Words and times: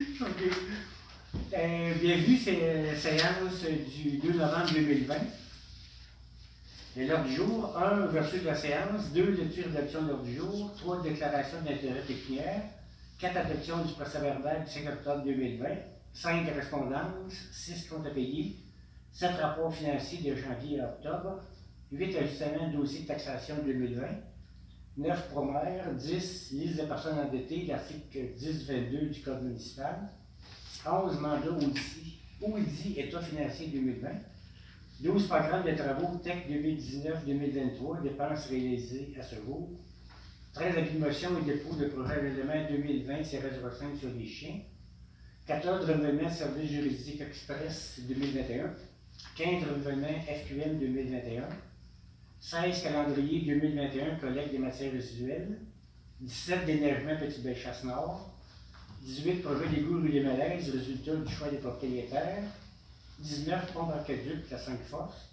Euh, 0.00 1.94
bienvenue, 2.00 2.36
c'est 2.36 2.82
la 2.84 2.96
séance 2.96 3.64
du 3.94 4.18
2 4.18 4.32
novembre 4.32 4.72
2020. 4.72 5.14
Et 6.96 7.06
l'ordre 7.06 7.24
du 7.24 7.34
jour, 7.34 7.76
1, 7.76 8.06
ouverture 8.06 8.40
de 8.40 8.46
la 8.46 8.54
séance, 8.54 9.12
2, 9.12 9.30
lecture 9.32 9.68
d'adoption 9.68 10.02
de 10.02 10.08
l'ordre 10.08 10.24
du 10.24 10.36
jour, 10.36 10.72
3, 10.78 11.02
déclaration 11.02 11.58
d'intérêt 11.62 12.02
pécuniaire, 12.06 12.62
4, 13.18 13.36
adoption 13.36 13.84
du 13.84 13.92
procès 13.94 14.20
verbal 14.20 14.64
du 14.64 14.70
5 14.70 14.88
octobre 14.88 15.24
2020, 15.24 15.66
5, 16.14 16.48
correspondance, 16.48 17.34
6, 17.52 17.88
comptes 17.88 18.06
à 18.06 18.10
payer, 18.10 18.56
7, 19.12 19.30
rapports 19.40 19.74
financiers 19.74 20.30
de 20.30 20.36
janvier 20.36 20.80
à 20.80 20.90
octobre, 20.90 21.40
8, 21.92 22.16
ajustement 22.16 22.68
de 22.68 22.76
dossier 22.76 23.02
de 23.02 23.06
taxation 23.08 23.56
2020, 23.64 24.02
9 24.98 25.28
promères, 25.28 25.94
10 25.94 26.52
liste 26.52 26.76
des 26.76 26.86
personnes 26.86 27.20
endettées, 27.20 27.66
l'article 27.66 28.18
10-22 28.36 29.10
du 29.10 29.20
Code 29.20 29.44
municipal, 29.44 30.08
11 30.84 31.20
mandats 31.20 31.52
audits, 31.52 32.18
audits 32.42 32.94
État 32.96 33.22
financier 33.22 33.68
2020, 33.68 34.08
12 35.00 35.28
programmes 35.28 35.64
de 35.64 35.76
travaux 35.76 36.18
TEC 36.18 36.50
2019-2023, 36.50 38.02
dépenses 38.02 38.46
réalisées 38.46 39.14
à 39.20 39.22
ce 39.22 39.36
jour, 39.36 39.68
13 40.54 40.76
avis 40.76 40.94
de 40.94 40.98
motion 40.98 41.30
et 41.38 41.44
dépôt 41.44 41.76
de 41.76 41.86
projet 41.86 42.14
règlement 42.14 42.68
2020 42.68 43.22
CRS 43.22 43.98
sur 44.00 44.10
les 44.18 44.26
chiens, 44.26 44.58
14 45.46 45.88
renouvellement 45.88 46.28
service 46.28 46.70
juridique 46.72 47.20
express 47.20 48.00
2021, 48.08 48.74
15 49.36 49.62
renouvellement 49.62 50.20
FQM 50.26 50.80
2021, 50.80 51.48
16 52.40 52.82
calendrier 52.82 53.40
2021 53.40 54.16
collecte 54.16 54.52
des 54.52 54.58
matières 54.58 54.92
résiduelles, 54.92 55.58
17 56.20 56.66
d'énergement 56.66 57.16
Petit 57.16 57.40
Bellechasse 57.40 57.84
Nord, 57.84 58.30
18 59.02 59.42
projets 59.42 59.68
d'égout 59.68 60.00
rue 60.00 60.10
des 60.10 60.20
Malaises, 60.20 60.70
résultat 60.70 61.16
du 61.16 61.32
choix 61.32 61.48
des 61.48 61.58
propriétaires, 61.58 62.44
19 63.18 63.72
pompe 63.72 63.92
aqueduc 63.92 64.50
la 64.50 64.58
5 64.58 64.78
forces, 64.84 65.30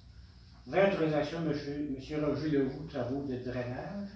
20 0.67 0.93
autorisations 0.93 1.37
M. 1.39 2.25
Roger 2.25 2.49
Leroux, 2.49 2.87
travaux 2.89 3.23
de 3.23 3.37
drainage, 3.37 4.09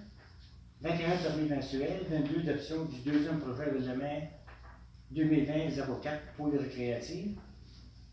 21 0.80 1.16
permis 1.16 1.48
mensuels, 1.48 2.02
22 2.10 2.42
d'option 2.42 2.84
du 2.86 2.98
deuxième 3.08 3.38
projet 3.38 3.70
de 3.70 3.76
règlement 3.76 4.28
2020-04 5.14 6.18
pour 6.36 6.48
les 6.48 6.58
récréatives, 6.58 7.36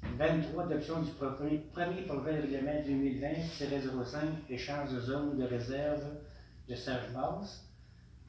23 0.03 0.63
adoption 0.63 1.01
du 1.01 1.11
premier, 1.11 1.59
premier 1.73 2.01
projet 2.03 2.33
de 2.37 2.41
règlement 2.41 2.81
2020-05 2.87 4.17
échange 4.49 4.91
de 4.93 4.99
zone 4.99 5.37
de 5.37 5.43
réserve 5.43 6.03
de 6.67 6.75
Serge 6.75 7.11
Basse, 7.13 7.63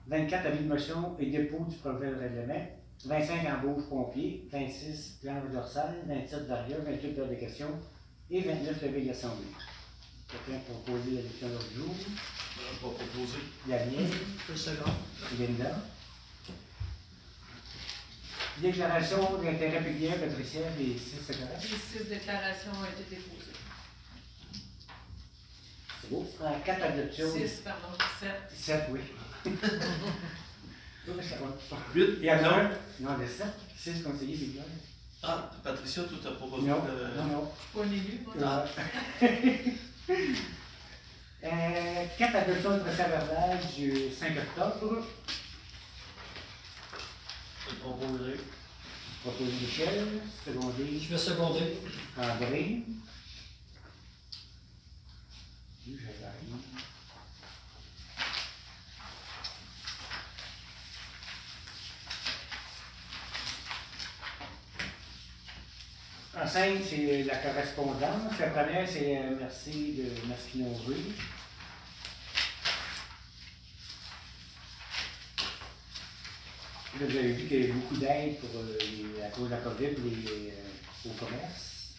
24 0.07 0.47
avis 0.47 0.65
de 0.65 0.69
motion 0.69 1.17
et 1.19 1.27
dépôt 1.27 1.65
du 1.69 1.77
projet 1.77 2.11
de 2.11 2.17
règlement, 2.17 2.67
25 3.05 3.47
embauches 3.47 3.89
pompiers, 3.89 4.49
26 4.51 5.19
planches 5.23 5.51
dorsales, 5.53 5.97
27 6.07 6.47
variables, 6.47 6.85
28 6.91 7.19
heures 7.19 7.29
de 7.29 7.35
questions 7.35 7.79
et 8.31 8.41
29 8.41 8.83
levées 8.83 9.03
d'assemblée. 9.03 9.47
Quelqu'un 10.29 10.61
pour 10.67 10.81
poser 10.83 11.17
la 11.17 11.23
question 11.23 11.49
l'autre 11.49 11.73
jour? 11.75 11.95
On 11.95 12.89
va 12.89 12.95
proposer. 12.95 13.39
Daniel? 13.67 14.11
Linda? 15.39 15.71
Déclaration 18.61 19.37
d'intérêt 19.43 19.81
pécuniaire, 19.83 20.19
Patricia, 20.19 20.61
les 20.79 20.99
six 20.99 21.17
secrétaires. 21.27 21.61
Les 21.61 21.69
six 21.69 22.09
déclarations 22.09 22.71
ont 22.73 22.85
été 22.85 23.17
déposées. 23.17 23.59
C'est 26.01 26.11
beau. 26.11 26.27
Quatre 26.65 26.83
adoptions. 26.83 27.33
Six, 27.33 27.61
pardon, 27.65 27.89
sept. 28.21 28.51
Sept, 28.55 28.85
oui. 28.91 29.01
Oui, 31.11 31.25
ça 31.25 31.37
va. 31.37 31.77
Huit. 31.95 32.17
Il 32.19 32.25
y 32.27 32.31
en 32.31 32.45
a 32.45 32.49
un. 32.49 32.65
Non, 33.01 33.17
il 33.19 33.23
y 33.23 33.25
a 33.25 33.29
sept. 33.29 33.55
Six 33.79 34.03
conseillers 34.03 34.37
pécuniaires. 34.37 34.65
Ah, 35.23 35.51
Patricia, 35.65 36.03
toi, 36.03 36.19
t'as 36.23 36.33
proposé 36.33 36.69
Non, 36.69 36.81
de... 36.81 37.17
non, 37.17 37.25
non. 37.25 37.53
Je 37.83 37.89
suis 37.99 38.19
pas 38.19 38.35
moi. 38.35 38.65
Ah. 39.21 39.27
Euh, 41.45 42.05
quatre 42.19 42.35
adoptions 42.35 42.75
de 42.75 42.79
procès 42.81 43.05
verbal 43.09 43.59
du 43.77 44.11
5 44.11 44.33
octobre. 44.39 45.07
Proposer. 47.77 48.37
Proposé 49.23 49.51
Michel, 49.51 50.07
secondé 50.45 51.01
Je 51.01 51.09
vais 51.09 51.19
seconder. 51.19 51.77
André. 52.17 52.83
J'arrive. 55.87 56.55
En 66.41 66.47
cinq, 66.47 66.79
c'est 66.89 67.25
la 67.25 67.37
correspondance. 67.37 68.39
La 68.39 68.47
première, 68.49 68.89
c'est 68.89 69.19
euh, 69.19 69.37
merci 69.41 69.95
de 69.95 70.65
Rue. 70.87 71.15
Là, 77.01 77.07
vous 77.07 77.17
avez 77.17 77.33
vu 77.33 77.47
qu'il 77.47 77.61
y 77.61 77.65
a 77.65 77.67
eu 77.69 77.73
beaucoup 77.73 77.97
d'aide 77.97 78.39
pour, 78.41 78.51
euh, 78.61 78.77
les- 78.81 79.23
à 79.23 79.29
cause 79.29 79.47
de 79.47 79.51
la 79.51 79.59
COVID 79.59 79.87
les, 79.87 80.51
euh, 80.51 81.07
au 81.07 81.11
commerce. 81.11 81.95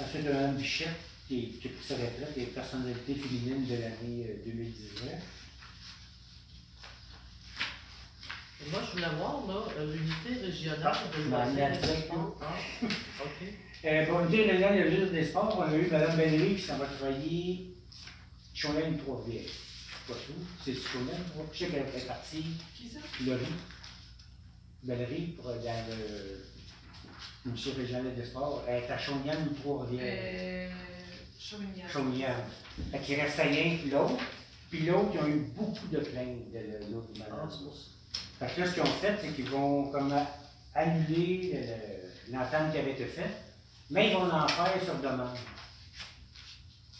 Ensuite, 0.00 0.24
Mme 0.24 0.56
Bichette, 0.56 0.88
qui, 1.28 1.52
qui 1.60 1.68
a 1.68 1.70
pris 1.70 1.86
sa 1.86 1.94
retraite, 1.94 2.32
et 2.36 2.46
personnalité 2.46 3.14
féminine 3.14 3.66
de 3.66 3.74
l'année 3.74 4.26
euh, 4.30 4.42
2019. 4.46 5.14
Et 8.66 8.70
Moi, 8.70 8.80
je 8.86 8.92
voulais 8.92 9.14
voir, 9.16 9.46
là, 9.46 9.72
euh, 9.78 9.94
l'unité 9.94 10.44
régionale 10.46 10.96
de 11.16 11.22
loisirs 11.30 11.72
et 11.72 12.08
de. 12.08 12.12
Ah, 12.42 12.56
OK. 13.24 13.48
Euh, 13.82 14.04
pour 14.04 14.18
l'unité 14.20 14.50
régionale 14.50 14.76
de 14.84 14.90
l'Union 14.90 15.10
des 15.10 15.24
sports, 15.24 15.56
on 15.58 15.62
a 15.62 15.74
eu 15.74 15.86
Mme 15.90 16.14
Bellery 16.14 16.54
qui 16.56 16.60
s'en 16.60 16.76
va 16.76 16.84
travailler 16.84 17.72
Chauelaine 18.52 18.98
Trois-Rivières. 18.98 19.48
C'est 20.10 20.14
pas 20.14 20.20
tout, 20.26 20.46
c'est 20.64 20.74
Chauelaine, 20.74 21.24
je 21.52 21.58
sais 21.58 21.66
qu'elle 21.66 21.80
est 21.80 22.06
partie. 22.06 22.44
Qui 22.76 22.88
ça? 22.88 22.98
Laurie, 23.26 23.44
Valérie, 24.82 25.26
pour, 25.36 25.44
dans 25.46 25.84
le 27.44 27.50
musée 27.50 27.72
régional 27.72 28.14
des 28.14 28.24
sports, 28.24 28.64
elle 28.66 28.82
est 28.84 28.90
à 28.90 28.98
Chaumian 28.98 29.34
ou 29.50 29.54
Trois-Rivières? 29.54 30.18
Euh, 30.22 30.70
Chauvignac. 31.38 31.90
Chaumian. 31.90 32.34
Fait 32.90 32.98
qu'il 33.00 33.20
restait 33.20 33.42
rien 33.42 33.76
que 33.78 33.88
l'autre. 33.90 34.22
Puis 34.70 34.86
l'autre, 34.86 35.10
ils 35.14 35.20
ont 35.20 35.26
eu 35.28 35.40
beaucoup 35.56 35.86
de 35.88 35.98
plaintes 35.98 36.52
de 36.52 36.92
l'autre 36.92 37.08
Ah, 37.16 37.30
malade. 37.34 37.50
Fait 38.38 38.54
que 38.54 38.60
là, 38.60 38.66
ce 38.66 38.72
qu'ils 38.74 38.82
ont 38.82 38.86
fait, 38.86 39.16
c'est 39.20 39.32
qu'ils 39.34 39.50
vont 39.50 39.90
comme 39.90 40.14
annuler 40.74 41.52
le- 41.52 42.32
l'entente 42.32 42.72
qui 42.72 42.78
avait 42.78 42.92
été 42.92 43.04
faite, 43.06 43.34
mais 43.90 44.08
ils 44.08 44.14
vont 44.14 44.30
en 44.30 44.46
faire 44.48 44.72
sur 44.84 44.94
demande. 44.96 45.36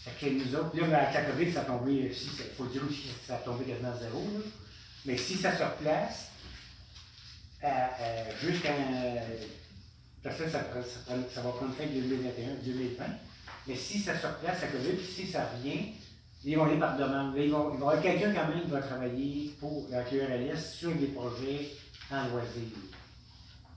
Fait 0.05 0.27
que 0.27 0.33
nous 0.33 1.53
ça 1.53 1.61
a 1.61 1.65
tombé, 1.65 2.13
si, 2.13 2.27
il 2.27 2.55
faut 2.57 2.67
dire 2.67 2.83
aussi 2.89 3.03
que 3.09 3.27
ça 3.27 3.35
a 3.37 3.39
tombé 3.39 3.65
quasiment 3.65 3.91
à 3.93 3.97
zéro, 3.99 4.21
là. 4.35 4.41
Mais 5.05 5.17
si 5.17 5.35
ça 5.37 5.57
se 5.57 5.63
replace, 5.63 6.29
euh, 7.65 7.67
euh, 7.69 8.25
jusqu'à. 8.41 8.71
Parce 10.23 10.37
que 10.37 10.45
ça, 10.45 10.59
ça, 10.61 10.65
prend- 10.65 11.29
ça 11.35 11.41
va 11.43 11.51
prendre 11.51 11.75
fin 11.75 11.85
2021-2020. 11.85 13.03
Mais 13.67 13.77
si 13.77 13.99
ça 13.99 14.19
se 14.19 14.27
replace, 14.27 14.61
la 14.63 14.69
COVID, 14.69 14.99
si 15.05 15.27
ça 15.27 15.47
revient, 15.55 15.93
ils 16.45 16.57
vont 16.57 16.65
aller 16.65 16.79
par 16.79 16.97
demande. 16.97 17.35
Ils 17.37 17.51
vont, 17.51 17.73
il 17.75 17.81
va 17.81 17.87
y 17.87 17.89
avoir 17.99 18.03
quelqu'un 18.03 18.33
quand 18.35 18.49
même 18.49 18.63
qui 18.65 18.71
va 18.71 18.81
travailler 18.83 19.55
pour 19.61 19.87
la 19.91 20.03
QRLS 20.03 20.59
sur 20.79 20.95
des 20.95 21.07
projets 21.09 21.71
en 22.11 22.29
loisirs. 22.29 22.77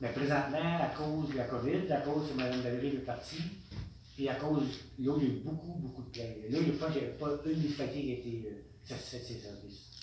Mais 0.01 0.09
présentement, 0.09 0.79
à 0.81 0.94
cause 0.97 1.29
de 1.29 1.38
la 1.38 1.44
COVID, 1.45 1.91
à 1.91 1.97
cause 2.01 2.29
que 2.29 2.33
Mme 2.38 2.62
Valérie 2.62 2.95
est 2.95 3.06
partie, 3.06 3.41
puis 4.16 4.29
à 4.29 4.35
cause, 4.35 4.62
là, 4.62 4.68
il 5.00 5.06
y 5.06 5.09
a 5.09 5.18
eu 5.18 5.40
beaucoup, 5.44 5.74
beaucoup 5.74 6.03
de 6.03 6.09
plaintes. 6.09 6.38
Là, 6.50 6.59
il 6.59 6.69
n'y 6.69 6.75
a 6.75 6.79
pas, 6.79 6.90
il 6.96 7.01
y 7.01 7.06
a 7.06 7.09
pas 7.09 7.29
une 7.46 7.57
municipalité 7.57 8.01
qui 8.01 8.12
été 8.12 8.47
euh, 8.47 8.63
satisfaite 8.84 9.22
de 9.22 9.28
ses 9.28 9.40
services. 9.40 9.94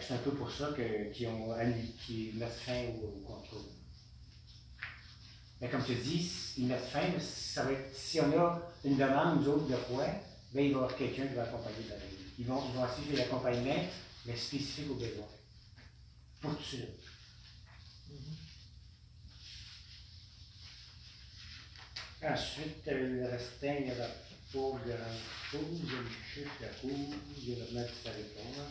C'est 0.00 0.14
un 0.14 0.18
peu 0.18 0.32
pour 0.32 0.50
ça 0.50 0.70
qu'ils 0.74 1.28
ont 1.28 1.54
mettent 2.34 2.50
fin 2.50 2.86
au, 3.02 3.20
contrôle. 3.20 3.62
Mais 5.60 5.68
comme 5.68 5.82
je 5.82 5.94
te 5.94 6.02
dis, 6.02 6.30
ils 6.58 6.66
mettent 6.66 6.84
fin, 6.84 7.08
mais 7.12 7.20
ça 7.20 7.64
va 7.64 7.72
être, 7.72 7.94
si 7.94 8.20
on 8.20 8.38
a 8.38 8.60
une 8.84 8.96
demande, 8.96 9.40
nous 9.40 9.48
autres, 9.48 9.66
de 9.68 9.76
quoi, 9.88 10.06
ben, 10.52 10.64
il 10.64 10.72
va 10.72 10.72
y 10.72 10.74
avoir 10.74 10.96
quelqu'un 10.96 11.26
qui 11.26 11.34
va 11.34 11.44
accompagner 11.44 11.84
pareil. 11.88 12.18
Ils 12.38 12.44
vont, 12.44 12.60
ils 12.68 12.76
vont 12.76 12.84
essayer 12.84 13.16
l'accompagnement, 13.16 13.84
mais 14.26 14.36
spécifique 14.36 14.90
aux 14.90 14.94
besoins. 14.96 15.28
Pour 16.40 16.50
tout 16.56 16.58
de 16.58 16.62
suite. 16.62 16.88
Mhm. 18.10 18.16
Ensuite, 22.26 22.86
le 22.86 23.26
restant, 23.26 23.74
il 23.78 23.84
n'y 23.84 23.92
aura 23.92 24.08
pas 24.08 24.78
grand 24.86 25.12
chose. 25.50 25.80
Je 25.82 25.96
vais 25.96 26.10
chercher 26.34 26.48
la 26.62 26.68
cour, 26.68 26.90
développement 27.44 27.82
du 27.82 27.92
territoire. 28.02 28.66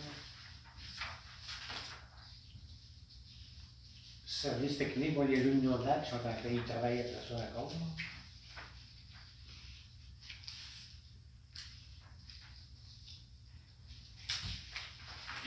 Service 4.26 4.78
technique, 4.80 5.14
bon, 5.14 5.28
les 5.28 5.38
luminaires 5.38 6.02
qui 6.04 6.10
sont 6.10 6.16
en 6.16 6.20
train 6.20 6.52
de 6.52 6.60
travailler 6.68 7.02
après 7.02 7.28
ça 7.30 7.36
encore. 7.36 7.72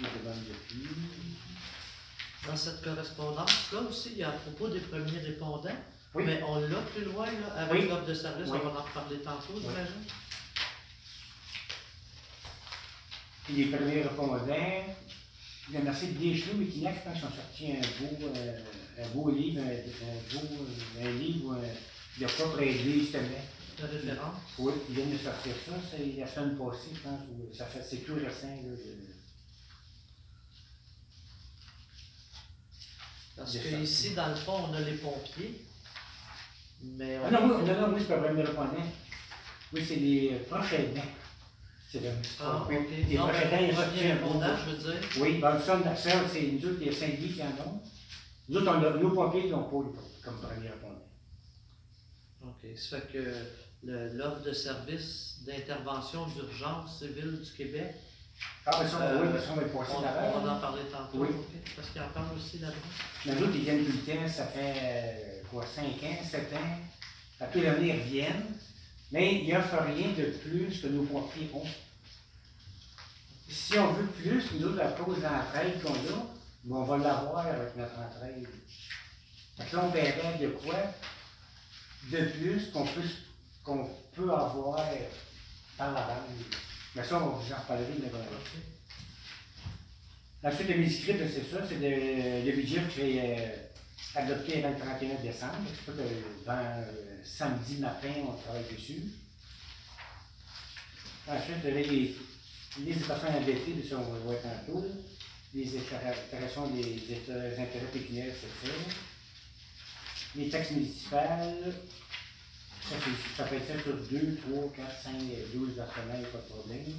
La 0.01 0.09
de. 0.09 0.55
Dans 2.47 2.57
cette 2.57 2.83
correspondance-là 2.83 3.81
aussi, 3.81 4.13
il 4.13 4.19
y 4.19 4.23
a 4.23 4.29
à 4.29 4.33
propos 4.33 4.69
des 4.69 4.81
premiers 4.81 5.19
répondants. 5.19 5.96
Oui. 6.17 6.25
Mais 6.27 6.43
on 6.43 6.61
l'a 6.61 6.81
plus 6.95 7.05
loin, 7.05 7.27
là, 7.27 7.53
avec 7.57 7.83
Oui. 7.83 7.89
l'offre 7.89 8.07
de 8.07 8.15
service, 8.15 8.49
Oui. 8.51 8.59
on 8.63 8.69
va 8.69 8.81
en 8.81 8.83
reparler 8.85 9.19
tantôt, 9.19 9.61
j'imagine. 9.61 10.05
Puis 13.45 13.55
les 13.57 13.67
premiers 13.67 14.03
répondants, 14.03 14.85
il 15.69 15.75
y 15.75 15.79
en 15.79 15.87
a 15.87 15.91
assez 15.91 16.09
de 16.09 16.19
Deschelaux 16.19 16.63
et 16.63 16.67
Kinak, 16.67 16.97
je 17.05 17.11
pense, 17.11 17.23
ont 17.31 17.37
sorti 17.37 17.73
un 17.73 17.81
beau, 18.01 18.29
euh, 18.35 18.59
un 19.05 19.09
beau 19.09 19.31
livre, 19.31 19.61
un, 19.63 19.67
un 19.67 20.41
beau 20.41 20.67
un 21.03 21.11
livre, 21.11 21.55
euh, 21.55 21.69
il 22.17 22.21
n'y 22.21 22.25
a 22.25 22.29
pas 22.35 22.49
près 22.49 22.73
de 22.73 22.79
justement. 22.79 23.29
La 23.79 23.87
référence. 23.89 24.37
Oui, 24.59 24.73
ils 24.89 24.95
viennent 24.95 25.13
de 25.13 25.19
sortir 25.19 25.53
ça, 25.67 25.73
c'est 25.91 26.19
la 26.19 26.27
semaine 26.27 26.57
passée, 26.57 26.89
je 26.95 27.01
pense, 27.01 27.21
ça 27.59 27.67
fait, 27.67 27.83
c'est 27.89 27.99
tout 28.07 28.15
récent, 28.15 28.47
là. 28.47 28.63
de- 28.63 29.15
Parce 33.37 33.53
que 33.59 33.83
ici, 33.83 34.15
dans 34.15 34.29
le 34.29 34.35
fond, 34.35 34.65
on 34.71 34.73
a 34.75 34.81
les 34.81 34.95
pompiers. 34.95 35.61
Mais 36.83 37.19
on 37.19 37.27
Ah 37.27 37.31
non, 37.31 37.39
oui, 37.57 37.65
non, 37.67 37.81
non, 37.89 37.95
oui, 37.95 38.01
c'est 38.07 38.15
pas. 38.15 38.71
Oui, 39.73 39.85
c'est 39.87 39.97
les 39.97 40.33
euh, 40.33 40.39
proches 40.49 40.73
aidants. 40.75 41.03
C'est 41.91 42.01
le. 42.01 42.11
Ah, 42.41 42.63
ok. 42.63 42.71
Les 43.09 43.15
ils 43.15 43.19
je 43.19 44.71
veux 44.71 44.93
dire. 44.93 45.01
Oui, 45.21 45.41
c'est 45.63 46.43
nous 46.43 46.69
autres, 46.69 46.93
Saint-Guy 46.93 47.33
qui 47.33 47.43
en 47.43 47.47
ont. 47.69 47.81
Nous 48.49 48.59
autres, 48.59 48.71
on 48.71 48.83
a, 48.85 48.91
nos 48.99 49.11
pompiers, 49.11 49.47
ils 49.47 49.51
n'ont 49.51 49.65
pas 49.65 49.91
comme 50.23 50.41
premier 50.41 50.69
répondant. 50.69 51.07
OK. 52.45 52.77
Ça 52.77 53.01
fait 53.01 53.13
que 53.13 53.35
l'offre 53.83 54.43
de 54.43 54.53
service 54.53 55.39
d'intervention 55.47 56.27
d'urgence 56.27 56.99
civile 56.99 57.41
du 57.41 57.53
Québec, 57.53 57.95
Ah, 58.67 58.79
mais 58.83 58.89
ça, 58.89 59.01
Euh, 59.03 59.23
oui, 59.23 59.29
mais 59.33 59.41
ça, 59.41 59.47
on 59.53 59.57
va 59.57 59.63
le 59.63 59.69
passer 59.69 59.93
on, 59.97 60.01
d'avant. 60.03 60.33
on 60.37 60.45
va 60.45 60.53
en 60.55 60.61
parler 60.61 60.83
tantôt. 60.91 61.19
Oui. 61.19 61.29
OK. 61.31 61.73
Parce 61.77 61.91
qu'il 61.91 62.03
en 62.03 62.09
parle 62.09 62.37
aussi 62.37 62.59
nous 63.27 63.43
autres, 63.43 63.53
ils 63.55 63.63
viennent 63.63 63.85
tout 63.85 63.93
le 63.93 64.15
temps, 64.15 64.29
ça 64.29 64.47
fait 64.47 64.75
euh, 64.77 65.36
quoi, 65.57 65.67
5 65.67 65.85
ans, 65.85 66.25
7 66.31 66.53
ans. 66.53 67.41
Années, 67.41 67.89
ils 67.89 68.01
reviennent. 68.01 68.59
Mais 69.13 69.43
il 69.43 69.53
n'offrent 69.53 69.85
rien 69.85 70.09
de 70.09 70.25
plus 70.39 70.81
que 70.81 70.89
nos 70.89 71.05
pompiers 71.05 71.51
ont. 71.55 71.63
Si 73.49 73.79
on 73.79 73.93
veut 73.93 74.07
plus, 74.07 74.45
nous 74.59 74.75
la 74.75 74.89
cause 74.89 75.21
d'entraide 75.21 75.81
qu'on 75.81 75.95
a, 75.95 76.27
ben, 76.65 76.77
on 76.77 76.85
va 76.85 76.99
l'avoir 76.99 77.47
avec 77.47 77.77
notre 77.77 77.99
entraide. 77.99 78.49
Fait 79.57 79.65
que 79.65 79.77
là, 79.77 79.85
on 79.87 79.93
paierait 79.93 80.39
de 80.41 80.49
quoi 80.49 80.75
de 82.11 82.25
plus 82.25 82.71
qu'on 82.73 82.85
peut, 82.85 83.03
qu'on 83.65 83.89
peut 84.13 84.31
avoir 84.31 84.85
par 85.79 85.93
la 85.93 86.01
bande. 86.03 86.45
Mais 86.97 87.05
ça, 87.05 87.23
on 87.23 87.29
vous 87.29 87.53
en 87.53 87.57
reparler 87.57 87.85
de 87.85 88.07
OK. 88.07 88.63
Ensuite, 90.43 90.69
le 90.69 90.77
manuscrit, 90.77 91.13
ben, 91.13 91.31
c'est 91.33 91.51
ça, 91.51 91.63
c'est 91.69 91.79
le, 91.79 92.53
budget 92.53 92.83
euh, 92.99 93.66
adopté 94.15 94.63
le 94.63 94.79
31 94.79 95.23
décembre. 95.23 95.69
C'est 95.75 95.87
pas 95.87 96.03
que 96.03 96.47
dans, 96.47 96.85
samedi 97.25 97.77
matin, 97.77 98.09
on 98.29 98.33
travaille 98.33 98.65
dessus. 98.73 99.03
Ensuite, 101.29 101.65
là, 101.65 101.71
les, 101.71 102.17
les 102.85 102.95
personnes 102.95 103.35
endettées, 103.35 103.75
on 103.93 104.01
va 104.01 104.19
le 104.19 104.25
voir 104.25 104.37
tantôt. 104.43 104.87
Les 105.55 105.65
déclarations 105.65 106.69
des, 106.69 106.83
des 106.83 107.59
intérêts 107.59 107.91
pécuniaires, 107.93 108.35
c'est. 108.41 108.71
Les 110.39 110.51
taxes 110.51 110.73
municipales, 110.73 111.73
ça, 112.89 112.97
ça 113.37 113.45
peut 113.45 113.57
être 113.57 113.83
sur 113.83 113.97
2, 113.97 114.39
3, 114.53 114.73
4, 114.77 115.03
5, 115.03 115.13
12 115.55 115.77
versements, 115.77 116.31
pas 116.31 116.39
de 116.39 116.53
problème. 116.53 116.93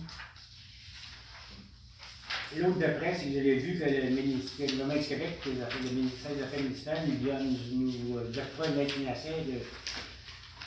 L'autre 2.55 2.79
de 2.79 2.85
c'est 3.19 3.25
que 3.27 3.33
j'avais 3.33 3.55
vu 3.55 3.77
que 3.77 3.83
le 3.83 4.09
ministère, 4.09 4.67
le 4.69 4.75
du 4.99 5.05
Québec, 5.05 5.39
le 5.45 5.89
ministère 5.91 6.31
des 6.35 6.43
Affaires 6.43 6.61
municipales, 6.63 6.99
nous, 7.07 7.29
nous, 7.73 7.91
nous 8.09 8.17
euh, 8.17 8.31
octroie 8.31 8.67
une 8.67 8.87
financière 8.89 9.35
de 9.45 9.59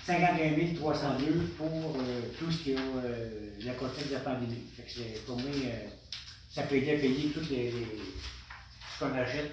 51 0.07 0.75
302 0.75 1.33
pour 1.57 1.67
euh, 1.97 2.21
tout 2.39 2.51
ce 2.51 2.59
qui 2.63 2.73
est 2.73 2.77
euh, 2.77 3.51
le 3.65 3.73
contexte 3.79 4.09
de 4.11 4.15
la 4.15 4.21
pandémie. 4.21 4.63
Pour 5.27 5.37
moi, 5.39 5.51
euh, 5.51 5.87
ça 6.51 6.63
peut 6.65 6.77
aider 6.77 6.97
à 6.97 6.99
payer 6.99 7.31
tout 7.33 7.43
ce 7.45 7.49
qu'on 8.99 9.13
achète 9.15 9.53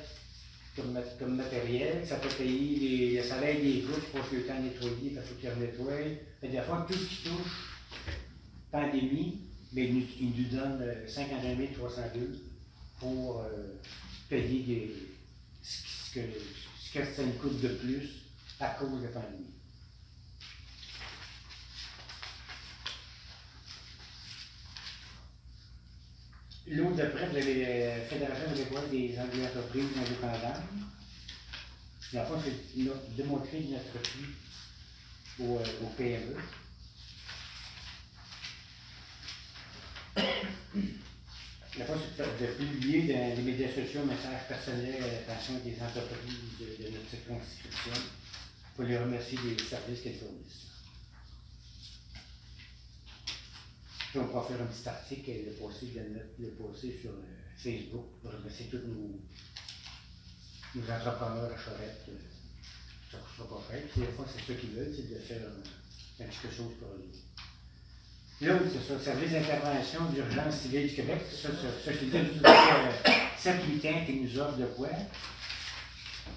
comme, 0.75 0.91
mat- 0.91 1.17
comme 1.17 1.35
matériel. 1.37 2.05
Ça 2.05 2.15
peut 2.17 2.29
payer 2.29 2.79
les, 2.79 3.17
le 3.17 3.23
salaire 3.23 3.55
des 3.61 3.81
groupes 3.87 4.11
pour 4.11 4.29
que 4.29 4.35
le 4.35 4.43
temps 4.43 4.59
de 4.59 4.63
nettoyer, 4.65 5.11
parce 5.15 5.27
qu'il 5.27 5.49
faut. 5.49 6.19
Fait 6.41 6.47
que 6.47 6.51
des 6.51 6.61
fois, 6.61 6.85
tout 6.89 6.97
ce 6.97 7.05
qui 7.05 7.29
touche 7.29 7.71
pandémie, 8.71 9.39
mais 9.77 9.85
il 10.19 10.31
nous, 10.35 10.49
donne 10.49 10.81
euh, 10.81 11.07
51 11.07 11.55
302 11.77 12.41
pour 12.99 13.41
euh, 13.41 13.75
payer 14.27 14.91
ce, 15.61 16.15
que, 16.15 16.21
ce 16.79 16.97
que 16.97 17.05
ça 17.05 17.21
nous 17.23 17.33
coûte 17.33 17.61
de 17.61 17.67
plus 17.67 18.09
à 18.59 18.69
cause 18.69 18.99
de 19.01 19.03
la 19.05 19.11
pandémie. 19.11 19.45
L'autre 26.69 26.95
d'après, 26.95 27.27
vous 27.29 27.35
avez 27.37 27.85
la 27.85 28.01
Fédération 28.05 28.45
des 28.55 29.19
entreprises 29.45 29.89
indépendantes. 29.95 30.63
Le 32.13 32.19
fond, 32.25 32.41
c'est 32.43 32.81
notre- 32.81 33.07
démontrer 33.15 33.59
notre 33.69 34.07
euh, 35.39 35.63
au 35.83 35.87
PME. 35.95 36.35
La 41.77 41.85
fois, 41.85 41.95
c'est 42.01 42.06
de 42.17 42.47
publier 42.47 43.13
dans 43.13 43.35
les 43.35 43.43
médias 43.43 43.69
sociaux 43.69 44.01
un 44.01 44.05
message 44.05 44.47
personnel 44.47 44.95
à 45.03 45.07
l'attention 45.07 45.53
des 45.63 45.75
entreprises 45.75 46.57
de, 46.59 46.89
notre 46.89 47.09
circonscription 47.09 47.93
pour 48.75 48.85
les 48.85 48.97
remercier 48.97 49.37
des 49.37 49.63
services 49.63 50.01
qu'elles 50.01 50.15
fournissent. 50.15 50.65
Puis 54.09 54.19
on 54.19 54.27
pourra 54.27 54.47
faire 54.47 54.61
un 54.61 54.65
petit 54.65 54.89
article 54.89 55.29
et 55.29 55.43
le 55.43 55.51
poster, 55.51 55.93
le 56.39 56.47
poster 56.51 56.97
sur 56.99 57.11
euh, 57.11 57.23
Facebook 57.55 58.05
pour 58.21 58.31
remercier 58.31 58.65
tous 58.67 58.77
nos, 58.77 59.21
nos 60.73 60.89
entrepreneurs 60.89 61.53
à 61.53 61.57
Charette. 61.57 62.01
Ça 63.11 63.17
ne 63.17 63.21
coûtera 63.21 63.59
pas. 63.59 63.77
Puis 63.91 64.01
des 64.01 64.07
fois, 64.07 64.25
c'est 64.25 64.53
ça 64.53 64.59
qu'ils 64.59 64.71
veulent, 64.71 64.93
c'est 64.95 65.13
de 65.13 65.19
faire 65.19 65.43
euh, 65.43 66.23
un 66.23 66.25
quelque 66.25 66.55
chose 66.55 66.73
pour 66.79 66.89
eux. 66.89 67.11
L'autre, 68.39 68.65
c'est 68.71 68.93
ça, 68.93 69.03
Service 69.03 69.31
d'intervention 69.31 70.05
d'urgence 70.13 70.55
civile 70.61 70.87
du 70.87 70.95
Québec. 70.95 71.21
Ça, 71.31 71.49
ça, 71.49 71.55
ça 71.83 71.91
je 71.91 71.97
te 71.97 72.05
dis, 72.05 72.39
ça 72.43 72.53
fait 73.43 73.51
7-8 73.51 73.93
ans 73.93 74.05
qu'ils 74.05 74.23
nous 74.23 74.39
offrent 74.39 74.57
de 74.57 74.65
quoi. 74.65 74.89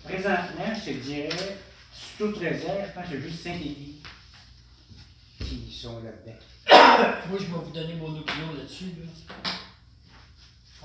Présentement, 0.04 0.74
je 0.74 0.90
te 0.92 0.96
dirais, 0.96 1.58
sous 1.92 2.16
toute 2.26 2.38
réserve, 2.38 2.86
je 2.88 2.92
pense 2.94 3.04
que 3.04 3.10
c'est 3.10 3.20
juste 3.28 3.42
Saint-Élie 3.42 4.00
qui 5.40 5.72
sont 5.72 6.02
là-dedans. 6.02 6.38
Moi, 7.28 7.38
je 7.38 7.44
vais 7.44 7.64
vous 7.64 7.70
donner 7.70 7.94
mon 7.94 8.16
opinion 8.18 8.54
là-dessus. 8.56 8.94
là. 8.98 9.50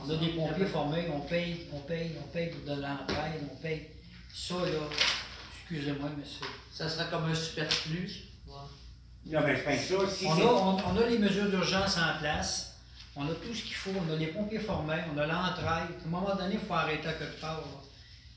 On 0.03 0.09
a 0.09 0.15
des 0.17 0.29
pompiers 0.29 0.65
formés, 0.65 1.07
on 1.13 1.21
paye, 1.21 1.67
on 1.71 1.79
paye, 1.79 2.11
on 2.19 2.27
paye 2.27 2.49
pour 2.49 2.75
de 2.75 2.81
l'entraide, 2.81 3.41
on 3.51 3.55
paye. 3.61 3.87
Ça, 4.33 4.55
là, 4.55 4.89
excusez-moi, 5.61 6.09
c'est. 6.25 6.45
Ça 6.73 6.89
serait 6.89 7.09
comme 7.09 7.25
un 7.25 7.33
superflu. 7.35 8.09
Ouais. 9.25 9.39
Non, 9.39 9.41
mais 9.45 9.55
c'est 9.55 9.63
pas 9.95 10.05
ça. 10.05 10.11
Si 10.15 10.25
On 10.27 10.31
a, 10.33 10.43
on, 10.51 10.77
on 10.77 10.97
a 11.01 11.05
les 11.07 11.17
mesures 11.17 11.49
d'urgence 11.49 11.97
en 11.97 12.19
place, 12.19 12.77
on 13.15 13.23
a 13.25 13.33
tout 13.33 13.53
ce 13.53 13.63
qu'il 13.63 13.73
faut, 13.75 13.91
on 14.07 14.13
a 14.13 14.15
les 14.15 14.27
pompiers 14.27 14.59
formés, 14.59 14.99
on 15.13 15.17
a 15.17 15.25
l'entraide. 15.25 15.65
À 15.65 16.05
un 16.05 16.09
moment 16.09 16.35
donné, 16.35 16.55
il 16.55 16.59
faut 16.67 16.73
arrêter 16.73 17.07
à 17.07 17.13
quelque 17.13 17.39
part. 17.41 17.57
là. 17.57 17.81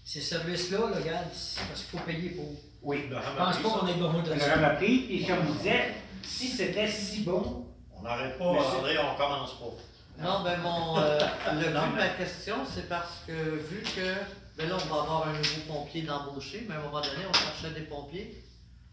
Ces 0.04 0.20
services-là, 0.22 0.78
là, 0.78 0.96
regarde, 0.96 1.26
c'est 1.34 1.60
parce 1.68 1.82
qu'il 1.82 1.98
faut 1.98 2.04
payer 2.06 2.30
pour. 2.30 2.46
Oui, 2.82 3.04
Je 3.10 3.14
pense 3.14 3.56
pas 3.58 3.68
qu'on 3.80 3.86
ait 3.88 3.94
besoin 3.94 4.14
on 4.14 4.22
de 4.34 4.38
ça. 4.38 4.70
pris, 4.76 4.98
puis 5.00 5.26
comme 5.26 5.46
je 5.48 5.52
disais, 5.58 5.94
si 6.22 6.48
c'était 6.48 6.88
si 6.88 7.20
bon, 7.22 7.66
On 7.94 8.02
n'arrête 8.02 8.38
pas, 8.38 8.52
Mais 8.52 8.58
c'est- 8.60 8.76
André, 8.78 8.96
on 8.98 9.16
commence 9.16 9.52
pas. 9.58 10.24
Non, 10.24 10.42
ben 10.44 10.58
mon. 10.62 10.98
euh, 10.98 11.18
le 11.52 11.60
but 11.60 11.66
de 11.66 11.96
ma 11.96 12.08
question, 12.10 12.56
c'est 12.72 12.88
parce 12.88 13.24
que 13.26 13.32
vu 13.32 13.82
que. 13.82 14.14
Ben 14.56 14.68
là, 14.68 14.76
on 14.76 14.94
va 14.94 15.02
avoir 15.02 15.28
un 15.28 15.32
nouveau 15.32 15.60
pompier 15.68 16.02
d'embaucher, 16.02 16.64
mais 16.68 16.74
à 16.74 16.78
un 16.78 16.82
moment 16.82 17.00
donné, 17.00 17.24
on 17.28 17.32
cherchait 17.32 17.74
des 17.78 17.86
pompiers. 17.86 18.42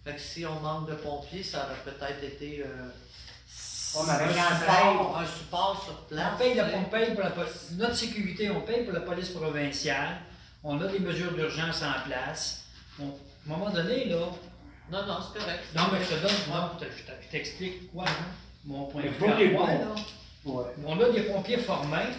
Fait 0.06 0.14
que 0.14 0.22
si 0.22 0.46
on 0.46 0.60
manque 0.60 0.88
de 0.90 0.96
pompiers, 0.96 1.44
ça 1.44 1.66
aurait 1.66 1.92
peut-être 1.92 2.24
été. 2.24 2.62
euh, 2.62 2.90
On 3.98 4.02
un, 4.10 4.30
support, 4.60 5.18
un 5.18 5.26
support 5.26 5.84
sur 5.84 5.96
place. 6.08 6.34
On 6.36 6.38
paye, 6.38 6.54
la, 6.56 6.66
tu 6.66 6.70
sais. 6.72 6.78
on 6.78 6.84
paye 6.90 7.12
pour 7.14 7.24
la 7.24 7.32
police. 7.32 7.72
Notre 7.72 7.96
sécurité, 7.96 8.50
on 8.52 8.62
paye 8.62 8.84
pour 8.84 8.94
la 8.94 9.00
police 9.02 9.30
provinciale. 9.30 10.18
On 10.64 10.80
a 10.82 10.88
des 10.88 11.00
mesures 11.00 11.32
d'urgence 11.34 11.82
en 11.82 12.08
place. 12.08 12.66
On- 13.00 13.06
à 13.06 13.54
un 13.54 13.58
moment 13.58 13.70
donné, 13.72 14.06
là. 14.06 14.18
Non, 14.92 15.06
non, 15.08 15.18
c'est 15.22 15.40
correct. 15.40 15.64
Non, 15.76 15.84
mais 15.92 16.00
je 16.04 16.10
te 16.16 16.22
donne, 16.22 16.32
non, 16.50 16.70
je 16.80 16.86
te- 16.86 16.92
je 16.92 17.04
te- 17.04 17.24
je 17.26 17.28
t'explique 17.32 17.92
quoi, 17.92 18.06
hein, 18.08 18.26
mon 18.66 18.86
point 18.86 19.02
de 19.02 19.08
vue. 19.08 19.52
moi, 19.54 19.68
là. 19.68 19.96
ouais. 20.46 20.64
On 20.86 21.00
a 21.00 21.10
des 21.10 21.22
pompiers 21.22 21.58
formés, 21.58 22.10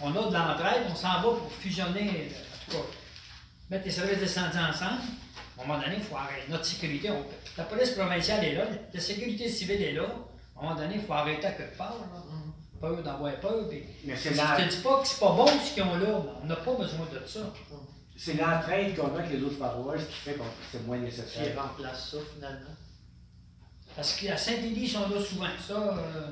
on 0.00 0.10
a 0.10 0.28
de 0.28 0.32
l'entraide, 0.34 0.82
on 0.90 0.94
s'en 0.94 1.14
va 1.16 1.22
pour 1.22 1.50
fusionner, 1.60 2.30
en 2.30 2.70
tout 2.72 2.78
cas, 2.78 2.84
mettre 3.70 3.84
les 3.84 3.90
services 3.90 4.18
d'incendie 4.20 4.58
ensemble. 4.58 5.00
À 5.58 5.62
un 5.62 5.66
moment 5.66 5.80
donné, 5.80 5.96
il 5.96 6.02
faut 6.02 6.16
arrêter. 6.16 6.50
Notre 6.50 6.64
sécurité, 6.64 7.10
on- 7.10 7.24
la 7.56 7.64
police 7.64 7.90
provinciale 7.90 8.44
est 8.44 8.54
là, 8.54 8.64
la 8.94 9.00
sécurité 9.00 9.48
civile 9.48 9.82
est 9.82 9.92
là. 9.92 10.04
À 10.56 10.60
un 10.60 10.62
moment 10.62 10.74
donné, 10.76 10.94
il 10.96 11.00
faut 11.02 11.12
arrêter 11.12 11.46
à 11.46 11.52
quelque 11.52 11.76
part. 11.76 11.96
là. 11.98 12.22
Mhm. 12.32 12.52
peur 12.80 13.02
d'avoir 13.02 13.34
peur. 13.40 13.68
Puis, 13.68 13.82
Mais 14.04 14.14
je 14.14 14.20
c'est 14.20 14.30
te 14.30 14.36
la- 14.36 14.64
dis 14.68 14.76
pas 14.76 15.00
que 15.02 15.08
c'est 15.08 15.18
pas 15.18 15.32
bon 15.32 15.46
ce 15.48 15.74
qu'ils 15.74 15.82
ont 15.82 15.96
là, 15.96 16.06
mais 16.24 16.30
on 16.44 16.46
n'a 16.46 16.54
pas 16.56 16.74
besoin 16.74 17.06
de 17.12 17.26
ça. 17.26 17.40
c'est 18.16 18.34
l'entraide 18.34 18.96
qu'on 18.96 19.14
a 19.16 19.18
avec 19.18 19.32
les 19.32 19.42
autres 19.42 19.58
paroisses 19.58 20.04
qui 20.06 20.12
fait 20.14 20.34
que 20.34 20.40
c'est 20.70 20.86
moins 20.86 20.96
Qui 20.98 21.02
nécessaire. 21.04 21.60
remplace 21.60 22.10
ça 22.12 22.18
finalement? 22.34 22.76
Parce 23.96 24.14
qu'à 24.14 24.36
Saint-Élie, 24.36 24.82
ils 24.84 24.88
sont 24.88 25.08
là 25.08 25.20
souvent. 25.20 25.46
Ça, 25.66 25.74
euh, 25.74 26.28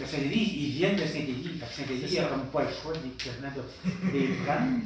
Mais 0.00 0.06
Saint-Élie, 0.06 0.54
ils 0.66 0.70
viennent 0.72 0.96
de 0.96 1.06
Saint-Élie. 1.06 1.60
Saint-Élie 1.70 2.16
n'a 2.16 2.24
comme 2.24 2.46
pas 2.46 2.62
le 2.64 2.70
choix 2.72 2.92
des, 2.94 3.00
de, 3.10 4.12
les 4.12 4.28
prendre. 4.44 4.80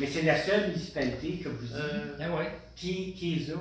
Mais 0.00 0.06
c'est 0.06 0.22
la 0.22 0.42
seule 0.42 0.68
municipalité, 0.68 1.40
comme 1.42 1.54
je 1.56 1.66
vous 1.66 1.66
dis, 1.66 1.72
Euh, 1.80 2.16
ben 2.18 2.30
ouais. 2.32 2.52
Qui, 2.76 3.14
qui 3.14 3.34
est 3.34 3.48
là. 3.48 3.56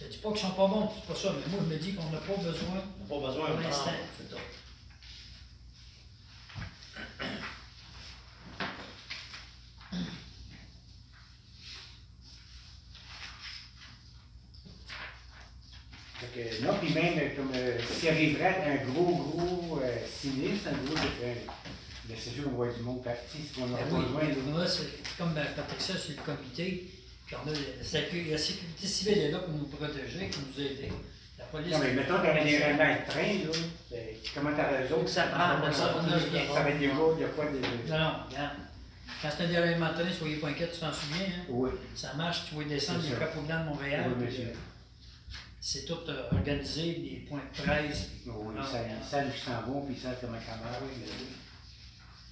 Je 0.00 0.04
dis 0.06 0.18
pas 0.18 0.28
qu'ils 0.30 0.38
sont 0.40 0.50
pas 0.52 0.66
bons, 0.68 0.88
c'est 0.94 1.12
pas 1.12 1.18
ça, 1.18 1.32
mais 1.34 1.50
moi 1.52 1.60
je 1.68 1.74
me 1.74 1.78
dis 1.80 1.94
qu'on 1.94 2.08
n'a 2.10 2.18
pas 2.18 2.36
besoin. 2.36 2.82
On 3.00 3.02
n'a 3.02 3.20
pas 3.20 3.26
besoin 3.28 3.46
Pour 3.48 3.56
de 3.58 3.62
l'instant. 3.62 3.90
c'est 4.16 4.30
ça. 4.34 4.40
Fait 16.20 16.26
que, 16.34 16.64
non, 16.64 16.72
puis 16.80 16.92
même, 16.94 17.16
euh, 17.18 17.36
comme 17.36 17.52
euh, 17.54 17.78
s'il 17.92 18.08
arriverait 18.08 18.80
un 18.80 18.90
gros, 18.92 19.14
gros 19.14 19.80
euh, 19.82 19.96
sinistre, 20.06 20.68
un 20.68 20.84
gros. 20.84 20.96
Euh, 21.22 21.34
ben, 22.08 22.16
c'est 22.18 22.30
sûr 22.30 22.44
qu'on 22.44 22.50
voit 22.50 22.72
du 22.72 22.80
monde 22.82 23.02
parti, 23.04 23.38
si 23.52 23.60
on 23.60 23.66
Ben 23.66 23.74
a 23.76 23.78
oui, 23.90 24.04
besoin 24.04 24.24
de. 24.24 24.50
moi, 24.50 24.64
comme 25.18 25.32
ben, 25.34 25.46
Patrick 25.54 25.80
ça, 25.80 25.92
c'est 25.98 26.16
le 26.16 26.22
comité. 26.22 26.90
Puis 27.26 27.36
on 27.36 27.48
a 27.48 27.52
la, 27.52 27.84
sécu- 27.84 28.30
la 28.30 28.38
sécurité 28.38 28.86
civile 28.86 29.18
est 29.18 29.30
là 29.30 29.38
pour 29.40 29.52
nous 29.54 29.66
protéger, 29.66 30.26
pour 30.28 30.42
nous 30.48 30.60
aider. 30.64 30.90
La 31.38 31.44
police. 31.44 31.72
Non, 31.72 31.78
mais 31.80 31.92
mettons 31.92 32.14
y 32.14 32.18
aurait 32.18 32.44
des 32.44 32.58
remèdes 32.64 33.04
de 33.06 33.10
train, 33.10 33.20
là. 33.22 33.58
ben, 33.90 34.06
comment 34.34 34.50
t'as 34.56 34.68
raison? 34.78 35.06
Ça 35.06 35.24
prend, 35.24 35.62
ça, 35.66 35.72
ça, 35.72 35.94
on 35.96 36.06
a- 36.10 36.54
ça 36.54 36.62
va 36.62 36.70
être 36.70 36.78
des 36.78 36.90
jours, 36.90 37.14
il 37.18 37.22
y 37.22 37.24
a 37.24 37.28
pas 37.28 37.44
de. 37.44 37.58
Non, 37.90 37.98
non, 37.98 38.12
regarde. 38.30 38.56
Quand 39.20 39.28
c'est 39.36 39.44
un 39.44 39.48
déraillement 39.48 39.88
de 39.88 39.94
train, 39.94 40.12
soyez 40.16 40.36
pas 40.36 40.48
inquiets, 40.48 40.70
tu 40.72 40.78
t'en 40.80 40.92
souviens, 40.92 41.26
hein? 41.26 41.44
Oui, 41.48 41.70
Ça 41.94 42.14
marche, 42.14 42.46
tu 42.48 42.54
vois 42.54 42.64
descendre 42.64 43.02
les 43.02 43.10
ça. 43.10 43.16
capot 43.16 43.40
blancs 43.42 43.60
de 43.64 43.68
Montréal. 43.68 44.04
oui, 44.16 44.24
monsieur. 44.24 44.44
euh, 44.48 44.54
C'est 45.60 45.84
tout 45.84 45.98
euh, 46.08 46.28
organisé, 46.32 46.92
des 46.94 47.26
points 47.28 47.40
de 47.54 47.62
presse. 47.62 48.06
Oui, 48.26 48.54
ça, 48.62 48.78
ça, 49.10 49.24
ils 49.24 49.38
s'en 49.38 49.60
vont, 49.70 49.82
puis 49.86 49.96
savent 49.96 50.16
comment 50.20 50.38
ça 50.40 50.56
marche. 50.62 50.78
oui, 50.82 50.88
mais 51.00 51.06
oui. 51.06 51.26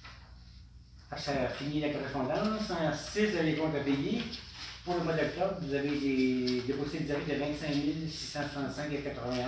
Ah, 0.05 0.96
Ça 1.15 1.31
a 1.31 1.47
fini 1.49 1.79
la 1.79 1.89
correspondance. 1.89 2.69
En 2.69 2.93
6, 2.93 3.19
les 3.43 3.55
comptes 3.55 3.75
à 3.75 3.79
payer. 3.79 4.23
Pour 4.83 4.95
le 4.95 5.03
mois 5.03 5.13
d'octobre, 5.13 5.55
vous 5.61 5.73
avez 5.73 5.89
des 5.89 6.61
déposés 6.67 6.99
directs 6.99 7.27
de 7.27 7.35
25 7.35 7.73
665 8.09 8.91
et 8.93 9.01
91. 9.01 9.43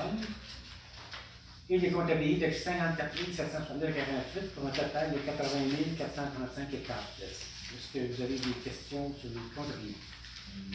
Et 1.70 1.80
des 1.80 1.92
comptes 1.92 2.10
à 2.10 2.16
payer 2.16 2.48
de 2.48 2.51
54 2.54 3.16
769 3.16 3.96
48 3.96 4.56
pour 4.56 4.68
un 4.68 4.72
total 4.72 5.13
de 5.13 5.18
80 5.20 5.60
435 5.98 6.74
et 6.74 6.78
40. 6.78 7.00
Est-ce 7.22 7.94
que 7.94 8.13
vous 8.13 8.22
avez 8.22 8.36
des 8.39 8.51
questions 8.63 9.13
sur 9.20 9.30
les 9.30 9.36
comptes 9.56 9.70
à 9.70 9.78
payer? 9.78 9.96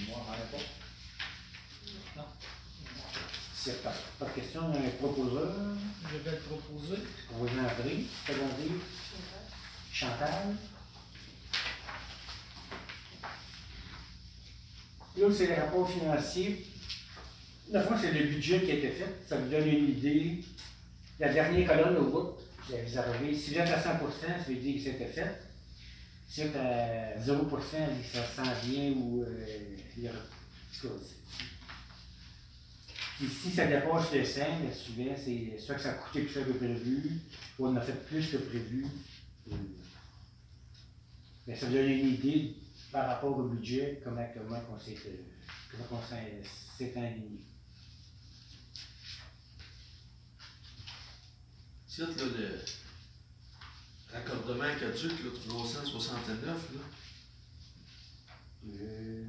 Moi, 0.09 0.19
ai 0.37 0.57
pas. 0.57 0.63
N'y 3.67 3.73
a 3.73 3.77
pas, 3.83 3.95
pas 4.19 4.27
de 4.27 4.41
questions, 4.41 4.61
un 4.61 4.91
proposeur, 4.99 5.55
Je 6.13 6.19
vais 6.19 6.31
le 6.33 6.43
proposer. 6.43 7.03
on 7.33 7.45
va 7.45 7.51
en 7.51 7.65
abri, 7.65 8.07
secondaire, 8.27 8.81
Chantal. 9.91 10.57
L'autre, 15.17 15.35
c'est 15.37 15.47
le 15.47 15.55
rapport 15.55 15.91
financier. 15.91 16.67
La 17.71 17.83
fois, 17.83 17.97
c'est 18.01 18.13
le 18.13 18.27
budget 18.27 18.61
qui 18.63 18.71
a 18.73 18.75
été 18.75 18.89
fait. 18.89 19.15
Ça 19.27 19.37
vous 19.37 19.49
donne 19.49 19.69
une 19.69 19.91
idée. 19.91 20.41
La 21.21 21.33
dernière 21.33 21.69
colonne 21.69 21.97
au 21.99 22.11
bout, 22.11 22.35
vous 22.69 22.99
avez, 22.99 23.35
si 23.35 23.51
vous 23.51 23.59
êtes 23.59 23.69
à 23.69 23.79
100% 23.79 23.83
ça 23.83 24.49
veut 24.49 24.55
dire 24.57 24.75
que 24.77 24.91
c'était 24.91 25.07
fait. 25.07 25.41
Si 26.29 26.41
vous 26.41 26.49
êtes 26.49 26.57
à 26.57 27.21
0 27.21 27.49
ça 27.61 27.79
dit 27.87 28.03
que 28.03 28.17
ça 28.17 28.45
s'en 28.45 28.67
vient 28.67 28.91
ou. 28.93 29.23
Euh, 29.23 29.77
puis 33.17 33.29
si 33.29 33.51
ça 33.51 33.67
dépasse 33.67 34.13
le 34.13 34.25
5, 34.25 34.61
bien 34.61 34.73
souvent, 34.73 35.15
c'est 35.17 35.59
soit 35.59 35.77
que 35.77 35.81
ça 35.83 35.91
a 35.91 35.95
coûté 35.95 36.23
plus 36.23 36.35
cher 36.35 36.47
que 36.47 36.53
prévu, 36.53 37.21
ou 37.59 37.69
on 37.69 37.77
a 37.77 37.81
fait 37.81 38.05
plus 38.07 38.29
que 38.29 38.39
prévu. 38.39 38.87
Euh, 39.53 39.55
Mais 41.47 41.55
ça 41.55 41.67
vous 41.67 41.75
donne 41.75 41.89
une 41.89 42.09
idée 42.09 42.57
par 42.95 43.09
rapport 43.09 43.37
au 43.37 43.43
budget, 43.49 44.01
comment, 44.05 44.25
comment 44.33 44.63
on 44.73 44.79
s'est 44.79 44.97
euh, 45.09 46.45
s'est 46.79 46.93
aligné. 46.97 47.41
C'est 51.89 52.03
là, 52.03 52.09
le 52.17 52.61
raccordement 54.13 54.79
caduc, 54.79 55.25
là, 55.25 55.31
369, 55.49 56.47
là. 56.47 56.81
Euh, 58.69 59.25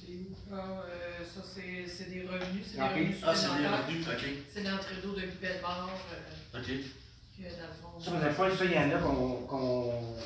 C'est 0.00 0.14
où? 0.14 0.36
Ah, 0.52 0.84
euh, 0.86 1.24
ça, 1.24 1.40
c'est 1.44 2.10
des 2.10 2.22
revenus, 2.28 2.64
c'est 2.64 2.76
des 2.76 2.82
revenus 2.82 3.16
Ah, 3.24 3.34
c'est 3.34 3.46
supplémentaires. 3.48 3.86
revenus, 3.86 4.06
ok, 4.06 4.24
C'est 4.54 4.62
l'entrée 4.62 5.02
d'eau 5.02 5.14
de 5.14 5.26
Bellemare, 5.40 5.90
euh, 6.12 6.58
ok. 6.60 6.66
que 6.66 7.42
dans 7.42 7.66
le 7.66 7.74
fond. 7.74 8.00
Ça, 8.00 8.28
des 8.28 8.34
fois, 8.34 8.56
ça, 8.56 8.64
il 8.66 8.70
y 8.72 8.78
en 8.78 8.90
a 8.92 8.98
qu'on 9.00 10.16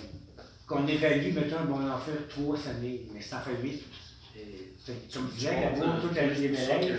qu'on 0.67 0.87
évalue, 0.87 1.33
mettons, 1.35 1.65
bon, 1.65 1.81
on 1.81 1.91
en 1.91 1.99
fait 1.99 2.29
trois 2.29 2.57
cette 2.57 2.77
année, 2.77 3.07
mais 3.13 3.21
ça 3.21 3.39
en 3.39 3.41
fait 3.43 3.63
huit. 3.63 3.83
Comme 5.13 5.29
je 5.31 5.35
disais, 5.35 5.61
la 5.61 5.71
bourre, 5.71 6.01
toute 6.01 6.15
la 6.15 6.29
ça 6.29 6.35
que- 6.35 6.41
mêlées, 6.41 6.95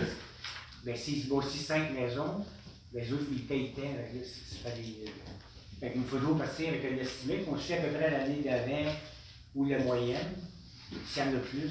ben, 0.84 0.96
s'ils 0.96 1.22
se 1.24 1.28
bâtissent 1.28 1.66
cinq 1.66 1.92
maisons, 1.92 2.44
ben, 2.92 3.04
les 3.04 3.12
autres, 3.12 3.24
ils 3.32 3.44
payent 3.46 3.72
tant. 3.74 3.82
c'est- 4.24 4.62
pas 4.62 4.70
des. 4.70 5.04
euh, 5.06 5.10
Fait 5.80 5.92
qu'il 5.92 6.02
faut 6.02 6.16
toujours 6.18 6.36
partir 6.36 6.68
avec 6.70 6.84
un 6.84 6.96
estimé, 6.96 7.42
qu'on 7.42 7.56
sait 7.56 7.78
à 7.78 7.82
peu 7.82 7.92
près 7.96 8.10
l'année 8.10 8.42
d'avant 8.42 8.90
ou 9.54 9.64
la 9.66 9.78
moyenne. 9.78 10.34
S'il 11.06 11.22
y 11.22 11.26
en 11.26 11.36
a 11.36 11.38
plus, 11.38 11.70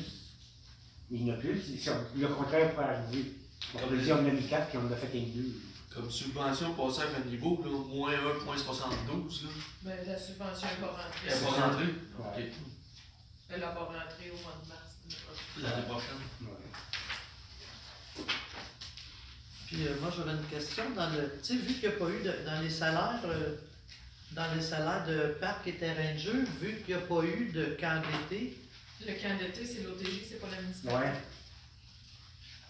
il 1.12 1.28
y 1.28 1.32
en 1.32 1.34
a 1.34 1.38
plus. 1.38 1.60
Si 1.78 1.90
on- 1.90 2.18
le 2.20 2.28
contraire 2.30 2.74
peut 2.74 2.82
arriver. 2.84 3.34
On 3.76 3.88
peut 3.88 3.98
dire 3.98 4.16
on 4.22 4.26
a 4.26 4.32
mis 4.32 4.44
quatre 4.48 4.70
puis 4.70 4.78
on 4.82 4.92
a 4.94 4.96
fait 4.96 5.18
un 5.18 5.22
deux. 5.36 5.56
Comme 5.98 6.12
subvention 6.12 6.76
passée 6.76 7.02
à 7.02 7.18
un 7.18 7.26
niveau, 7.26 7.60
là, 7.66 7.72
moins 7.72 8.12
1,72, 8.12 9.44
là. 9.44 9.50
Ben, 9.82 9.98
la 10.06 10.20
subvention 10.20 10.68
n'est 10.68 10.86
pas 10.86 10.92
rentrée. 10.92 11.28
Elle 11.28 11.40
va 11.40 11.50
rentrer. 11.50 11.86
Ouais. 11.86 12.24
Ok. 12.38 12.44
Elle 13.50 13.60
n'a 13.62 13.68
pas 13.70 13.80
rentré 13.80 14.32
au 14.32 14.38
mois 14.44 14.62
de 14.64 14.70
mars. 14.70 14.92
L'année 15.60 15.88
prochaine. 15.88 16.22
Ouais. 16.44 18.24
Puis 19.66 19.88
euh, 19.88 19.96
moi 20.00 20.12
j'aurais 20.16 20.34
une 20.34 20.46
question 20.46 20.84
dans 20.96 21.10
le. 21.10 21.32
Tu 21.42 21.48
sais, 21.48 21.56
vu 21.56 21.74
qu'il 21.74 21.90
n'y 21.90 21.96
a 21.96 21.98
pas 21.98 22.10
eu 22.10 22.22
de, 22.22 22.46
dans 22.46 22.62
les 22.62 22.70
salaires, 22.70 23.22
euh, 23.26 23.56
dans 24.34 24.54
les 24.54 24.62
salaires 24.62 25.04
de 25.08 25.36
parc 25.40 25.68
et 25.68 25.78
terrain 25.78 26.14
de 26.14 26.20
jeu, 26.20 26.46
vu 26.62 26.76
qu'il 26.86 26.96
n'y 26.96 27.02
a 27.02 27.06
pas 27.06 27.24
eu 27.24 27.52
de 27.52 27.76
camp 27.80 28.04
d'été, 28.30 28.56
Le 29.02 29.14
camp 29.14 29.36
d'été, 29.40 29.66
c'est 29.66 29.82
l'OTJ, 29.82 30.28
c'est 30.30 30.40
pas 30.40 30.48
la 30.52 30.62
municipalité. 30.62 31.06
Ouais. 31.06 31.14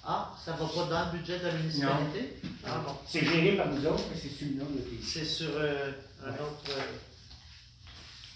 Ah, 0.08 0.34
ça 0.44 0.54
va 0.54 0.66
pas 0.68 0.86
dans 0.86 1.12
le 1.12 1.18
budget 1.20 1.40
de 1.40 1.44
la 1.46 1.54
municipalité? 1.54 2.40
Ah 2.66 2.80
bon. 2.86 2.96
C'est 3.06 3.26
géré 3.26 3.58
par 3.58 3.68
nous 3.68 3.86
autres, 3.86 4.04
mais 4.10 4.20
c'est 4.20 4.30
sur 4.30 4.48
de 4.48 4.80
tes. 4.80 5.04
C'est 5.04 5.26
sur 5.26 5.50
euh, 5.54 5.92
un 6.26 6.32
Ouais. 6.32 6.40
autre. 6.40 6.64
euh, 6.70 6.82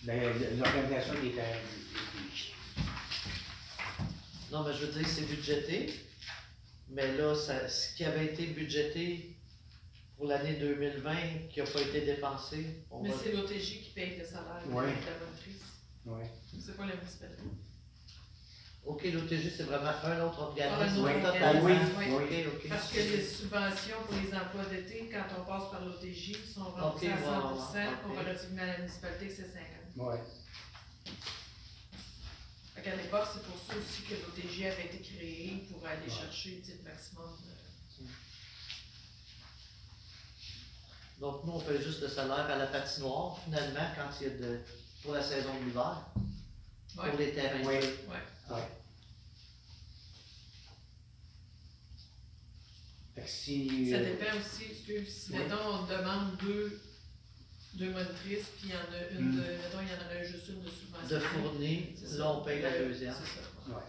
Ben, 0.04 0.34
L'organisation 0.58 1.14
des 1.22 1.32
terres. 1.32 1.60
Non, 4.52 4.64
mais 4.64 4.74
je 4.74 4.86
veux 4.86 4.92
dire, 5.00 5.08
c'est 5.08 5.22
budgété. 5.28 5.94
Mais 6.90 7.16
là, 7.16 7.34
ça, 7.36 7.70
ce 7.70 7.96
qui 7.96 8.04
avait 8.04 8.26
été 8.26 8.48
budgété 8.48 9.38
pour 10.18 10.28
l'année 10.28 10.56
2020, 10.56 11.16
qui 11.50 11.60
n'a 11.62 11.66
pas 11.66 11.80
été 11.82 12.02
dépensé, 12.02 12.84
on 12.92 13.02
Mais 13.02 13.10
va. 13.10 13.16
c'est 13.24 13.32
l'OTJ 13.32 13.82
qui 13.84 13.92
paye 13.96 14.18
le 14.20 14.26
salaire 14.26 14.62
de 14.68 14.74
Ouais. 14.74 14.88
la. 16.06 16.12
Ouais. 16.14 16.30
C'est 16.60 16.76
pas 16.76 16.86
la 16.86 16.96
municipalité. 16.96 17.44
Ok, 18.84 19.04
l'OTG, 19.06 19.54
c'est 19.56 19.64
vraiment 19.64 19.92
un 20.04 20.22
autre 20.22 20.40
organisme. 20.42 21.04
oui, 21.06 22.14
Ok, 22.14 22.54
ok. 22.56 22.70
Parce 22.70 22.90
que 22.92 22.98
les 22.98 23.24
subventions 23.26 23.98
pour 24.08 24.16
les 24.16 24.34
emplois 24.34 24.66
d'été, 24.66 25.08
quand 25.12 25.24
on 25.40 25.46
passe 25.46 25.70
par 25.72 25.82
l'OTJ, 25.86 26.36
sont 26.54 26.64
remboursées 26.64 27.08
Ok, 27.10 27.14
à 27.14 27.16
ouais, 27.16 27.24
100 27.24 27.74
ouais, 27.76 27.88
ok. 27.88 28.04
comparativement 28.08 28.62
à 28.64 28.66
la 28.66 28.78
municipalité, 28.80 29.30
c'est 29.30 29.54
50 29.54 30.08
Ouais. 30.08 30.20
Fait 32.76 32.82
qu'à 32.82 32.96
l'époque, 32.96 33.28
c'est 33.32 33.44
pour 33.44 33.56
ça 33.68 33.74
aussi 33.78 34.02
que 34.04 34.16
l'OTJ 34.16 34.64
avait 34.66 34.86
été 34.86 35.00
créé 35.00 35.64
pour 35.72 35.86
aller 35.88 36.02
Ouais. 36.08 36.10
chercher 36.10 36.64
le 36.68 36.90
maximum. 36.90 37.26
de- 38.00 38.06
Donc, 41.20 41.44
nous, 41.46 41.52
on 41.54 41.60
paye 41.60 41.80
juste 41.84 42.02
le 42.02 42.08
salaire 42.08 42.50
à 42.50 42.56
la 42.58 42.66
patinoire, 42.66 43.38
finalement, 43.44 43.92
quand 43.96 44.10
il 44.22 44.28
y 44.28 44.30
a 44.32 44.34
de. 44.34 44.60
pour 45.04 45.14
la 45.14 45.22
saison 45.24 45.54
de 45.60 45.66
l'hiver, 45.66 45.98
Ouais. 46.98 47.10
pour 47.10 47.20
les 47.20 47.32
terrains. 47.34 47.64
Ouais. 47.64 47.80
Ça 53.92 53.98
euh, 53.98 54.06
dépend 54.06 54.38
aussi, 54.38 54.64
si, 55.06 55.32
mettons, 55.34 55.56
on 55.56 55.86
demande 55.86 56.38
deux, 56.38 56.82
deux 57.74 57.92
monitrices, 57.92 58.48
puis 58.58 58.66
il 58.66 58.70
y 58.70 58.74
en 58.74 58.78
a 58.78 59.20
une 59.20 59.32
hmm. 59.32 59.36
de, 59.36 59.42
mettons, 59.42 59.82
il 59.82 59.88
y 59.88 59.92
en 59.92 60.06
aurait 60.06 60.26
juste 60.26 60.48
une 60.50 60.62
de 60.62 60.70
subvention. 60.70 61.16
de 61.16 61.20
fournir, 61.20 61.80
là 62.18 62.32
on 62.32 62.44
paye 62.44 62.62
la 62.62 62.78
deuxième. 62.78 63.14
C'est 63.14 63.42
ça. 63.42 63.76
Ouais. 63.76 63.84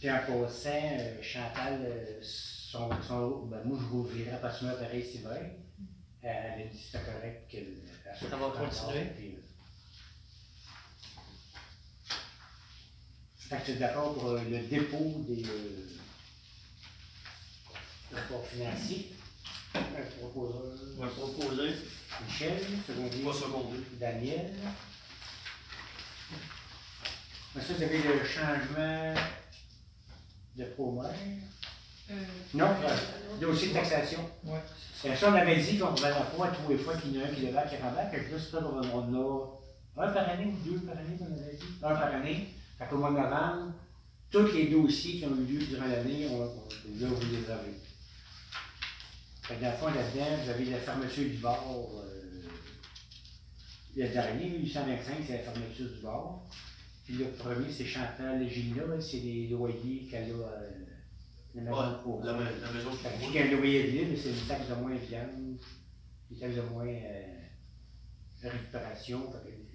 Puis 0.00 0.10
en 0.10 0.18
passant, 0.18 0.70
euh, 0.70 1.22
Chantal, 1.22 1.80
euh, 1.84 2.18
son, 2.22 2.90
son- 3.02 3.46
ben 3.46 3.62
moi 3.64 3.78
je 3.80 3.86
rouvrirai 3.86 4.30
à 4.30 4.38
partir 4.38 4.68
de 4.68 4.74
pareil 4.74 5.04
cet 5.04 5.16
hiver. 5.16 5.50
Elle 6.22 6.62
a 6.62 6.66
dit 6.66 6.78
que 6.78 6.84
c'était 6.84 7.04
correct 7.04 7.48
qu'elle 7.48 7.76
ça 8.18 8.36
va 8.36 8.46
continuer? 8.50 9.02
Euh, 9.02 9.40
Fait 13.38 13.56
que 13.58 13.64
tu 13.64 13.70
es 13.72 13.74
d'accord 13.76 14.14
pour 14.14 14.28
euh, 14.30 14.40
le 14.48 14.58
dépôt 14.66 15.24
des 15.28 15.44
euh, 15.44 15.88
rapports 18.14 18.46
financiers. 18.46 19.12
Un 19.74 19.80
proposeur. 20.18 21.10
Proposer. 21.16 21.74
Michel, 22.26 22.60
secondaire. 22.86 23.24
Pas 23.24 23.32
secondé. 23.32 23.78
Daniel. 23.98 24.52
Ensuite, 27.56 27.76
vous 27.78 27.82
avez 27.82 28.02
le 28.02 28.24
changement 28.24 29.14
de 30.56 30.64
promesse. 30.64 31.59
Euh, 32.10 32.14
Non, 32.54 32.66
euh, 32.66 32.88
euh, 32.88 33.40
dossier 33.40 33.68
de 33.68 33.74
taxation. 33.74 34.20
Ouais. 34.44 34.60
Ça, 35.16 35.30
on 35.30 35.34
avait 35.34 35.56
dit 35.56 35.78
qu'on 35.78 35.90
ne 35.92 35.96
pouvait 35.96 36.10
pas 36.10 36.48
tous 36.48 36.70
les 36.72 36.78
fois 36.78 36.94
qu'il 36.96 37.16
y 37.16 37.18
en 37.18 37.22
a 37.22 37.26
un 37.26 37.28
qui 37.34 37.40
devait, 37.40 37.68
qui 37.68 37.76
rembarque. 37.76 38.10
Fait 38.10 38.24
que 38.24 38.32
là, 38.34 38.38
c'est 38.38 38.52
là 38.60 38.66
on 38.94 39.14
a 39.14 40.06
un 40.06 40.12
par 40.12 40.28
année 40.28 40.46
ou 40.46 40.70
deux 40.70 40.78
par 40.80 40.96
année, 40.96 41.16
on 41.20 41.24
avait 41.40 41.56
dit? 41.56 41.64
Un 41.82 41.88
par 41.94 42.14
année. 42.14 42.48
Fait 42.78 42.86
qu'au 42.88 42.96
mois 42.98 43.10
de 43.10 43.16
novembre, 43.16 43.72
tous 44.30 44.52
les 44.52 44.66
dossiers 44.68 45.18
qui 45.20 45.26
ont 45.26 45.36
eu 45.36 45.44
lieu 45.44 45.66
durant 45.66 45.86
l'année, 45.86 46.26
on, 46.30 46.42
on- 46.42 46.46
là, 47.00 47.06
vous 47.08 47.20
les 47.30 47.50
avez. 47.50 47.74
Fait 49.42 49.56
que 49.56 49.60
dans 49.62 49.70
le 49.70 49.76
fond, 49.76 49.86
là-dedans, 49.86 50.42
vous 50.44 50.50
avez 50.50 50.64
la 50.66 50.78
fermeture 50.78 51.24
du 51.28 51.36
bar. 51.38 51.64
euh, 51.68 52.42
le 53.96 54.08
dernier, 54.08 54.58
825, 54.58 55.14
c'est 55.26 55.32
la 55.32 55.38
fermeture 55.52 55.88
du 55.88 56.00
bar. 56.02 56.40
Puis 57.04 57.14
le 57.14 57.26
premier, 57.32 57.70
c'est 57.72 57.84
Chantal 57.86 58.48
Gina, 58.48 58.84
là, 58.84 59.00
c'est 59.00 59.16
les 59.18 59.48
loyers 59.48 60.06
qu'elle 60.10 60.30
a. 60.30 60.34
Euh, 60.34 60.70
la 61.54 61.62
maison 61.62 61.76
Ouais, 61.80 61.86
pour- 62.02 62.24
la, 62.24 62.32
la 62.32 62.38
maison 62.38 62.90
un 62.90 63.56
loyer 63.56 63.82
de 63.84 63.88
libre, 63.98 64.18
c'est 64.22 64.30
une 64.30 64.46
taxe 64.46 64.68
de 64.68 64.74
moins 64.74 64.94
viande, 64.94 65.58
une 66.30 66.38
taxe 66.38 66.54
de 66.56 66.62
moins 66.62 66.86
euh, 66.86 67.22
récupération. 68.42 69.32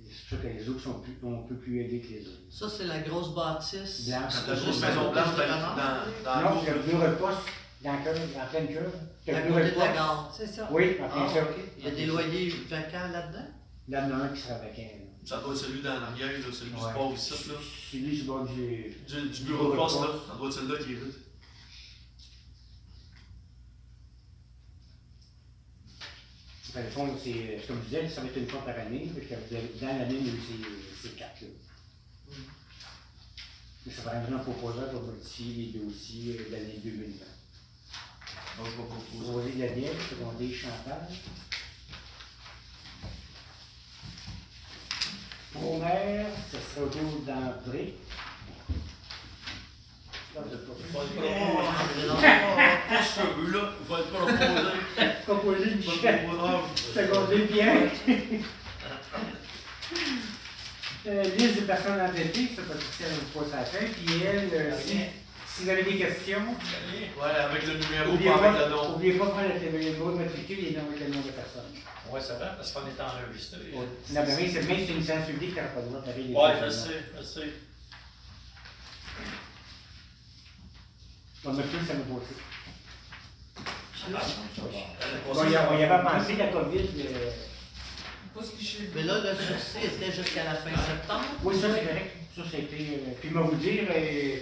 C'est 0.08 0.28
sûr 0.30 0.42
que 0.42 0.48
les 0.48 0.70
autres 0.70 0.82
sont 0.82 1.00
plus, 1.02 1.18
on 1.24 1.44
peut 1.44 1.56
plus 1.58 1.82
aider 1.82 2.00
que 2.00 2.08
les 2.14 2.28
autres. 2.28 2.40
Ça, 2.52 2.68
c'est 2.70 2.86
la 2.86 3.00
grosse 3.00 3.34
bâtisse. 3.34 4.08
Blanche. 4.08 4.34
La 4.48 4.56
grosse 4.56 4.82
maison 4.82 5.12
blanche 5.12 5.36
dans, 5.36 5.48
dans, 5.48 5.76
dans 6.24 6.42
la 6.42 6.42
non, 6.56 6.62
le 6.64 6.80
bureau 6.88 7.08
de 7.08 7.16
poste 7.16 7.40
dans, 7.84 7.92
en 7.92 8.48
pleine 8.50 8.68
curve. 8.68 8.94
Le 9.28 9.48
bureau 9.48 9.60
de 9.60 9.64
la 9.66 9.72
poste. 9.72 9.94
gare. 9.94 10.34
C'est 10.38 10.48
ça. 10.48 10.70
Oui, 10.72 10.98
en 11.02 11.06
Ah, 11.06 11.10
plein 11.10 11.28
ça. 11.34 11.42
ok. 11.44 11.56
Il 11.80 11.84
y 11.84 11.88
a 11.88 11.92
des 11.92 12.06
loyers 12.06 12.50
vacants 12.70 13.08
là-dedans? 13.12 13.46
Là, 13.90 14.04
il 14.06 14.10
y 14.10 14.14
en 14.14 14.20
a 14.20 14.24
un 14.24 14.28
qui 14.30 14.42
sera 14.42 14.58
vacant. 14.60 14.82
là. 14.82 15.06
Ça 15.26 15.38
doit 15.42 15.54
être 15.54 15.60
celui 15.60 15.82
dans 15.82 16.00
l'arrière, 16.00 16.30
celui 16.54 16.72
du 16.72 16.78
sport 16.78 17.14
ici, 17.14 17.32
là. 17.50 17.56
Celui 17.92 18.16
du 18.18 18.24
bord 18.24 18.46
du. 18.46 18.96
Du, 19.08 19.30
du 19.30 19.44
bureau 19.44 19.72
de 19.72 19.76
poste, 19.76 20.02
là. 20.02 20.08
Ça 20.32 20.38
doit 20.38 20.48
être 20.48 20.54
celui-là 20.54 20.78
qui 20.78 20.92
est 20.92 20.96
vide. 20.96 21.14
Dans 26.76 26.82
le 26.82 26.90
fond, 26.90 27.18
c'est, 27.24 27.66
comme 27.68 27.78
je 27.84 27.86
disais, 27.96 28.10
ça 28.10 28.22
va 28.22 28.28
être 28.28 28.36
une 28.38 28.50
fois 28.50 28.66
par 28.66 28.78
année. 28.78 29.10
Avez- 29.16 29.72
dans 29.80 29.88
l'année, 29.88 30.18
il 30.20 30.28
y 30.28 30.30
a 30.30 30.34
eu 30.34 30.42
ces. 31.02 31.48
Mais 33.86 33.94
ça 33.94 34.02
prendra 34.02 34.36
un 34.36 34.44
proposeur 34.44 34.90
pour 34.92 35.04
modifier 35.04 35.72
les 35.72 35.80
dossiers 35.80 36.38
euh, 36.40 36.50
de 36.50 36.52
l'année 36.52 36.80
2020. 36.84 37.26
Donc, 38.58 38.66
je 38.66 38.72
vais 38.72 38.88
proposer. 38.88 39.32
Rosé 39.32 39.52
Daniel, 39.52 39.96
secondaire 40.10 40.56
Chantal. 40.58 41.08
Primaire, 45.54 46.28
ce 46.52 46.58
sera 46.58 46.86
au 46.86 46.90
tour 46.90 47.22
d'entrée. 50.36 50.52
Là, 50.52 50.52
je 50.52 50.58
peux 50.58 50.74
Il 50.88 50.92
va 50.94 51.00
pas- 51.00 51.06
le 52.02 52.08
Non. 52.08 52.16
Pas 52.16 53.04
ce 53.04 53.20
cheveu, 53.20 53.52
là. 53.52 53.64
Il 53.82 53.88
va 53.90 53.98
le 53.98 54.04
proposer. 54.06 55.12
Proposer 55.26 55.70
Pas 55.70 55.76
Michel, 55.76 56.22
de 56.22 56.32
bonheur. 56.32 56.62
secondaire 56.94 57.48
Pierre. 57.48 57.92
Euh, 61.08 61.24
liste 61.38 61.56
de 61.58 61.62
personnes 61.62 62.02
enquêtées, 62.02 62.50
ça, 62.56 62.62
vous 62.64 63.40
pose 63.40 63.54
à 63.54 63.58
la 63.58 63.66
fin. 63.66 63.86
Puis 63.86 64.24
elle, 64.26 64.50
euh, 64.54 64.72
si, 64.84 64.98
si 65.48 65.64
vous 65.64 65.70
avez 65.70 65.84
des 65.84 65.98
questions, 65.98 66.40
Ouais, 66.42 67.30
avec 67.40 67.64
le 67.68 67.74
numéro, 67.74 68.12
n'oubliez 68.14 68.32
pas 68.32 68.38
avec 68.50 68.52
le 68.54 68.64
pas, 68.64 68.70
nom. 68.70 68.90
n'oubliez 68.90 69.14
pas 69.14 69.26
de 69.26 69.30
prendre 69.30 69.48
le 69.54 69.70
numéro 69.70 70.12
de 70.12 70.18
matricule 70.18 70.60
et 70.66 70.72
non 70.76 70.82
avec 70.90 71.00
le 71.08 71.14
nom 71.14 71.22
de 71.22 71.30
personne. 71.30 71.62
Ouais, 72.10 72.20
c'est 72.22 72.34
vrai, 72.34 72.50
parce 72.58 72.72
qu'on 72.72 72.82
est 72.82 73.00
enregistré. 73.00 73.60
Non, 73.74 73.86
mais 74.26 74.36
oui, 74.36 74.52
c'est 74.52 74.64
même 74.68 74.78
si 74.80 74.86
c'est 74.88 74.94
une 74.94 75.04
séance 75.04 75.28
publique, 75.28 75.52
tu 75.54 75.56
n'auras 75.58 75.68
pas 75.70 75.82
le 75.82 75.86
droit 75.88 76.00
de 76.02 76.06
parler 76.06 76.24
des 76.24 76.34
Ouais, 76.34 76.54
je 76.66 76.70
sais, 76.72 77.04
je 77.20 77.24
sais. 77.24 77.50
Fait, 81.54 81.88
ça 81.88 81.94
me 81.94 82.16
aussi. 82.16 82.36
Ah, 84.14 84.20
ça 84.22 84.62
va. 84.62 85.34
Bon, 85.34 85.44
il 85.46 85.52
y 85.52 85.56
a- 85.56 85.72
on 85.72 85.78
y 85.78 85.84
avait 85.84 86.04
pensé, 86.04 86.36
la 86.38 86.48
COVID. 86.48 86.90
euh, 87.00 87.32
Pas 88.34 88.44
se 88.44 88.58
licher. 88.58 88.90
Mais 88.94 89.04
là, 89.04 89.20
le 89.20 89.36
sursis 89.36 89.86
était 89.86 90.12
jusqu'à 90.12 90.44
la 90.44 90.56
fin 90.56 90.70
septembre? 90.76 91.26
Oui, 91.44 91.56
ça 91.60 91.68
c'est 91.74 91.86
correct. 91.88 92.16
Ça, 92.36 92.42
c'était. 92.52 92.76
euh, 93.00 93.12
puis, 93.22 93.30
moi 93.30 93.44
vous 93.44 93.56
dire, 93.56 93.84
euh, 93.90 94.38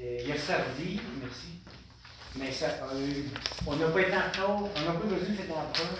euh, 0.00 0.20
il 0.24 0.32
a 0.32 0.38
servi, 0.38 1.00
merci. 1.20 1.60
Mais 2.36 2.50
ça, 2.50 2.66
euh, 2.92 3.22
on 3.66 3.76
n'a 3.76 3.88
pas 3.88 4.00
été 4.00 4.12
encore, 4.16 4.70
on 4.74 4.80
n'a 4.80 4.92
pas 4.92 5.04
besoin 5.04 5.18
de 5.28 5.36
cette 5.36 5.50
empreinte 5.50 5.98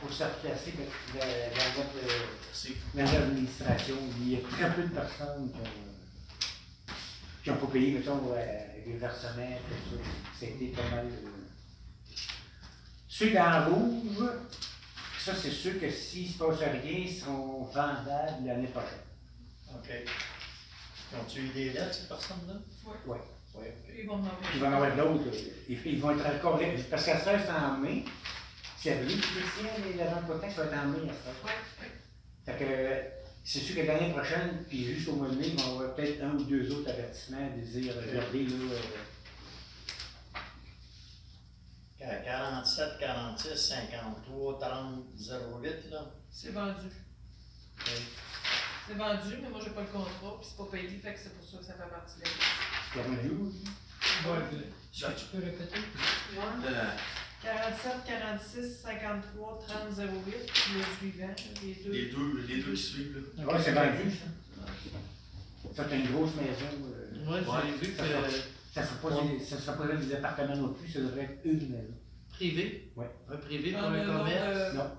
pour 0.00 0.12
se 0.12 0.24
replacer 0.24 0.72
dans, 0.78 1.20
dans 1.20 1.28
euh, 1.28 2.08
C'est 2.52 2.72
dans 2.94 3.04
l'administration. 3.04 3.96
Il 4.20 4.32
y 4.32 4.36
a 4.36 4.40
très 4.50 4.70
peu 4.74 4.82
de 4.82 4.88
personnes 4.94 5.50
qui 5.52 5.58
ont, 5.60 6.92
qui 7.44 7.50
ont 7.50 7.56
pas 7.56 7.72
payé, 7.72 7.92
mettons, 7.92 8.20
euh, 8.34 8.58
les 8.86 8.96
versements, 8.96 9.58
tout 9.68 9.96
ça. 9.96 10.02
C'était 10.38 10.66
pas 10.66 10.88
mal. 10.90 11.06
euh. 11.06 11.28
Ceux 13.08 13.30
dans 13.32 13.66
rouge, 13.70 14.28
ça 15.18 15.34
c'est 15.34 15.50
sûr 15.50 15.78
que 15.80 15.90
s'il 15.90 16.28
ne 16.28 16.32
se 16.32 16.38
passe 16.38 16.58
rien, 16.58 16.98
ils 16.98 17.12
seront 17.14 17.64
vendables 17.64 18.46
l'année 18.46 18.68
prochaine. 18.68 18.98
OK. 19.74 19.90
Ont-tu 21.14 21.40
eu 21.40 21.48
des 21.48 21.70
lettres, 21.70 21.94
ces 21.94 22.08
personnes-là? 22.08 22.54
Ouais. 22.86 23.12
Ouais. 23.14 23.20
Oui, 23.54 23.66
OK. 23.68 23.94
Ils 23.98 24.06
vont 24.06 24.14
en 24.14 24.18
avoir. 24.20 24.38
Puis 24.40 24.50
il 24.54 24.60
va 24.60 24.66
y 24.66 24.70
en 24.70 24.74
avoir 24.74 24.96
d'autres. 24.96 25.24
là. 25.26 25.32
Ils, 25.68 25.86
ils 25.86 26.00
vont 26.00 26.10
être 26.18 26.26
encore. 26.26 26.58
Parce 26.90 27.04
qu'à 27.04 27.18
ça, 27.20 27.38
c'est 27.38 27.50
en 27.50 27.76
mai. 27.78 28.04
C'est 28.78 28.92
avril, 28.98 29.20
Christian, 29.20 29.70
les 29.86 30.00
agents 30.00 30.26
de 30.26 30.40
taxe 30.40 30.54
va 30.56 30.64
être 30.64 30.74
en 30.78 30.86
mai 30.86 30.98
à 31.08 31.12
ça. 31.12 31.30
Ouais, 31.44 31.52
ouais. 31.82 31.92
Fait 32.46 32.58
que 32.58 33.21
c'est 33.44 33.58
sûr 33.60 33.74
que 33.76 33.82
l'année 33.82 34.12
prochaine, 34.12 34.64
puis 34.68 34.84
jusqu'au 34.94 35.12
mois 35.16 35.28
de 35.28 35.34
mai, 35.36 35.48
il 35.48 35.56
va 35.78 35.88
peut-être 35.88 36.22
un 36.22 36.30
ou 36.30 36.44
deux 36.44 36.70
autres 36.72 36.90
avertissements 36.90 37.50
de 37.56 37.60
dire 37.62 37.94
regardez 37.96 38.46
là. 38.46 38.54
euh, 42.02 42.22
47, 42.24 42.98
46, 42.98 43.56
53, 43.56 44.58
30, 44.58 45.04
08, 45.62 45.90
là. 45.90 46.04
C'est 46.30 46.50
vendu. 46.50 46.88
C'est 47.84 48.94
vendu, 48.94 49.36
mais 49.42 49.48
moi 49.48 49.60
j'ai 49.62 49.70
pas 49.70 49.82
le 49.82 49.86
contrat, 49.86 50.38
puis 50.40 50.48
c'est 50.48 50.56
pas 50.56 50.70
payé, 50.70 50.88
fait 50.98 51.14
que 51.14 51.20
c'est 51.20 51.34
pour 51.38 51.48
ça 51.48 51.58
que 51.58 51.64
ça 51.64 51.72
fait 51.74 51.90
partie 51.90 52.16
de 52.18 52.24
la 52.24 52.30
liste. 52.30 52.96
a 52.96 53.00
un 53.00 53.22
jour. 53.28 53.52
Ouais, 54.26 54.38
Est-ce 54.92 55.06
que 55.06 55.20
tu 55.20 55.24
peux 55.26 55.44
répéter? 55.44 55.78
le- 55.78 56.92
47, 57.42 57.92
46, 58.06 58.80
53, 58.82 59.58
30, 59.66 59.98
08, 59.98 60.34
le 60.36 60.82
suivant, 60.98 61.34
les 61.62 61.74
deux. 61.74 61.90
les 61.90 62.06
deux, 62.10 62.40
les 62.46 62.62
deux 62.62 62.72
qui 62.72 62.76
suivent, 62.82 63.22
là. 63.36 63.44
Ouais, 63.52 63.60
c'est 63.62 63.72
vendu, 63.72 64.10
ça. 64.10 64.64
Ça, 65.74 65.86
c'est 65.88 65.98
une 66.00 66.12
grosse 66.12 66.30
maison. 66.36 66.86
euh, 66.86 67.30
Ouais, 67.30 67.40
j'ai 67.80 67.86
vu 67.88 67.96
ça 67.96 68.02
que 68.04 68.10
Ça 68.72 68.80
ne 68.82 68.86
sera 68.86 68.96
pas 69.10 69.22
des- 69.22 69.38
ça 69.44 69.58
sera 69.58 69.76
pas 69.76 69.86
des 69.96 70.14
appartements 70.14 70.56
non 70.56 70.72
plus, 70.74 70.88
ça 70.90 71.00
devrait 71.00 71.22
être 71.24 71.40
une 71.44 71.68
maison. 71.70 71.94
privé? 72.30 72.92
Ouais. 72.96 73.10
Un 73.30 73.36
privé 73.36 73.72
pour 73.72 73.80
Ah, 73.82 73.86
un 73.86 73.90
mais 73.90 74.04
non, 74.06 74.18
commerce? 74.18 74.42
euh, 74.48 74.72
Non. 74.72 74.90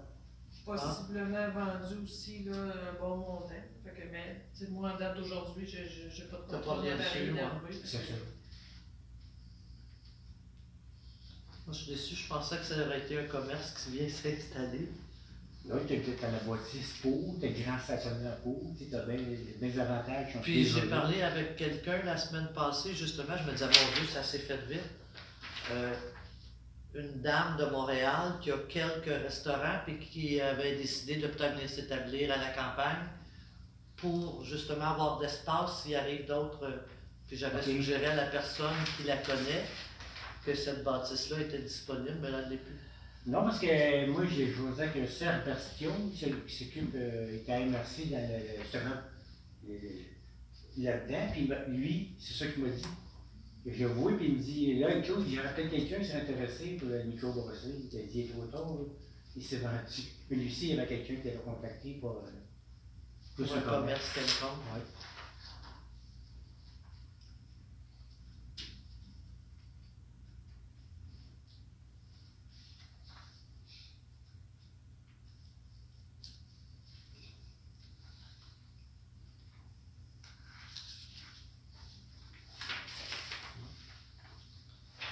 Possiblement 0.65 1.49
vendu 1.49 2.03
aussi, 2.03 2.43
là, 2.45 2.53
un 2.55 2.99
bon 3.01 3.17
montant. 3.17 3.49
Fait 3.83 3.89
que, 3.91 4.11
mais, 4.11 4.45
tu 4.57 4.65
sais, 4.65 4.71
moi, 4.71 4.91
en 4.93 4.97
date 4.97 5.17
d'aujourd'hui, 5.17 5.65
j'ai 5.67 5.89
j'ai 5.89 6.23
pas 6.25 6.37
de 6.37 6.43
T'as 6.51 6.59
pas 6.59 6.79
rien 6.79 6.95
d'appareil 6.97 7.27
dessus, 7.27 7.33
ouais. 7.33 7.79
C'est 7.83 7.97
ça. 7.97 8.13
Moi, 11.65 11.73
je 11.75 11.83
suis 11.83 11.91
déçu, 11.93 12.15
je 12.15 12.27
pensais 12.27 12.57
que 12.57 12.63
ça 12.65 12.75
aurait 12.85 12.99
été 12.99 13.17
un 13.19 13.23
commerce 13.25 13.73
qui 13.73 13.97
vient 13.97 14.09
s'installer. 14.09 14.89
Là, 15.65 15.75
tu 15.87 15.93
as 15.93 16.31
la 16.31 16.39
bâtisse 16.39 16.95
pour, 17.01 17.35
tu 17.39 17.45
as 17.45 17.49
le 17.49 17.63
grand 17.63 17.79
stationnement 17.79 18.35
pour, 18.43 18.61
tu 18.77 18.93
as 18.93 18.99
bien 19.03 19.15
des 19.61 19.79
avantages. 19.79 20.33
Puis 20.41 20.65
j'ai 20.65 20.81
parlé 20.89 21.21
avec 21.21 21.55
quelqu'un 21.55 22.03
la 22.03 22.17
semaine 22.17 22.49
passée, 22.53 22.93
justement, 22.93 23.35
je 23.37 23.43
me 23.45 23.51
disais, 23.53 23.65
mon 23.65 23.71
Dieu, 23.95 24.07
ça 24.13 24.23
s'est 24.23 24.39
fait 24.39 24.59
vite. 24.67 24.81
Euh, 25.71 25.93
une 26.95 27.21
dame 27.21 27.55
de 27.57 27.65
Montréal 27.65 28.33
qui 28.41 28.51
a 28.51 28.57
quelques 28.69 29.05
restaurants 29.23 29.79
puis 29.85 29.97
qui 29.99 30.39
avait 30.41 30.75
décidé 30.75 31.15
de 31.15 31.27
peut-être 31.27 31.55
venir 31.55 31.69
s'établir 31.69 32.31
à 32.33 32.37
la 32.37 32.49
campagne 32.49 33.07
pour 33.95 34.43
justement 34.43 34.91
avoir 34.91 35.17
de 35.17 35.23
l'espace 35.23 35.81
s'il 35.83 35.95
arrive 35.95 36.25
d'autres. 36.27 36.63
euh, 36.65 36.77
Puis 37.27 37.37
j'avais 37.37 37.63
suggéré 37.63 38.05
à 38.07 38.15
la 38.15 38.25
personne 38.25 38.75
qui 38.97 39.03
la 39.07 39.15
connaît 39.17 39.63
que 40.45 40.55
cette 40.55 40.83
bâtisse-là 40.83 41.41
était 41.41 41.59
disponible, 41.61 42.17
mais 42.21 42.27
elle 42.29 42.45
ne 42.45 42.49
l'est 42.51 42.57
plus. 42.57 42.79
Non, 43.25 43.43
parce 43.43 43.59
que 43.59 44.05
moi, 44.11 44.23
j'ai 44.25 44.47
joué 44.51 44.69
avec 44.81 45.09
Serge 45.09 45.45
Bastion, 45.45 45.93
celui 46.13 46.41
qui 46.45 46.65
s'occupe, 46.65 46.93
euh, 46.95 47.35
était 47.37 47.53
à 47.53 47.59
MRC 47.61 48.09
dans 48.11 48.17
le, 48.17 48.61
justement, 48.61 48.97
euh, 49.69 49.77
là-dedans, 50.77 51.31
puis 51.31 51.47
m'a- 51.47 51.63
lui, 51.67 52.15
c'est 52.19 52.33
ça 52.33 52.51
qu'il 52.51 52.63
m'a 52.63 52.69
dit. 52.69 52.83
Je 53.65 53.85
vois, 53.85 54.11
puis 54.17 54.25
il 54.27 54.33
me 54.37 54.39
dit, 54.43 54.79
là, 54.79 54.89
il 54.97 55.05
y 55.33 55.39
aurait 55.39 55.55
peut-être 55.55 55.69
quelqu'un 55.71 55.99
qui 55.99 56.05
serait 56.05 56.21
intéressé 56.21 56.75
pour 56.77 56.89
le 56.89 57.01
micro-brasserie. 57.05 57.89
Il 57.93 57.97
a 57.97 58.01
dit, 58.03 58.09
il 58.13 58.21
est 58.25 58.33
trop 58.33 58.45
tard, 58.47 58.67
là. 58.73 58.85
Il 59.37 59.43
s'est 59.43 59.57
vendu. 59.57 60.01
Puis 60.27 60.35
lui 60.37 60.47
aussi, 60.47 60.69
il 60.69 60.75
y 60.75 60.79
avait 60.79 60.87
quelqu'un 60.87 61.15
qui 61.21 61.27
l'avait 61.27 61.39
contacté 61.45 61.93
pour, 61.93 62.11
euh, 62.11 62.29
pour 63.37 63.45
Pour 63.45 63.47
ce 63.47 63.57
un 63.57 63.61
commerce 63.61 64.13
quelconque. 64.13 64.59
Ouais. 64.75 64.81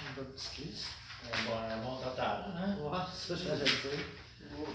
Une 0.00 0.14
bonne 0.16 0.32
petite 0.32 0.58
liste. 0.58 0.86
Un 1.32 1.44
bon, 1.46 1.56
un 1.58 1.82
bon 1.84 1.96
total, 2.02 2.44
hein? 2.56 2.76
Ouais, 2.82 2.98
ça, 3.14 3.34
j'allais 3.36 3.60
le 3.60 3.64
dire. 3.64 4.66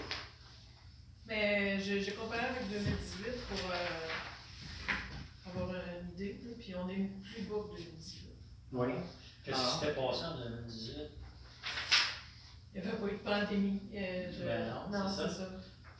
Mais 1.26 1.78
j'ai 1.78 2.02
j'ai 2.02 2.12
comparé 2.12 2.46
avec 2.46 2.70
2018 2.70 3.46
pour 3.48 3.70
euh, 3.70 5.50
avoir 5.50 5.74
une 5.76 6.08
idée, 6.14 6.40
là, 6.42 6.50
puis 6.58 6.74
on 6.74 6.88
est 6.88 7.10
plus 7.22 7.42
bas 7.42 7.56
que 7.70 7.76
2018. 7.76 8.28
Oui. 8.72 8.86
Qu'est-ce 9.44 9.58
qui 9.58 9.78
s'était 9.80 9.92
passé 9.94 10.24
en 10.24 10.38
2018? 10.38 10.94
Il 12.74 12.80
n'y 12.82 12.88
avait 12.88 12.96
pas 12.96 13.06
eu 13.06 13.12
de 13.12 13.16
pandémie. 13.18 13.80
euh, 13.94 14.32
je- 14.32 14.44
Ben 14.44 14.74
non, 14.90 15.08
c'est 15.08 15.22
c'est 15.22 15.28
ça. 15.28 15.34
ça. 15.34 15.50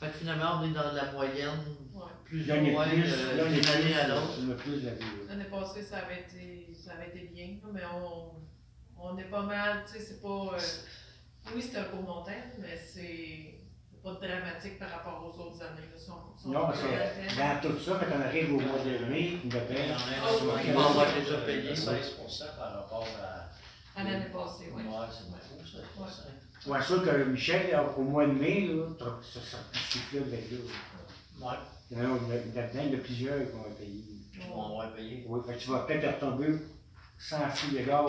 Fait 0.00 0.12
que 0.17 0.17
finalement, 0.28 0.60
on 0.60 0.64
est 0.64 0.72
dans 0.74 0.92
la 0.92 1.10
moyenne, 1.12 1.64
Ouais. 1.94 2.02
plus 2.24 2.50
ou 2.50 2.54
on 2.54 2.62
moins, 2.72 2.86
plus, 2.88 3.02
euh, 3.12 3.46
on 3.46 3.50
d'une 3.50 3.66
année 3.66 3.94
à 3.94 4.08
l'autre. 4.08 4.38
on. 4.90 5.28
L'année 5.28 5.44
passée, 5.44 5.82
ça 5.82 5.98
avait 5.98 6.20
été, 6.20 6.68
ça 6.74 6.92
avait 6.92 7.08
été 7.08 7.30
bien, 7.32 7.48
mais 7.72 7.80
on, 7.94 8.32
on 9.00 9.16
est 9.18 9.24
pas 9.24 9.42
mal, 9.42 9.84
tu 9.86 9.94
sais, 9.94 10.00
c'est 10.04 10.20
pas. 10.22 10.28
euh, 10.54 10.58
oui, 11.54 11.62
c'était 11.62 11.78
un 11.78 11.88
beau 11.88 12.02
montant, 12.02 12.30
mais 12.58 12.76
c'est 12.76 13.54
c'est 13.90 14.02
pas 14.02 14.12
dramatique 14.12 14.78
par 14.78 14.90
rapport 14.90 15.24
aux 15.24 15.40
autres 15.40 15.62
années. 15.62 15.80
Là, 15.90 15.96
on- 16.14 16.48
on 16.48 16.52
Non, 16.52 16.66
parce 16.66 16.80
que 16.82 16.86
dans 17.38 17.60
tout 17.60 17.78
ça, 17.80 17.98
quand 17.98 18.16
on 18.16 18.20
arrive 18.22 18.54
au 18.54 18.60
mois 18.60 18.78
de 18.84 19.04
mai, 19.06 19.38
paye. 19.60 19.90
a 19.90 19.96
Oh, 20.76 20.92
va 20.94 21.20
déjà 21.20 21.38
payé. 21.38 21.74
16% 21.74 22.44
par 22.56 22.74
rapport 22.74 23.06
à. 23.20 23.48
À 24.00 24.04
l'année 24.04 24.26
passée, 24.26 24.70
oui. 24.72 24.82
Ouais, 24.82 25.06
c'est 25.10 25.26
beaucoup, 25.30 25.66
ça. 26.08 26.22
Ouais, 26.66 26.82
sûr 26.82 27.04
que 27.04 27.24
Michel, 27.24 27.78
au 27.96 28.02
mois 28.02 28.26
de 28.26 28.32
mai, 28.32 28.66
là, 28.68 28.84
ça 29.22 29.40
sort 29.40 29.60
plus 29.72 29.80
chiffre-là 29.80 30.22
avec 30.22 30.50
là. 30.50 30.58
Ouais, 31.40 31.56
Il 31.90 31.98
y 31.98 32.00
en 32.00 32.04
a 32.04 32.34
là-dedans, 32.54 32.82
il 32.84 32.92
y 32.92 32.96
en 32.96 32.98
a 32.98 33.02
plusieurs 33.02 33.38
qui 33.46 34.40
vont. 34.48 34.78
Oui, 35.26 35.40
fait 35.46 35.54
que 35.54 35.58
tu 35.58 35.70
vas 35.70 35.80
peut-être 35.80 36.14
retomber 36.16 36.58
106 37.18 37.76
égard 37.76 38.06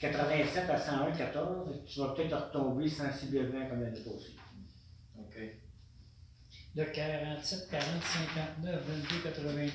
87 0.00 0.68
à 0.70 0.78
101, 0.78 1.12
14, 1.12 1.68
fait 1.68 1.78
que 1.78 1.88
tu 1.88 2.00
vas 2.00 2.08
peut-être 2.08 2.36
retomber 2.36 2.88
sensiblement 2.88 3.66
comme 3.68 3.80
l'année 3.82 4.00
passée. 4.00 4.34
OK. 5.18 5.38
Le 6.76 6.84
47, 6.84 7.68
40, 7.70 7.86
59, 8.02 8.82
22, 8.86 9.22
92. 9.22 9.70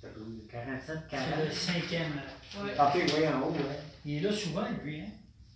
Fait 0.00 0.08
que 0.08 0.50
47, 0.50 0.98
C'est 1.10 1.16
le 1.16 1.32
40. 1.32 1.52
cinquième. 1.52 2.12
Ouais. 2.62 2.74
Ah, 2.76 2.92
ok, 2.94 3.02
oui, 3.16 3.28
en 3.28 3.40
haut, 3.42 3.54
hein. 3.54 3.74
Il 4.04 4.16
est 4.16 4.20
là 4.20 4.32
souvent, 4.32 4.66
lui, 4.82 5.00
hein? 5.00 5.06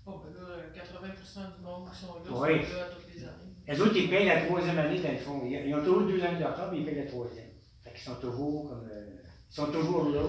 Oh, 0.05 0.21
ben 0.25 0.35
là, 0.35 0.49
euh, 0.49 0.73
80% 0.75 1.57
du 1.57 1.63
monde 1.63 1.89
qui 1.93 2.01
sont 2.01 2.15
là 2.15 2.21
Oui. 2.25 2.65
sont 2.67 2.77
là 2.77 2.85
toutes 2.91 3.15
les 3.15 3.23
années. 3.23 3.55
Les 3.69 3.81
autres, 3.81 3.97
ils 3.97 4.11
payent 4.11 4.27
la 4.27 4.45
troisième 4.47 4.79
année, 4.79 5.01
dans 5.01 5.13
le 5.13 5.19
fond. 5.19 5.43
Ils 5.47 5.53
ils 5.69 5.75
ont 5.75 5.85
toujours 5.85 6.03
deux 6.03 6.23
années 6.23 6.41
de 6.41 6.45
retard, 6.45 6.73
mais 6.73 6.79
ils 6.79 6.85
payent 6.85 6.97
la 7.05 7.07
troisième. 7.07 7.51
Fait 7.85 7.91
qu'ils 7.93 8.01
sont 8.03 8.17
toujours 8.17 8.69
comme. 8.69 8.89
euh, 8.91 9.23
ils 9.51 9.55
sont 9.55 9.67
toujours 9.71 10.09
là, 10.09 10.23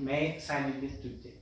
mais 0.00 0.38
ça 0.40 0.60
limite 0.68 1.00
tout 1.02 1.08
le 1.08 1.20
temps. 1.20 1.36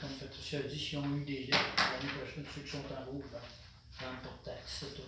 Comme 0.00 0.10
Patricia 0.10 0.60
a 0.60 0.62
dit, 0.62 0.78
s'ils 0.78 0.98
ont 0.98 1.16
eu 1.16 1.24
des 1.24 1.46
lettres, 1.46 1.58
l'année 1.76 2.12
prochaine, 2.12 2.44
ceux 2.54 2.60
qui 2.62 2.70
sont 2.70 2.78
en 2.78 3.10
haut, 3.10 3.22
ben, 3.32 3.40
rentrent 4.06 4.22
pour 4.22 4.42
taxe, 4.42 4.78
c'est 4.80 4.94
tout. 4.94 5.02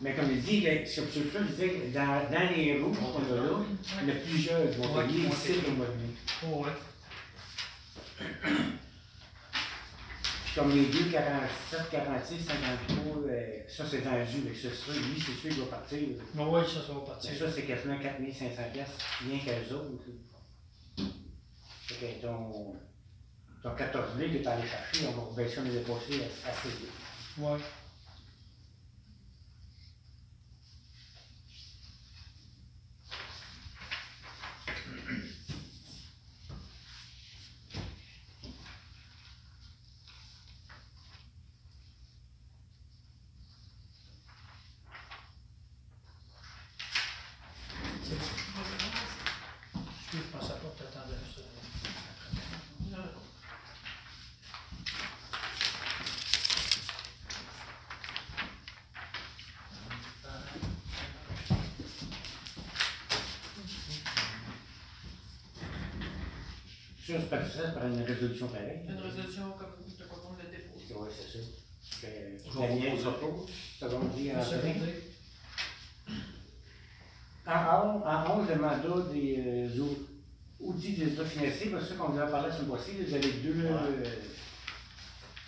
Mais 0.00 0.14
comme 0.14 0.30
il 0.32 0.42
dit, 0.42 0.62
là, 0.62 0.84
sur 0.84 1.04
ça, 1.04 1.10
je 1.14 1.52
disais, 1.54 1.90
dans, 1.94 2.28
dans 2.30 2.50
les 2.56 2.80
roues 2.80 2.90
qu'on 2.90 3.32
a 3.32 3.36
là, 3.36 3.64
il 4.02 4.08
y 4.08 4.12
en 4.12 4.14
a 4.14 4.18
plusieurs 4.18 4.70
qui 4.70 4.76
vont 4.78 5.06
qui 5.06 5.22
vont 5.22 5.32
ici 5.32 5.52
au 5.66 5.70
mois 5.72 5.86
de 5.86 5.92
mai. 5.92 6.72
Comme 10.54 10.70
les 10.74 10.84
deux, 10.86 11.04
47, 11.10 11.90
46, 11.90 12.44
53, 12.44 13.22
euh, 13.26 13.60
ça 13.66 13.84
c'est 13.90 14.00
vendu, 14.00 14.42
mais 14.44 14.52
c'est 14.54 14.74
sûr, 14.74 14.92
lui, 14.92 15.18
c'est 15.18 15.32
sûr 15.32 15.48
qu'il 15.50 15.60
va 15.60 15.76
partir. 15.76 15.98
Mais 16.34 16.44
ouais, 16.44 16.62
ça, 16.64 16.86
ça 16.86 16.92
va 16.92 17.00
partir. 17.00 17.30
C'est 17.30 17.38
ça, 17.38 17.50
c'est 17.50 17.62
quasiment 17.62 17.98
4500 17.98 18.62
piastres, 18.72 19.04
rien 19.26 19.38
qu'elles 19.38 19.72
autres. 19.72 20.04
Fait 21.86 21.94
que 22.20 22.26
ton, 22.26 22.74
ton 23.62 23.74
14 23.74 24.18
000 24.18 24.30
que 24.30 24.38
tu 24.38 24.46
allé 24.48 24.66
chercher, 24.68 25.06
on 25.08 25.12
va 25.12 25.22
rebaisser, 25.30 25.60
on 25.60 25.66
est 25.66 25.70
dépassé 25.70 26.20
assez 26.46 26.68
vite. 26.68 26.90
Ouais. 27.38 27.58
C'est 48.04 48.18
bon. 48.18 48.42
Je 50.12 50.18
pensais 50.18 50.48
pas 50.48 50.68
que 50.68 50.82
t'attendais 50.82 51.14
ça. 51.34 51.40
Non. 52.90 52.98
Ça, 67.04 67.18
c'est 67.18 67.30
pas 67.30 67.42
ça, 67.42 67.48
c'est 67.54 67.71
par 67.71 67.71
une 67.86 68.02
résolution 68.02 68.48
pareille. 68.48 68.80
Une 68.88 68.98
résolution 69.00 69.42
comme 69.58 69.76
de 69.98 70.04
quoi 70.04 70.22
on 70.28 70.32
le 70.32 70.50
dépose. 70.50 70.82
Oui, 70.94 71.08
c'est 71.16 71.38
ça. 71.38 71.44
Que 72.00 72.06
Je 72.52 72.58
Daniel 72.58 72.96
propose 72.96 73.14
propose, 73.14 73.50
selon 73.78 74.00
dit 74.16 74.30
en 74.32 74.42
En 77.46 77.96
11, 77.98 78.02
en 78.06 78.40
11, 78.40 78.48
le 78.48 78.56
mandat 78.56 79.12
des 79.12 79.42
euh, 79.46 79.80
autres 79.82 80.00
outils 80.60 80.92
des 80.94 81.08
états 81.08 81.24
financiers, 81.24 81.70
parce 81.70 81.88
que 81.88 81.94
qu'on 81.94 82.08
vous 82.10 82.20
a 82.20 82.26
parlé 82.26 82.48
la 82.48 82.54
semaine 82.56 82.70
passée, 82.70 82.92
vous 83.06 83.14
avez 83.14 83.32
deux. 83.32 83.64
euh, 83.66 84.04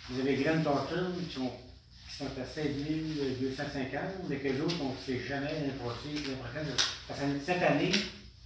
vous 0.09 0.19
avez 0.19 0.35
Grand 0.35 0.61
Thornton 0.61 1.13
qui 1.17 1.33
sont, 1.33 1.49
qui 2.07 2.15
sont 2.17 2.25
à 2.39 2.45
16 2.45 2.75
250, 3.41 4.01
mais 4.29 4.37
que 4.37 4.47
les 4.49 4.61
autres, 4.61 4.75
on 4.81 4.89
ne 4.89 4.97
sait 5.05 5.19
jamais 5.25 5.49
prochaine. 5.79 6.67
Parce 7.07 7.19
que 7.19 7.25
cette 7.45 7.63
année, 7.63 7.91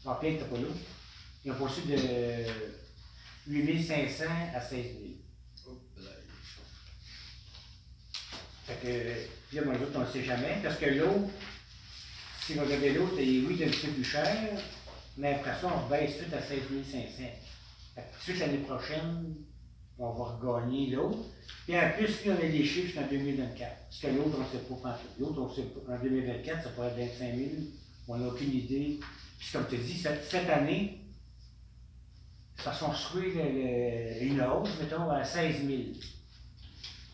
en 0.06 0.16
plein 0.16 0.32
n'était 0.32 0.46
pas 0.46 0.58
là, 0.58 0.68
ils 1.44 1.52
ont 1.52 1.56
passé 1.56 1.82
de 1.82 1.96
8 3.48 3.84
500 3.84 4.24
à 4.56 4.62
16 4.62 4.86
000. 4.86 5.76
Fait 8.66 8.76
que, 8.86 9.56
là, 9.56 9.62
moi, 9.66 9.74
les 9.76 9.82
autres, 9.84 9.96
on 9.96 10.00
ne 10.02 10.06
sait 10.12 10.24
jamais, 10.24 10.58
parce 10.62 10.78
que 10.78 10.86
l'eau, 10.86 11.30
si 12.46 12.54
vous 12.54 12.62
regardez 12.62 12.94
l'autre, 12.94 13.20
il- 13.20 13.46
oui, 13.48 13.56
c'est 13.58 13.66
un 13.66 13.70
petit 13.70 13.88
peu 13.88 13.94
plus 13.94 14.04
cher, 14.04 14.38
mais 15.18 15.34
après 15.36 15.60
ça, 15.60 15.74
on 15.76 15.90
baisse 15.90 16.18
tout 16.18 16.36
à 16.36 16.42
16 16.42 16.60
500. 16.92 17.24
Fait 17.96 18.34
que 18.34 18.40
l'année 18.40 18.60
prochaine, 18.60 19.36
on 19.98 20.12
va 20.12 20.24
regagner 20.38 20.92
l'autre. 20.92 21.18
Puis 21.66 21.78
en 21.78 21.92
plus, 21.98 22.12
puis 22.14 22.30
on 22.30 22.36
a 22.36 22.48
des 22.48 22.64
chiffres 22.66 22.88
jusqu'en 22.88 23.08
2024. 23.08 23.76
Parce 23.90 24.00
que 24.02 24.08
l'autre, 24.08 24.38
on 24.38 24.42
ne 24.42 24.46
sait 24.48 24.66
pas 24.68 24.76
pantoute. 24.76 25.20
L'autre, 25.20 25.42
on 25.42 25.54
sait 25.54 25.64
pas. 25.64 25.94
En 25.96 26.00
2024, 26.00 26.64
ça 26.64 26.70
pourrait 26.70 26.88
être 26.90 27.20
25 27.20 27.36
000. 27.36 27.50
On 28.08 28.18
n'a 28.18 28.28
aucune 28.28 28.54
idée. 28.56 29.00
Puis 29.40 29.50
comme 29.52 29.68
tu 29.68 29.78
dis, 29.78 29.98
cette, 29.98 30.24
cette 30.30 30.50
année, 30.50 31.02
ça 32.64 32.74
sont 32.74 32.88
construit 32.88 33.32
une 34.22 34.42
hausse, 34.42 34.70
mettons, 34.80 35.10
à 35.10 35.24
16 35.24 35.66
000. 35.66 35.80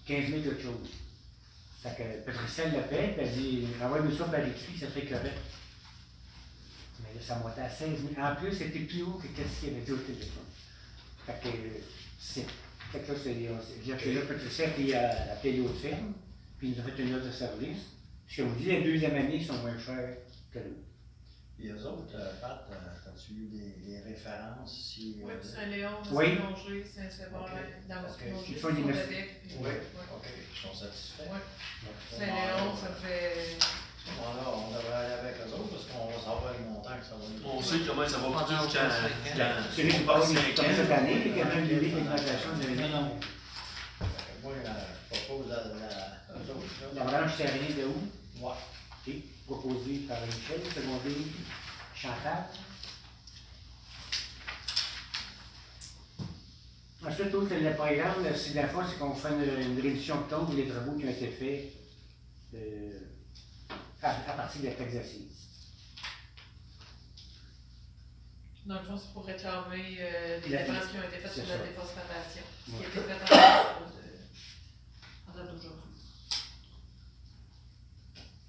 15 0.08 0.30
000 0.30 0.40
autre 0.42 0.62
chose. 0.62 0.90
Fait 1.82 1.96
que 1.96 2.26
Patricia 2.26 2.66
le 2.66 2.82
paie, 2.88 3.14
puis 3.16 3.26
elle 3.26 3.32
dit 3.32 3.68
envoie-nous 3.84 4.16
ça 4.16 4.26
par 4.26 4.40
écrit, 4.40 4.78
ça 4.80 4.88
fait 4.88 5.06
correct. 5.06 5.38
Mais 7.00 7.14
là, 7.14 7.22
ça 7.22 7.36
montait 7.38 7.62
à 7.62 7.70
16 7.70 7.90
000. 8.16 8.26
En 8.26 8.36
plus, 8.36 8.56
c'était 8.56 8.80
plus 8.80 9.04
haut 9.04 9.20
que 9.22 9.28
ce 9.28 9.60
qu'il 9.60 9.70
avait 9.70 9.82
dit 9.82 9.92
au 9.92 9.98
téléphone. 9.98 10.44
Fait 11.26 11.40
que 11.44 11.50
c'est. 12.20 12.46
Fait 12.92 13.00
que 13.00 13.12
là, 13.12 13.18
c'est. 13.24 13.36
J'ai 13.86 13.94
appelé 13.94 14.20
Patricia, 14.22 14.68
puis 14.70 14.92
elle 14.92 14.96
a 14.96 15.34
appelé 15.34 15.58
l'autre 15.58 15.80
ferme, 15.80 16.14
puis 16.58 16.70
il 16.70 16.74
nous 16.76 16.80
a 16.80 16.92
fait 16.92 17.04
une 17.04 17.20
de 17.20 17.32
service. 17.32 17.78
Puis 18.28 18.38
comme 18.38 18.54
je 18.54 18.64
dis, 18.64 18.70
les 18.72 18.84
deuxième 18.84 19.16
année, 19.16 19.38
ils 19.38 19.46
sont 19.46 19.58
moins 19.58 19.78
chers 19.78 20.18
que 20.52 20.60
l'autre. 20.60 20.85
Et 21.64 21.70
eux 21.70 21.86
autres, 21.88 22.12
euh, 22.16 22.32
Pat, 22.42 22.68
euh, 22.70 23.10
as-tu 23.10 23.32
eu 23.34 23.48
des, 23.48 23.88
des 23.88 24.00
références 24.04 24.76
si. 24.94 25.16
Oui, 25.24 25.32
euh, 25.32 25.42
Saint-Léon, 25.42 25.90
Oui. 26.12 26.26
Saint-Longé, 26.38 26.84
Saint-Séverin, 26.84 27.42
Ok. 27.42 27.88
dans 27.88 28.02
le 28.02 28.08
Ils 28.50 28.60
bec, 29.10 29.42
puis- 29.42 29.56
Oui, 29.60 29.64
ouais. 29.64 29.82
ok, 30.14 30.28
ils 30.36 30.60
sont 30.62 30.76
satisfaits. 30.76 31.24
Ouais. 31.32 31.44
Saint-Léon, 32.12 32.76
ça 32.76 32.90
fait 33.02 33.58
Voilà, 34.20 34.44
on 34.52 34.68
devrait 34.76 34.94
aller 34.94 35.14
avec 35.14 35.36
eux 35.42 35.52
autres 35.56 35.70
parce 35.72 35.86
qu'on 35.90 36.06
va 36.12 36.20
savoir 36.20 36.54
le 36.60 36.66
montant 36.70 36.98
que 37.00 37.06
ça 37.06 37.16
va 37.16 37.26
nous 37.26 37.50
On 37.50 37.62
sait 37.64 37.80
comment 37.88 38.08
ça 38.08 38.18
va 38.20 38.28
coûter 38.28 38.56
jusqu'à 38.62 38.86
comme 40.62 40.76
cette 40.76 40.92
année, 40.92 41.24
il 41.26 41.38
y 41.38 41.42
a 41.42 41.46
même 41.46 41.66
eu 41.72 41.80
l'augmentation 41.90 42.52
de 42.60 42.82
Non, 42.82 42.90
non. 42.90 43.20
Moi, 44.44 44.54
je 44.62 45.18
propose 45.20 45.52
à, 45.52 45.56
à 45.56 46.38
eux 46.38 46.52
autres. 46.52 46.94
la 46.94 47.04
là. 47.04 47.12
branche 47.12 47.38
terminée 47.38 47.74
de 47.74 47.86
où? 47.88 47.98
Ouais. 48.46 48.52
Ok, 49.08 49.14
proposé 49.46 50.00
par 50.08 50.18
Michel, 50.26 50.62
secondé 50.74 51.16
Chantal. 51.96 52.46
Ensuite, 57.06 57.34
autre, 57.36 57.54
le 57.56 57.74
programme, 57.76 58.26
c'est 58.36 58.54
la 58.56 58.68
fois, 58.68 58.86
c'est 58.90 58.98
qu'on 58.98 59.14
fait 59.14 59.30
une, 59.30 59.72
une 59.74 59.80
réduction 59.82 60.22
de 60.22 60.30
taux 60.30 60.46
des 60.46 60.68
travaux 60.68 60.98
qui 60.98 61.06
ont 61.06 61.10
été 61.10 61.28
faits 61.28 61.72
euh, 62.56 63.00
à, 64.02 64.10
à 64.10 64.34
partir 64.34 64.62
de 64.62 64.68
cet 64.70 64.82
exercice. 64.82 65.22
Dans 68.66 68.80
le 68.82 68.86
fond, 68.88 68.98
c'est 68.98 69.14
pour 69.14 69.26
réclamer 69.26 69.98
euh, 70.00 70.40
les 70.42 70.50
La- 70.50 70.64
dépenses 70.64 70.88
qui 70.92 70.98
ont 70.98 71.04
été 71.08 71.18
faites 71.20 71.34
sur 71.34 71.48
la 71.48 71.58
déforestation. 71.60 72.42
Ce 72.66 72.72
qui 72.72 72.78
a 72.78 72.88
été 72.88 73.00
fait 73.00 73.36
en 75.30 75.38
date 75.38 75.52
d'aujourd'hui. 75.54 75.85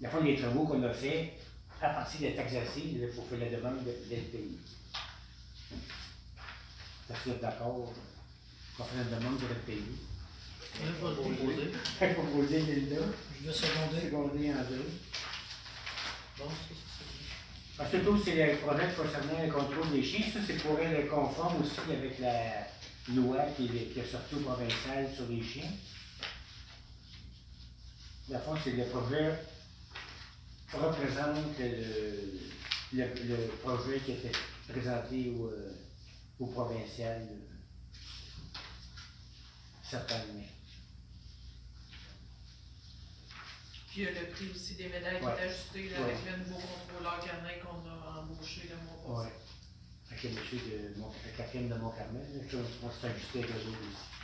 La 0.01 0.11
fois, 0.11 0.21
les 0.21 0.37
travaux 0.37 0.67
qu'on 0.67 0.83
a 0.83 0.93
faits 0.93 1.33
à 1.81 1.89
partir 1.91 2.21
de 2.21 2.27
il 2.27 3.09
faut 3.15 3.23
faire 3.23 3.39
la 3.39 3.57
demande 3.57 3.85
de 3.85 3.91
l'LPI. 4.11 4.59
Est-ce 7.09 7.19
que 7.21 7.25
vous 7.25 7.31
êtes 7.37 7.41
d'accord 7.41 7.93
qu'on 8.77 8.85
fait 8.85 8.97
la 8.99 9.17
demande 9.19 9.39
de 9.39 9.47
l'LPI? 9.47 9.85
Je 10.75 10.83
vais 10.83 10.89
le 10.89 10.95
proposer. 10.95 12.15
Proposer 12.15 12.61
Linda, 12.61 13.03
Je 13.41 13.47
vais 13.47 13.53
seconder. 13.53 14.01
secondé 14.05 14.51
André. 14.51 14.77
Bon, 16.39 16.45
ça, 16.49 16.55
c'est 16.69 17.79
ça. 17.79 17.85
Ensuite, 17.85 18.07
aussi, 18.07 18.25
c'est 18.25 18.53
le 18.53 18.59
projet 18.59 18.89
concernant 18.95 19.43
le 19.43 19.51
contrôle 19.53 19.91
des 19.93 20.03
chiens. 20.03 20.27
Ça, 20.33 20.41
c'est 20.47 20.57
pour 20.63 20.79
être 20.79 21.09
conforme 21.09 21.63
aussi 21.63 21.81
avec 21.91 22.19
la 22.19 22.67
loi 23.15 23.39
qui, 23.57 23.65
est- 23.67 23.93
qui 23.93 24.01
est 24.01 24.11
sortie 24.11 24.35
au 24.35 24.41
provincial 24.41 25.09
sur 25.15 25.27
les 25.29 25.43
chiens. 25.43 25.71
La 28.29 28.41
fond, 28.41 28.55
c'est 28.63 28.73
le 28.73 28.85
projet 28.85 29.39
représente 30.73 31.59
le, 31.59 32.39
le, 32.93 33.05
le 33.25 33.47
projet 33.63 34.01
qui 34.01 34.13
était 34.13 34.33
présenté 34.69 35.31
au, 35.31 35.47
euh, 35.49 35.73
au 36.41 36.47
provincial 36.47 37.23
euh, 37.23 38.59
certainement. 39.83 40.43
Puis 43.89 44.03
il 44.03 44.05
y 44.05 44.07
a 44.09 44.11
le 44.21 44.27
prix 44.29 44.51
aussi 44.51 44.75
des 44.75 44.89
médailles 44.89 45.21
qui 45.21 45.25
est 45.27 45.45
ajusté 45.49 45.89
là, 45.91 46.01
Ouais. 46.01 46.05
avec 46.13 46.19
le 46.31 46.45
nouveau 46.45 46.59
contrôleur 46.61 47.21
canin 47.21 47.55
qu'on 47.65 47.89
a 47.89 48.21
embauché 48.21 48.69
le 48.69 48.77
mois 48.85 49.25
passé. 49.25 49.33
Avec 50.11 50.23
le 50.25 50.31
monsieur 50.31 50.59
de 50.59 50.99
mon, 51.01 51.11
firme 51.11 51.69
de 51.69 51.75
Mont-Carmel, 51.75 52.23
on 52.83 52.91
s'est 52.91 53.07
ajusté 53.09 53.39
avec 53.39 53.51
eux 53.51 53.71
aussi. 53.71 54.16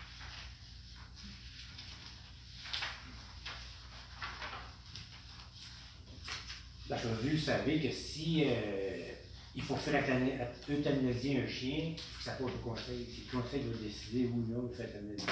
La 6.92 6.98
chose 6.98 7.22
vue, 7.22 7.36
vous 7.36 7.42
savez 7.42 7.80
que 7.80 7.90
si 7.90 8.44
euh, 8.44 9.12
il 9.56 9.62
faut 9.62 9.76
faire 9.76 9.94
euthana- 10.02 10.46
euthanasier 10.68 11.40
un 11.42 11.46
chien, 11.46 11.94
il 11.94 11.98
faut 11.98 12.18
que 12.18 12.24
ça 12.24 12.32
passe 12.32 12.42
au 12.54 12.68
conseil. 12.68 13.06
Si 13.10 13.24
le 13.32 13.40
conseil 13.40 13.60
doit 13.62 13.78
décider 13.82 14.26
ou 14.26 14.44
non 14.46 14.64
de 14.64 14.74
faire 14.74 14.88
euthanasier. 14.88 15.26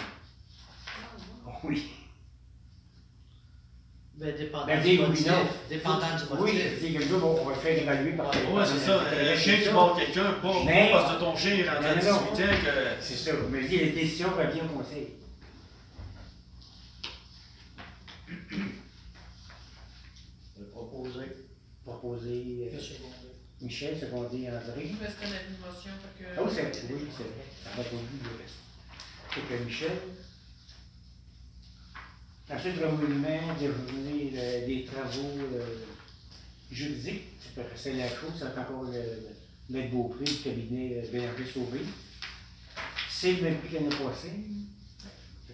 Oui. 1.64 1.90
Ben, 4.14 4.34
dépendant 4.36 4.66
Ben, 4.66 4.80
du 4.82 4.88
oui, 4.88 4.98
motif. 4.98 5.26
non. 5.26 5.46
Dépendant 5.68 6.06
du 6.16 6.22
Oui, 6.42 6.52
motif. 6.52 6.62
c'est 6.80 6.92
que 6.94 7.04
nous, 7.04 7.20
on 7.22 7.44
va 7.44 7.54
faire 7.56 7.82
évaluer 7.82 8.12
par 8.12 8.28
Ouais, 8.30 8.64
c'est 8.66 8.78
ça. 8.86 9.02
Un 9.02 9.36
chien 9.36 9.58
qui 9.60 9.68
mord 9.70 9.96
quelqu'un, 9.98 10.32
pas 10.40 10.52
parce 10.92 11.14
que 11.14 11.20
ton 11.20 11.36
chien 11.36 11.56
est 11.58 11.68
rentré 11.68 11.86
à 11.90 11.94
Non, 11.94 12.00
18 12.00 12.08
non, 12.10 12.16
ans 12.16 12.24
non. 12.30 12.36
que. 12.36 13.02
C'est 13.02 13.16
ça. 13.16 13.32
Mais 13.50 13.62
je 13.64 13.68
dis, 13.68 13.76
la 13.80 13.86
décision 13.92 14.28
revient 14.34 14.60
au 14.62 14.78
conseil. 14.78 15.08
Je 20.56 20.62
vais 20.62 20.70
proposer. 20.70 21.26
Proposer 21.94 22.70
Je 22.72 22.78
euh. 22.78 23.34
Michel, 23.62 23.98
secondé 23.98 24.48
André. 24.48 24.94
Mais 25.00 25.08
c'était 25.08 25.26
une 25.50 25.58
motion, 25.60 25.90
que. 26.18 26.24
Ah 26.36 26.42
oui, 26.42 26.50
c'est 26.54 26.92
oui, 26.94 27.08
c'est 27.14 27.24
vrai. 27.24 27.44
Ça 27.64 27.70
va 27.76 27.82
le 28.22 28.38
reste. 28.42 28.54
C'est 29.34 29.48
que 29.58 29.64
Michel. 29.64 29.90
Ensuite, 32.48 32.76
renouvellement, 32.76 33.54
dérouler 33.58 34.32
euh, 34.34 34.66
des 34.66 34.84
travaux 34.84 35.38
euh, 35.54 35.76
juridiques. 36.70 37.24
C'est 37.40 37.54
parce 37.54 37.72
que 37.74 37.78
C'est 37.78 37.92
la 37.94 38.08
chose, 38.08 38.32
c'est 38.38 38.58
encore 38.58 38.84
le- 38.84 39.28
l'aide 39.70 39.90
Beaupré 39.90 40.24
du 40.24 40.36
cabinet 40.36 41.02
euh, 41.04 41.12
Bélanger 41.12 41.46
Sauvé. 41.52 41.80
C'est 43.10 43.32
le 43.34 43.42
même 43.42 43.58
prix 43.58 43.74
l'année 43.74 43.88
passée. 43.88 44.32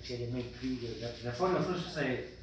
C'est 0.02 0.18
le 0.18 0.26
même 0.32 0.44
prix. 0.58 0.76
de- 0.76 1.00
La, 1.02 1.08
la 1.24 1.32
fois, 1.32 1.52
la 1.52 1.60
fois, 1.60 1.74
ça, 1.76 2.00
c'est. 2.02 2.35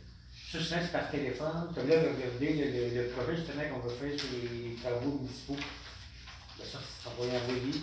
Ça, 0.54 0.60
c'est 0.82 0.92
par 0.92 1.10
téléphone. 1.10 1.72
Comme 1.74 1.90
là, 1.90 1.96
regardez 1.98 2.54
le, 2.54 2.96
le, 2.96 3.02
le 3.04 3.10
projet 3.10 3.38
justement 3.38 3.64
qu'on 3.74 3.88
va 3.88 3.94
faire 3.96 4.20
sur 4.20 4.30
les 4.34 4.76
travaux 4.76 5.18
municipaux. 5.20 5.56
Ben, 5.56 6.66
ça, 6.72 6.78
ça 7.04 7.10
va 7.18 7.26
y 7.26 7.36
envoyer. 7.36 7.82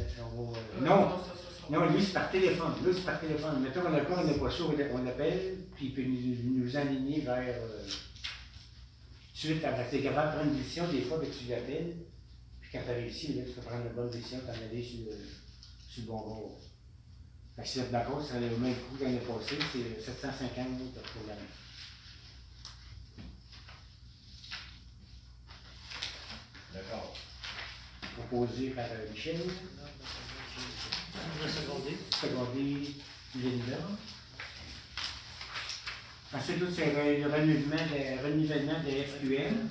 euh, 0.00 0.02
on 0.36 0.52
euh, 0.52 0.80
non, 0.80 1.10
ça, 1.10 1.24
ça, 1.28 1.32
ça. 1.34 1.66
non, 1.70 1.88
lui, 1.88 2.02
c'est 2.04 2.12
par 2.12 2.28
téléphone. 2.32 2.72
Là, 2.84 2.92
c'est 2.92 3.04
par 3.04 3.20
téléphone. 3.20 3.62
Mettons 3.62 3.82
qu'on 3.82 3.94
a 3.94 4.00
quoi, 4.00 4.22
on 4.22 4.24
n'a 4.26 4.34
pas 4.34 4.50
ça, 4.50 4.64
on 4.64 4.96
on 4.98 5.04
l'appelle, 5.04 5.58
puis 5.76 5.86
il 5.86 5.94
peut 5.94 6.02
nous, 6.02 6.64
nous 6.64 6.76
aligner 6.76 7.20
vers. 7.20 7.38
Euh, 7.38 7.86
suite 9.32 9.64
à. 9.64 9.70
Parce 9.70 9.90
que 9.92 9.98
capable 9.98 10.32
de 10.32 10.36
prendre 10.36 10.50
une 10.52 10.58
décision, 10.58 10.88
des 10.88 11.02
fois, 11.02 11.18
ben, 11.18 11.28
tu 11.30 11.48
l'appelles, 11.48 11.94
puis 12.60 12.70
quand 12.72 12.80
tu 12.84 12.90
as 12.90 12.94
réussi, 12.94 13.34
là, 13.34 13.44
tu 13.46 13.52
peux 13.52 13.62
prendre 13.62 13.84
la 13.84 13.90
bonne 13.90 14.10
décision, 14.10 14.40
t'en 14.40 14.52
aller 14.52 14.82
sur 14.82 14.98
le, 15.06 15.16
sur 15.88 16.02
le 16.02 16.08
bon 16.08 16.18
bord. 16.18 16.58
Fait 17.54 17.62
que 17.62 17.68
si 17.68 17.80
d'accord, 17.92 18.20
c'est 18.26 18.40
le 18.40 18.56
même 18.56 18.74
coût 18.74 18.96
l'année 19.00 19.18
passée, 19.18 19.58
c'est 19.72 20.02
750 20.02 20.66
pour 21.14 21.28
l'année. 21.28 21.40
D'accord. 26.72 27.14
Proposé 28.16 28.70
par 28.70 28.84
euh, 28.86 29.10
Michel, 29.12 29.40
Je 31.14 31.44
vais 31.44 31.52
seconder. 31.52 31.96
secondé 32.10 32.94
Linda. 33.36 33.78
Ensuite, 36.32 36.62
c'est 36.74 36.86
le 36.92 37.22
le 37.24 37.32
renouvellement 37.32 37.76
de, 37.76 38.24
renouvellement 38.24 38.80
de 38.84 38.90
FQM. 38.90 39.68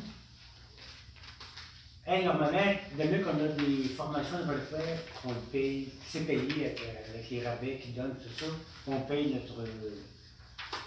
Hey, 2.07 2.25
normalement, 2.25 2.73
de 2.97 3.03
mieux 3.03 3.23
qu'on 3.23 3.37
a 3.45 3.47
des 3.49 3.83
formations 3.95 4.39
on 4.43 4.47
va 4.47 4.53
le 4.55 4.61
faire, 4.61 4.97
on 5.25 5.29
le 5.29 5.39
paye, 5.51 5.89
c'est 6.09 6.21
payé 6.25 6.39
avec, 6.65 6.81
euh, 6.81 7.09
avec 7.13 7.29
les 7.29 7.47
rabais 7.47 7.77
qu'ils 7.77 7.93
donnent, 7.93 8.15
tout 8.17 8.39
ça. 8.45 8.51
On 8.87 9.01
paye 9.01 9.33
notre, 9.35 9.63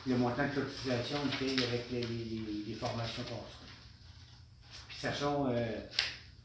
le 0.07 0.17
montant 0.17 0.45
de 0.49 0.61
cotisation, 0.61 1.19
on 1.23 1.27
le 1.27 1.39
paye 1.39 1.65
avec 1.65 1.85
les, 1.93 2.01
les- 2.03 2.65
les 2.67 2.75
formations 2.75 3.23
qu'on 3.23 3.37
fait. 3.37 3.62
Sachant, 5.07 5.49
euh, 5.51 5.67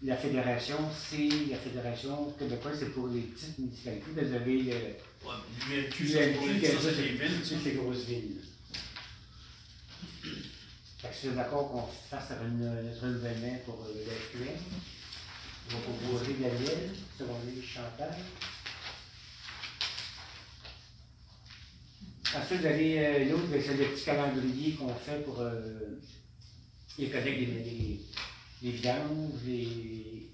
la 0.02 0.18
fédération, 0.18 0.78
c'est 0.98 1.30
la 1.52 1.58
fédération 1.58 2.32
québécoise, 2.40 2.78
c'est 2.80 2.90
pour 2.92 3.08
les 3.10 3.22
petites 3.22 3.60
municipalités. 3.60 4.06
Vous 4.16 4.34
avez 4.34 4.58
le, 4.64 4.72
Ouais, 4.72 5.34
l'UMQ, 5.70 6.08
c'est 6.08 6.28
pour 6.34 6.48
les- 6.48 6.60
ça, 6.66 6.92
les 6.92 7.08
villes. 7.10 7.42
c'est 7.44 7.64
les 7.70 7.72
grosses 7.76 8.06
villes. 8.06 8.38
Fait 10.98 11.08
que 11.10 11.14
je 11.14 11.20
suis 11.20 11.30
d'accord 11.36 11.72
qu'on 11.72 11.86
fasse 12.10 12.32
un- 12.32 12.48
notre 12.48 13.00
renouvellement 13.02 13.60
pour 13.64 13.86
euh, 13.86 13.94
le 13.94 14.12
FQM. 14.12 14.56
On 15.70 15.76
va 15.76 15.80
proposer 15.82 16.34
Daniel, 16.42 16.90
secondé 17.16 17.62
Chantal. 17.62 18.16
Ensuite, 22.36 22.60
vous 22.62 22.66
avez 22.66 23.06
euh, 23.06 23.26
l'autre, 23.30 23.46
ben, 23.52 23.62
c'est 23.64 23.78
le 23.78 23.86
petit 23.86 24.04
calendrier 24.06 24.74
qu'on 24.74 24.96
fait 24.96 25.24
pour 25.24 25.42
euh, 25.42 26.00
les 26.98 27.10
collègues 27.12 27.64
des, 27.64 28.00
des, 28.62 28.72
des 28.72 28.78
vidanges, 28.78 29.42
les, 29.46 30.28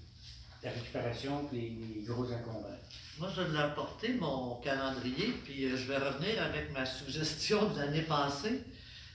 la 0.62 0.70
récupération, 0.70 1.48
les, 1.52 1.60
les 1.96 2.02
gros 2.06 2.24
encombrants. 2.24 2.70
Moi, 3.18 3.28
je 3.36 3.42
l'ai 3.42 3.58
apporté, 3.58 4.14
mon 4.14 4.56
calendrier, 4.56 5.34
puis 5.44 5.66
euh, 5.66 5.76
je 5.76 5.86
vais 5.86 5.98
revenir 5.98 6.42
avec 6.42 6.72
ma 6.72 6.84
suggestion 6.84 7.68
de 7.70 7.78
l'année 7.78 8.02
passée. 8.02 8.62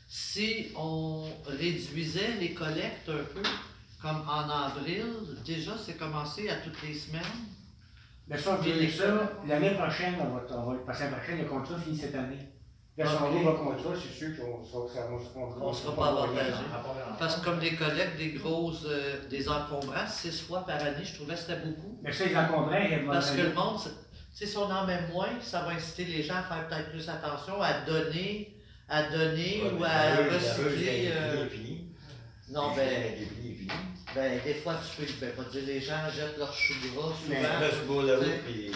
Si 0.08 0.68
on 0.76 1.28
réduisait 1.46 2.36
les 2.40 2.54
collectes 2.54 3.10
un 3.10 3.24
peu, 3.34 3.44
comme 4.02 4.24
en 4.28 4.50
avril, 4.50 5.06
déjà, 5.46 5.74
c'est 5.78 5.98
commencé 5.98 6.50
à 6.50 6.56
toutes 6.56 6.82
les 6.84 6.94
semaines? 6.94 7.22
Mais 8.28 8.38
ça, 8.38 8.58
ça, 8.98 9.32
l'année 9.48 9.72
prochaine, 9.72 10.16
on 10.22 10.36
va, 10.36 10.46
on 10.58 10.72
va 10.72 10.78
passer 10.86 11.04
l'année 11.04 11.18
prochaine, 11.18 11.40
le 11.40 11.46
contrat 11.46 11.80
finit 11.80 11.98
cette 11.98 12.16
année. 12.16 12.48
Là, 12.98 13.06
si 13.06 13.16
on 13.22 13.36
ouvre 13.36 13.52
le 13.52 13.58
contrat, 13.58 13.94
c'est 13.96 14.14
sûr 14.18 14.38
qu'on 14.38 14.64
sera, 14.64 14.88
ça, 14.94 15.10
on 15.12 15.20
sera, 15.20 15.40
On 15.62 15.74
sera 15.74 15.96
pas 15.96 16.08
avantagé. 16.08 16.52
Parce 17.20 17.36
que 17.36 17.44
comme 17.46 17.60
des 17.60 17.76
collectes, 17.76 18.18
des 18.18 18.30
grosses, 18.32 18.84
euh, 18.88 19.28
des 19.30 19.48
encombrants, 19.50 20.08
six 20.08 20.42
fois 20.42 20.66
par 20.66 20.78
année, 20.82 21.04
je 21.04 21.16
trouvais 21.16 21.34
que 21.34 21.40
c'était 21.42 21.58
beaucoup. 21.60 22.00
Mais 22.02 22.12
ça, 22.14 22.26
les 22.26 22.36
encombrants, 22.36 22.78
ils 22.80 23.06
Parce 23.06 23.32
que 23.32 23.42
le 23.42 23.54
monde, 23.54 23.78
si 24.34 24.58
on 24.58 24.62
en 24.72 24.86
met 24.88 25.02
moins, 25.12 25.30
ça 25.42 25.62
va 25.64 25.72
inciter 25.72 26.06
les 26.06 26.24
gens 26.24 26.36
à 26.38 26.44
faire 26.44 26.68
peut-être 26.68 26.92
plus 26.92 27.10
attention, 27.10 27.62
à 27.62 27.82
donner, 27.82 28.56
à 28.88 29.04
donner 29.04 29.64
ou 29.78 29.84
à 29.84 29.90
mais 30.24 30.36
recycler. 30.36 31.12
euh. 31.14 31.46
Non, 32.52 32.72
Les 32.72 32.78
ben, 32.78 33.14
ben, 34.16 34.40
des 34.44 34.54
fois, 34.56 34.76
tu 34.96 35.06
peux, 35.06 35.12
ben, 35.22 35.32
pas 35.34 35.44
dire, 35.52 35.62
les 35.68 35.82
gens 35.82 36.10
jettent 36.16 36.38
leurs 36.40 36.54
choux 36.54 36.74
gras 36.96 37.14
Mais 37.30 37.36
souvent. 37.36 37.60
Sais, 38.24 38.42
puis. 38.46 38.72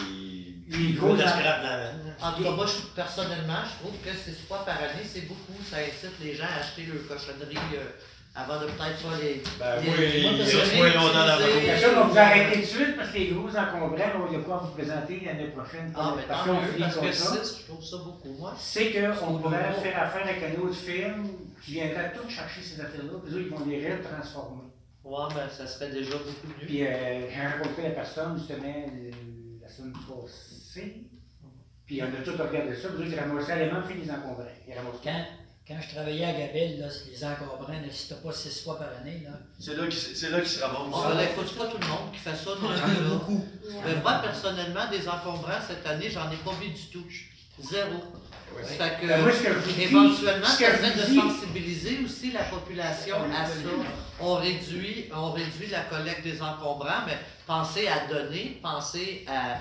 Bois 0.92 1.08
gros 1.08 1.16
de 1.16 1.22
la 1.22 1.28
scrap. 1.28 1.60
En 2.22 2.32
tout 2.32 2.42
cas, 2.42 2.50
moi, 2.52 2.66
je- 2.66 2.86
personnellement, 2.94 3.62
je 3.64 3.84
trouve 3.84 3.98
que 4.02 4.10
c'est 4.16 4.32
fois 4.46 4.64
par 4.64 4.76
année, 4.78 5.04
c'est 5.04 5.22
beaucoup. 5.22 5.58
Ça 5.68 5.78
incite 5.78 6.18
les 6.22 6.34
gens 6.34 6.44
à 6.44 6.60
acheter 6.60 6.86
leur 6.86 7.06
cochonnerie 7.08 7.56
euh, 7.74 7.84
avant 8.36 8.60
de 8.60 8.66
peut-être 8.66 9.02
pas 9.02 9.16
les. 9.22 9.42
Ben, 9.58 9.80
les- 9.80 9.86
moi, 9.88 10.32
les- 10.32 10.50
il 10.52 10.56
reste 10.58 10.76
moins 10.76 10.88
longtemps 10.92 11.26
dans. 11.26 11.60
Bien 11.60 11.76
sûr, 11.78 11.88
on 11.92 12.00
va 12.00 12.02
vous 12.04 12.18
arrêter 12.18 12.54
tout 12.54 12.60
de 12.60 12.64
suite 12.66 12.96
parce 12.96 13.10
que 13.10 13.18
les 13.18 13.28
gros 13.28 13.48
encombrants, 13.48 14.12
on 14.16 14.32
va 14.32 14.38
pas 14.40 14.56
vous 14.58 14.72
présenter 14.72 15.22
l'année 15.24 15.48
prochaine. 15.48 15.92
Ah, 15.96 16.14
mais 16.16 16.22
parce 16.26 16.44
tant 16.46 16.54
qu'on 16.54 16.60
parce 16.78 16.96
que 16.98 17.12
ça. 17.12 17.44
6, 17.44 17.58
je 17.60 17.72
trouve 17.72 17.84
ça 17.84 17.96
beaucoup, 17.98 18.32
moi. 18.38 18.54
C'est 18.58 18.90
qu'on 18.92 19.38
pourrait 19.38 19.72
faire 19.82 20.02
affaire 20.02 20.22
avec 20.26 20.42
un 20.42 20.60
autre 20.62 20.74
film 20.74 21.28
qui 21.64 21.72
viendrait 21.74 22.12
tout 22.12 22.28
chercher 22.28 22.60
ces 22.60 22.80
affaires-là, 22.80 23.18
puis 23.24 23.34
eux, 23.34 23.42
ils 23.42 23.50
vont 23.56 23.64
les 23.66 23.92
retransformer. 23.92 24.62
Ouais, 25.04 25.18
mais 25.36 25.50
ça 25.50 25.66
serait 25.66 25.90
déjà 25.90 26.12
beaucoup 26.16 26.46
mieux. 26.48 26.66
Puis 26.66 26.84
euh, 26.86 27.30
j'ai 27.30 27.46
rencontré 27.46 27.82
la 27.84 27.90
personne 27.90 28.36
justement 28.38 28.64
euh, 28.64 29.10
la 29.62 29.68
semaine 29.68 29.92
passée. 29.92 31.02
Puis 31.86 32.02
on 32.02 32.06
a 32.06 32.24
tout 32.24 32.32
regardé 32.42 32.74
ça. 32.74 32.88
Puis 32.88 33.04
eux, 33.06 33.12
ils 33.12 33.20
ramassaient 33.20 33.58
les 33.58 33.70
mêmes 33.70 33.84
fait 33.84 33.94
les 33.94 34.10
encombrants. 34.10 34.44
Ils 34.66 34.74
ramassaient. 34.74 34.98
Quand, 35.04 35.24
quand 35.66 35.76
je 35.80 35.94
travaillais 35.94 36.24
à 36.26 36.32
Gabelle, 36.32 36.78
là, 36.78 36.86
les 37.10 37.24
encombrants, 37.24 37.72
t'as 38.08 38.14
pas 38.16 38.32
six 38.32 38.62
fois 38.62 38.78
par 38.78 38.88
année, 39.00 39.22
là, 39.24 39.30
C'est 39.58 39.74
là 39.76 39.86
qu'il 39.86 39.92
c'est 39.98 40.30
là 40.30 40.40
qu'il 40.40 40.48
se 40.50 40.60
ramasse. 40.62 40.90
Bon, 40.90 41.02
ben, 41.14 41.20
écoute, 41.20 41.46
c'est 41.48 41.58
pas 41.58 41.66
tout 41.66 41.78
le 41.80 41.86
monde 41.86 42.12
qui 42.12 42.18
fait 42.18 42.36
ça 42.36 42.50
non 42.60 42.68
il 42.70 42.78
y 42.78 42.80
en 42.82 42.84
plus, 42.84 42.96
a 42.96 43.00
là. 43.00 43.08
beaucoup. 43.08 43.44
Mais 43.86 43.94
moi, 44.02 44.14
personnellement, 44.22 44.90
des 44.90 45.08
encombrants 45.08 45.60
cette 45.66 45.86
année, 45.86 46.10
j'en 46.10 46.30
ai 46.30 46.36
pas 46.36 46.52
vu 46.60 46.68
du 46.68 46.86
tout. 46.92 47.04
Zéro. 47.60 47.92
Ça 48.62 48.68
fait 48.90 49.00
que, 49.00 49.06
Ben, 49.06 49.22
moi, 49.22 49.32
ce 49.32 49.42
que 49.42 49.48
je 49.52 49.58
vous 49.58 49.72
dis, 49.72 49.82
éventuellement, 49.82 50.46
ce 50.46 50.58
que 50.58 50.64
ça 50.64 50.76
vous 50.76 51.00
de 51.00 51.06
dis- 51.06 51.16
sensibiliser 51.20 51.98
aussi 52.04 52.30
la 52.32 52.42
population 52.44 53.16
à 53.34 53.46
ça. 53.46 53.52
On 54.20 54.34
réduit, 54.34 55.06
on 55.14 55.32
réduit 55.32 55.68
la 55.68 55.80
collecte 55.84 56.22
des 56.24 56.40
encombrants, 56.42 57.04
mais 57.06 57.18
pensez 57.46 57.88
à 57.88 58.06
donner, 58.06 58.58
pensez 58.62 59.24
à 59.26 59.56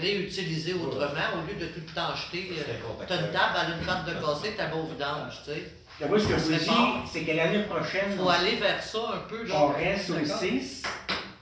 réutiliser 0.00 0.74
autrement 0.74 1.28
au 1.36 1.46
lieu 1.48 1.54
de 1.58 1.66
tout 1.72 1.80
le 1.86 1.94
temps 1.94 2.08
acheter. 2.12 2.50
euh, 2.58 3.04
T'as 3.06 3.16
une 3.16 3.30
table, 3.32 3.54
elle 3.66 3.72
a 3.72 3.76
une 3.78 3.84
table 3.86 4.08
de 4.08 4.24
casser, 4.26 4.54
t'as 4.56 4.72
au 4.74 4.84
vidange, 4.86 5.34
tu 5.44 5.50
sais. 5.52 6.06
Moi, 6.08 6.18
ce 6.18 6.24
que 6.26 6.34
je 6.34 6.38
vous 6.38 6.52
C'est 6.52 6.58
dis, 6.64 6.70
c'est 7.12 7.20
que 7.22 7.36
l'année 7.36 7.62
prochaine, 7.64 8.16
Faut 8.18 8.28
aller 8.28 8.56
vers 8.56 8.82
ça 8.82 8.98
un 9.14 9.28
peu, 9.28 9.44
on 9.52 9.68
reste 9.68 10.10
au 10.10 10.14
D'accord. 10.14 10.38
6. 10.38 10.82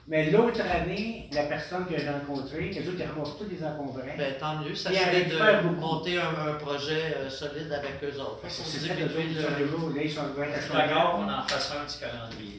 Mais 0.05 0.29
l'autre 0.31 0.59
année, 0.61 1.29
la 1.31 1.43
personne 1.43 1.85
que 1.85 1.97
j'ai 1.97 2.09
rencontrée, 2.09 2.69
les 2.69 2.87
autres, 2.87 2.97
ils 2.99 3.05
ramassent 3.05 3.37
tous 3.37 3.47
les 3.49 3.63
encombrants. 3.65 4.01
Ben, 4.17 4.33
tant 4.37 4.57
mieux, 4.57 4.75
ça 4.75 4.89
serait 4.91 5.23
de 5.63 5.69
monter 5.79 6.17
un, 6.19 6.49
un 6.49 6.53
projet 6.55 7.15
euh, 7.17 7.29
solide 7.29 7.71
avec 7.71 8.03
eux 8.03 8.19
autres. 8.19 8.39
c'est 8.49 8.63
Faut 8.63 8.69
c'est 8.69 8.79
fait, 8.79 9.01
eux 9.01 9.05
autres, 9.05 9.13
diminuer 9.17 9.31
ils 9.39 9.41
sont 9.41 9.49
le- 9.57 9.65
toujours, 9.65 9.89
là, 9.95 10.01
ils 10.03 10.11
sont 10.11 10.21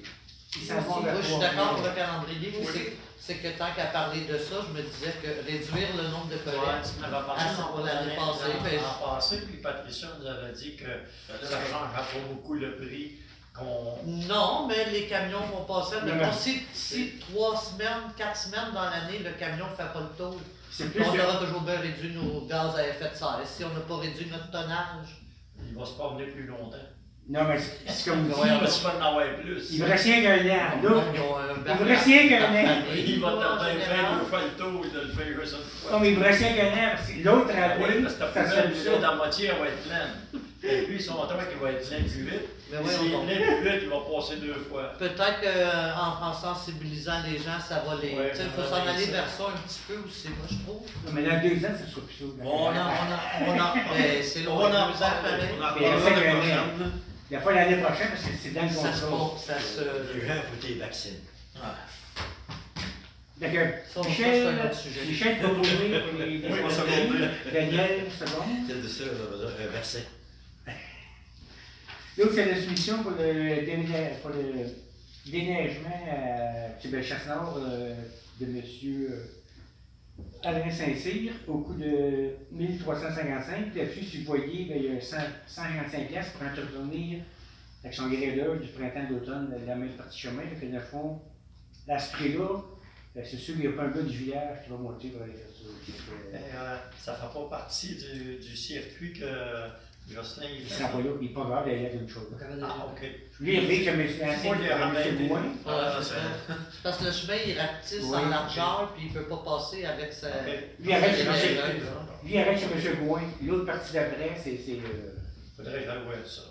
Je 0.08 0.13
Moi, 0.56 1.02
je 1.20 1.26
suis 1.26 1.38
d'accord 1.40 1.74
pour 1.76 1.84
le 1.84 1.94
calendrier, 1.94 2.52
c'est- 2.72 2.92
c'est 3.18 3.34
que 3.36 3.58
tant 3.58 3.72
qu'à 3.74 3.86
parler 3.86 4.20
de 4.26 4.38
ça, 4.38 4.56
je 4.66 4.72
me 4.72 4.82
disais 4.82 5.14
que 5.22 5.28
réduire 5.46 5.88
le 5.96 6.08
nombre 6.08 6.28
de 6.28 6.36
collègues. 6.36 6.60
m'avais 7.00 7.26
parlé 7.26 7.42
Ah, 7.42 7.52
l'année 7.84 8.16
passée, 8.16 8.52
L'an 8.76 9.14
passé, 9.14 9.36
puis 9.46 9.56
Patricia 9.58 10.08
nous 10.20 10.26
avait 10.26 10.52
dit 10.52 10.76
que 10.76 10.84
ça 10.84 11.56
ne 11.60 11.64
changera 11.66 11.88
pas 11.88 12.04
beaucoup 12.28 12.54
le 12.54 12.76
prix 12.76 13.16
qu'on. 13.54 13.98
Non, 14.04 14.66
mais 14.68 14.90
les 14.90 15.06
camions 15.06 15.40
vont 15.52 15.64
passer. 15.64 15.96
Mais 16.04 16.12
bon, 16.26 16.32
si, 16.32 16.62
si 16.74 17.18
trois 17.18 17.56
semaines, 17.56 18.12
quatre 18.16 18.36
semaines 18.36 18.72
dans 18.74 18.84
l'année, 18.84 19.18
le 19.20 19.30
camion 19.32 19.66
ne 19.66 19.70
fait 19.76 19.92
pas 19.92 20.00
le 20.00 20.16
tour, 20.16 20.36
on 20.80 20.84
que- 21.12 21.20
aura 21.20 21.44
toujours 21.44 21.60
bien 21.62 21.78
réduit 21.80 22.12
nos 22.14 22.42
gaz 22.46 22.76
à 22.76 22.86
effet 22.86 23.10
de 23.10 23.16
serre. 23.16 23.40
Et 23.42 23.46
si 23.46 23.64
on 23.64 23.68
n'a 23.72 23.80
pas 23.80 23.96
réduit 23.96 24.26
notre 24.30 24.50
tonnage, 24.50 25.20
Il 25.66 25.74
va 25.78 25.86
se 25.86 25.92
promener 25.92 26.26
plus 26.26 26.46
longtemps. 26.46 26.76
Non, 27.26 27.40
mais 27.48 27.56
c'est 27.86 28.10
comme 28.10 28.28
vous 28.28 28.42
Il 28.44 28.60
va 28.60 28.66
se 28.66 28.80
faire 28.80 28.96
en 29.00 29.06
avoir 29.06 29.24
plus. 29.42 29.72
il 29.72 29.80
vous 29.82 29.88
reste 29.88 30.04
rien 30.04 30.20
qu'un 30.22 30.36
an. 30.40 30.44
Là, 30.44 30.90
un 30.90 31.72
il 31.72 31.76
vous 31.78 31.84
reste 31.88 32.04
rien 32.04 32.28
qu'un 32.28 32.44
an. 32.52 32.76
Il 32.94 33.20
va 33.20 33.30
tarder 33.30 33.70
général. 33.72 33.80
faire, 33.80 34.20
il 34.22 34.28
faire 34.30 34.40
le 34.44 34.62
tour 34.62 34.84
de 34.84 35.00
le 35.00 35.08
faire 35.08 35.26
juste 35.40 35.56
une 35.56 35.64
fois. 35.88 35.92
Non, 35.92 36.00
mais 36.00 36.10
il 36.10 36.16
vous 36.16 36.22
reste 36.22 36.40
rien 36.40 36.54
qu'un 36.54 36.72
an, 36.72 36.90
parce 36.94 37.08
que 37.08 37.24
l'autre 37.24 37.50
Ah 37.50 37.76
oui, 37.78 37.84
année, 37.84 38.02
parce 38.02 38.14
que 38.14 38.18
ta 38.20 38.26
poubelle, 38.26 39.00
dans 39.00 39.10
la 39.10 39.14
moitié, 39.16 39.48
elle 39.48 39.58
va 39.58 39.66
être 39.68 39.82
pleine. 39.84 40.40
Et 40.66 40.82
puis, 40.82 41.02
son 41.02 41.14
moteur 41.14 41.38
qui 41.48 41.56
va 41.62 41.70
être 41.70 41.88
plein 41.88 41.98
plus 42.00 42.24
vite. 42.24 42.46
S'il 42.68 43.06
est 43.06 43.10
plein 43.10 43.56
plus 43.56 43.70
vite, 43.70 43.82
il 43.84 43.88
va 43.88 43.96
passer 44.04 44.36
deux 44.36 44.60
fois. 44.68 44.92
Peut-être 44.98 45.40
qu'en 45.40 46.26
en 46.28 46.32
sensibilisant 46.34 47.22
les 47.30 47.38
gens, 47.38 47.58
ça 47.58 47.84
va 47.86 47.96
les. 48.02 48.16
Ouais, 48.16 48.30
tu 48.32 48.36
sais, 48.36 48.44
il 48.44 48.62
faut 48.62 48.68
s'en 48.68 48.86
aller 48.86 49.04
ça. 49.04 49.12
vers 49.12 49.28
ça 49.28 49.44
un 49.48 49.58
petit 49.66 49.80
peu 49.88 49.94
aussi, 50.06 50.28
moi 50.28 50.46
je 50.50 50.56
trouve. 50.64 50.82
Non, 51.06 51.12
mais 51.12 51.22
dans 51.22 51.40
deux 51.40 51.56
ans, 51.64 51.72
ça 51.72 51.86
sera 51.88 52.04
plus 52.06 52.16
ça. 52.16 52.24
On 52.42 52.46
en, 52.46 52.68
on 52.68 52.76
en, 52.76 53.56
on 53.56 53.60
en, 53.60 53.74
Mais 53.96 54.22
c'est 54.22 54.46
on 54.46 54.56
en. 54.56 54.60
On 54.60 54.74
en 54.74 54.92
C'est. 57.28 57.30
Il 57.30 57.36
n'y 57.36 57.36
a 57.36 57.40
pas 57.40 57.52
l'année 57.52 57.82
prochaine, 57.82 58.08
parce 58.10 58.22
que 58.22 58.28
c'est 58.42 58.50
dans 58.52 58.62
le 58.62 58.68
Ça 58.68 58.92
se, 58.92 59.46
ça 59.46 59.58
se. 59.58 59.80
Les 60.14 60.26
gens, 60.26 60.34
les 60.68 60.74
vacciner. 60.74 61.16
Donc, 63.40 63.50
Ça, 63.52 64.00
on 64.00 64.02
va 64.02 64.08
Michel, 64.08 64.46
un. 64.46 65.06
Michel 65.08 65.42
va 65.42 65.48
ouvrir 65.52 66.04
pour 66.06 66.18
les 66.20 66.26
les 66.38 66.48
Oui. 66.48 67.28
Daniel, 67.52 68.00
seconde. 68.10 68.48
C'est 68.68 68.82
de 68.82 68.88
ça, 68.88 69.04
on 69.10 69.36
va 69.36 69.44
dire, 69.46 69.70
verser. 69.72 70.04
L'autre, 72.16 72.32
c'est 72.34 72.46
la 72.46 72.62
soumission 72.62 73.02
pour 73.02 73.10
le, 73.12 73.64
déménage- 73.66 74.20
pour 74.22 74.30
le 74.30 74.66
déneigement 75.26 76.06
à 76.08 76.78
Chasse-Nord 77.02 77.58
euh, 77.58 77.94
de 78.40 78.46
M. 78.46 78.62
Alain 80.44 80.70
Saint-Cyr 80.70 81.32
au 81.48 81.58
coût 81.58 81.74
de 81.74 82.36
1355. 82.52 83.70
Puis 83.70 83.80
Là-dessus, 83.80 84.04
si 84.04 84.18
vous 84.18 84.26
voyez, 84.26 84.66
ben, 84.66 84.76
il 84.78 84.92
y 84.92 84.96
a 84.96 85.00
100 85.00 85.16
155 85.46 86.08
pièces 86.08 86.28
pour 86.30 86.46
entretenir 86.46 87.20
avec 87.82 87.94
son 87.94 88.08
gradeur 88.08 88.56
du 88.58 88.68
printemps 88.68 89.08
d'automne 89.10 89.50
de 89.50 89.66
la 89.66 89.76
même 89.76 89.92
partie 89.92 90.18
chemin. 90.18 90.42
Fait 90.42 90.66
que 90.66 90.72
dans 90.72 90.78
le 90.78 90.84
fond, 90.84 91.20
à 91.88 91.98
ce 91.98 92.12
prix-là, 92.12 92.62
euh, 93.16 93.20
c'est 93.24 93.36
sûr 93.36 93.54
qu'il 93.54 93.68
n'y 93.68 93.74
a 93.74 93.76
pas 93.76 93.84
un 93.84 93.90
gars 93.90 94.02
du 94.02 94.16
village 94.16 94.64
qui 94.64 94.70
va 94.70 94.76
monter 94.76 95.08
pour 95.08 95.22
aller 95.22 95.32
faire 95.32 95.50
ça. 95.50 95.92
Mais, 96.32 96.38
euh, 96.54 96.76
ça 96.98 97.12
ne 97.12 97.16
fait 97.16 97.38
pas 97.38 97.48
partie 97.50 97.96
du, 97.96 98.36
du 98.38 98.56
circuit 98.56 99.12
que 99.12 99.24
Jocelyn 100.06 100.46
il 100.52 100.56
Il 100.58 100.64
ne 100.64 100.68
fait. 100.68 100.74
sera 100.74 100.88
pas 100.88 100.98
là, 100.98 101.10
il 101.20 101.26
n'est 101.28 101.32
pas 101.34 101.44
grave, 101.44 101.64
il 101.66 101.82
y 101.82 101.86
a 101.86 101.90
une 101.92 102.08
chose. 102.08 102.26
Ah, 102.62 102.86
ok. 102.92 103.02
Lui, 103.40 103.56
il 103.56 103.68
dit 103.68 103.84
que 103.84 103.90
M. 103.90 103.96
Moi, 103.98 104.06
il 104.18 104.22
a 104.22 104.34
Ancien, 104.36 104.76
ramené. 104.78 105.00
c'est 105.04 105.12
moins. 105.24 105.42
Ah, 105.66 105.98
Ah, 105.98 106.54
parce 106.82 106.98
que 106.98 107.04
le 107.04 107.12
chemin 107.12 107.36
il 107.46 107.58
rapetisse 107.58 108.02
Oui, 108.04 108.16
en 108.16 108.28
largeur 108.28 108.92
puis 108.94 109.06
il 109.06 109.12
peut 109.12 109.24
pas 109.24 109.42
passer 109.44 109.84
avec 109.86 110.12
sa. 110.12 110.28
Lui, 110.78 110.92
arrête 110.92 111.16
chez 111.16 111.22
M. 111.22 111.32
ouais, 111.32 111.80
Lui, 112.24 112.38
arrête 112.38 112.58
chez 112.58 112.88
M. 112.88 112.96
Gouin. 113.06 113.22
L'autre 113.42 113.64
partie 113.66 113.92
d'après, 113.94 114.36
c'est. 114.42 114.50
euh, 114.72 115.14
Faudrait 115.56 115.80
que 115.80 115.86
j'aille 115.86 116.02
voir 116.04 116.16
ça. 116.26 116.42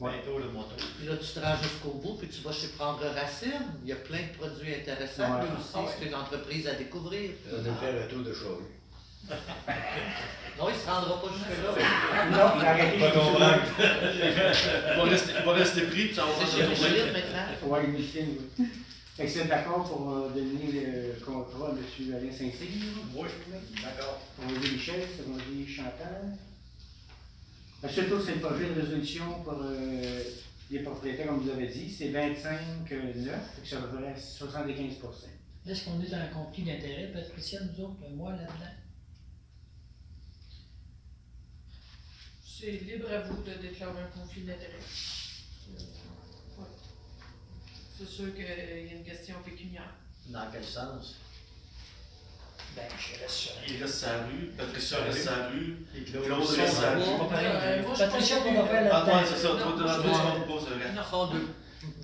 Ouais. 0.00 0.12
Bientôt 0.12 0.38
le 0.38 0.48
moto. 0.50 0.74
Puis 0.98 1.06
là, 1.08 1.14
tu 1.16 1.26
te 1.26 1.40
rends 1.40 1.56
jusqu'au 1.62 1.90
bout, 2.02 2.14
puis 2.18 2.28
tu 2.28 2.40
vas 2.42 2.52
chez 2.52 2.68
Prendre 2.68 3.04
Racine. 3.04 3.52
Il 3.82 3.88
y 3.90 3.92
a 3.92 3.96
plein 3.96 4.18
de 4.18 4.38
produits 4.38 4.74
intéressants. 4.74 5.36
Ouais. 5.40 5.42
Lui 5.42 5.52
aussi, 5.58 5.92
c'est 5.98 6.06
une 6.06 6.14
entreprise 6.14 6.66
à 6.68 6.74
découvrir. 6.74 7.30
On 7.52 7.60
va 7.62 7.74
faire 7.74 7.92
le 7.94 8.08
tour 8.08 8.22
de 8.24 8.32
Chauvet. 8.32 8.64
Non, 10.58 10.66
il 10.68 10.76
se 10.78 10.86
rendra 10.86 11.22
pas 11.22 11.28
jusque-là. 11.32 12.30
Non, 12.30 12.60
il 12.60 12.66
a 12.66 12.70
arrêté 12.70 12.98
Pas 12.98 13.10
comprendre. 13.12 13.62
Il 13.78 14.96
va 14.96 15.02
rester, 15.04 15.32
il 15.38 15.44
va 15.46 15.52
rester 15.52 15.80
pris, 15.82 16.06
puis 16.06 16.14
ça 16.14 16.24
va 16.26 16.32
C'est 16.38 16.46
se 16.46 16.56
chez. 16.56 16.68
Micheline 16.68 17.12
maintenant. 17.12 17.68
Ouais, 17.68 17.86
Micheline, 17.86 18.36
oui. 18.58 18.66
Fait 19.16 19.24
que 19.24 19.32
c'est 19.32 19.48
d'accord 19.48 19.84
pour 19.84 20.10
euh, 20.14 20.28
donner 20.30 20.70
le 20.72 21.24
contrat 21.24 21.68
à 21.68 21.72
M. 21.72 22.14
Alain 22.14 22.30
Saint-Cyr. 22.30 22.68
Oui, 23.14 23.28
d'accord. 23.82 24.20
On 24.42 24.52
dire 24.52 24.72
Michel, 24.72 25.00
on 25.28 25.32
va 25.32 25.42
dire 25.50 25.68
Chantal. 25.68 26.36
Ensuite, 27.82 28.10
l'autre, 28.10 28.24
c'est 28.26 28.34
le 28.34 28.40
projet 28.40 28.66
de 28.66 28.80
résolution 28.80 29.24
pour 29.42 29.62
euh, 29.62 30.22
les 30.70 30.80
propriétaires, 30.80 31.26
comme 31.28 31.40
vous 31.40 31.50
avez 31.50 31.68
dit. 31.68 31.90
C'est 31.90 32.08
25 32.08 32.58
euh, 32.92 33.12
9, 33.14 33.34
fait 33.54 33.62
que 33.62 33.68
ça 33.68 33.80
représente 33.80 34.18
75 34.18 34.84
Est-ce 35.66 35.84
qu'on 35.84 36.00
est 36.02 36.10
dans 36.10 36.18
un 36.18 36.26
conflit 36.26 36.64
d'intérêt, 36.64 37.10
Patricia, 37.12 37.60
nous 37.60 37.84
autres, 37.84 37.96
moi 38.14 38.32
là-dedans? 38.32 38.74
C'est 42.60 42.72
libre 42.72 43.10
à 43.10 43.20
vous 43.20 43.42
de 43.42 43.54
déclarer 43.54 44.02
un 44.02 44.06
conflit 44.20 44.42
d'intérêt. 44.42 44.74
Ouais. 46.58 46.64
C'est 47.98 48.06
sûr 48.08 48.34
qu'il 48.34 48.44
y 48.44 48.48
a 48.48 48.76
une 48.96 49.02
question 49.04 49.36
pécuniaire. 49.44 49.94
Dans 50.26 50.50
quel 50.52 50.64
sens? 50.64 51.16
Ben, 52.76 52.86
je 52.98 53.18
reste 53.20 53.34
sur 53.34 53.52
Il 53.66 53.82
reste 53.82 53.94
sa 53.94 54.24
rue, 54.24 54.52
Patricia 54.56 54.98
reste 55.02 55.24
sa 55.24 55.48
rue, 55.48 55.86
Et 55.96 56.04
Claude 56.04 56.24
reste 56.32 56.50
reste 56.60 56.74
sa 56.76 56.90
à 56.90 56.94
rue. 56.94 57.02
Patricia, 57.98 58.36
que- 58.40 58.54
va 58.56 58.66
faire 58.66 58.90
Ah, 58.92 58.98
là-dedans. 59.00 59.16
ouais, 59.18 59.24
c'est 59.26 59.36
ça, 59.36 59.48
toi, 59.48 59.72
tu 59.74 59.82
c'est 59.82 60.74
vrai. 60.76 60.90
Ils 60.92 61.10
sont 61.10 61.26
deux. 61.32 61.48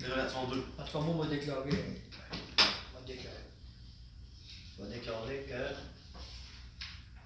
Vrai, 0.07 0.23
ils 0.27 0.31
sont 0.33 0.47
deux. 0.47 0.65
En 0.77 0.83
tout 0.83 0.91
cas, 0.91 0.99
moi, 1.05 1.15
on 1.15 1.19
va 1.21 1.27
déclarer. 1.27 1.69
On 1.69 2.99
va 2.99 3.05
déclarer. 3.05 3.45
Tu 4.75 4.81
vas 4.81 4.87
déclarer 4.87 5.45
que 5.47 5.61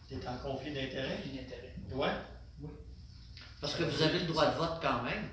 tu 0.09 0.21
es 0.21 0.27
en 0.27 0.37
conflit 0.37 0.73
d'intérêt? 0.73 1.15
Conflit 1.15 1.37
d'intérêt. 1.39 1.73
Ouais. 1.93 2.09
Parce 3.61 3.75
que 3.75 3.83
vous 3.83 4.01
avez 4.01 4.19
le 4.19 4.25
droit 4.25 4.47
de 4.51 4.57
vote 4.57 4.79
quand 4.81 5.03
même. 5.03 5.23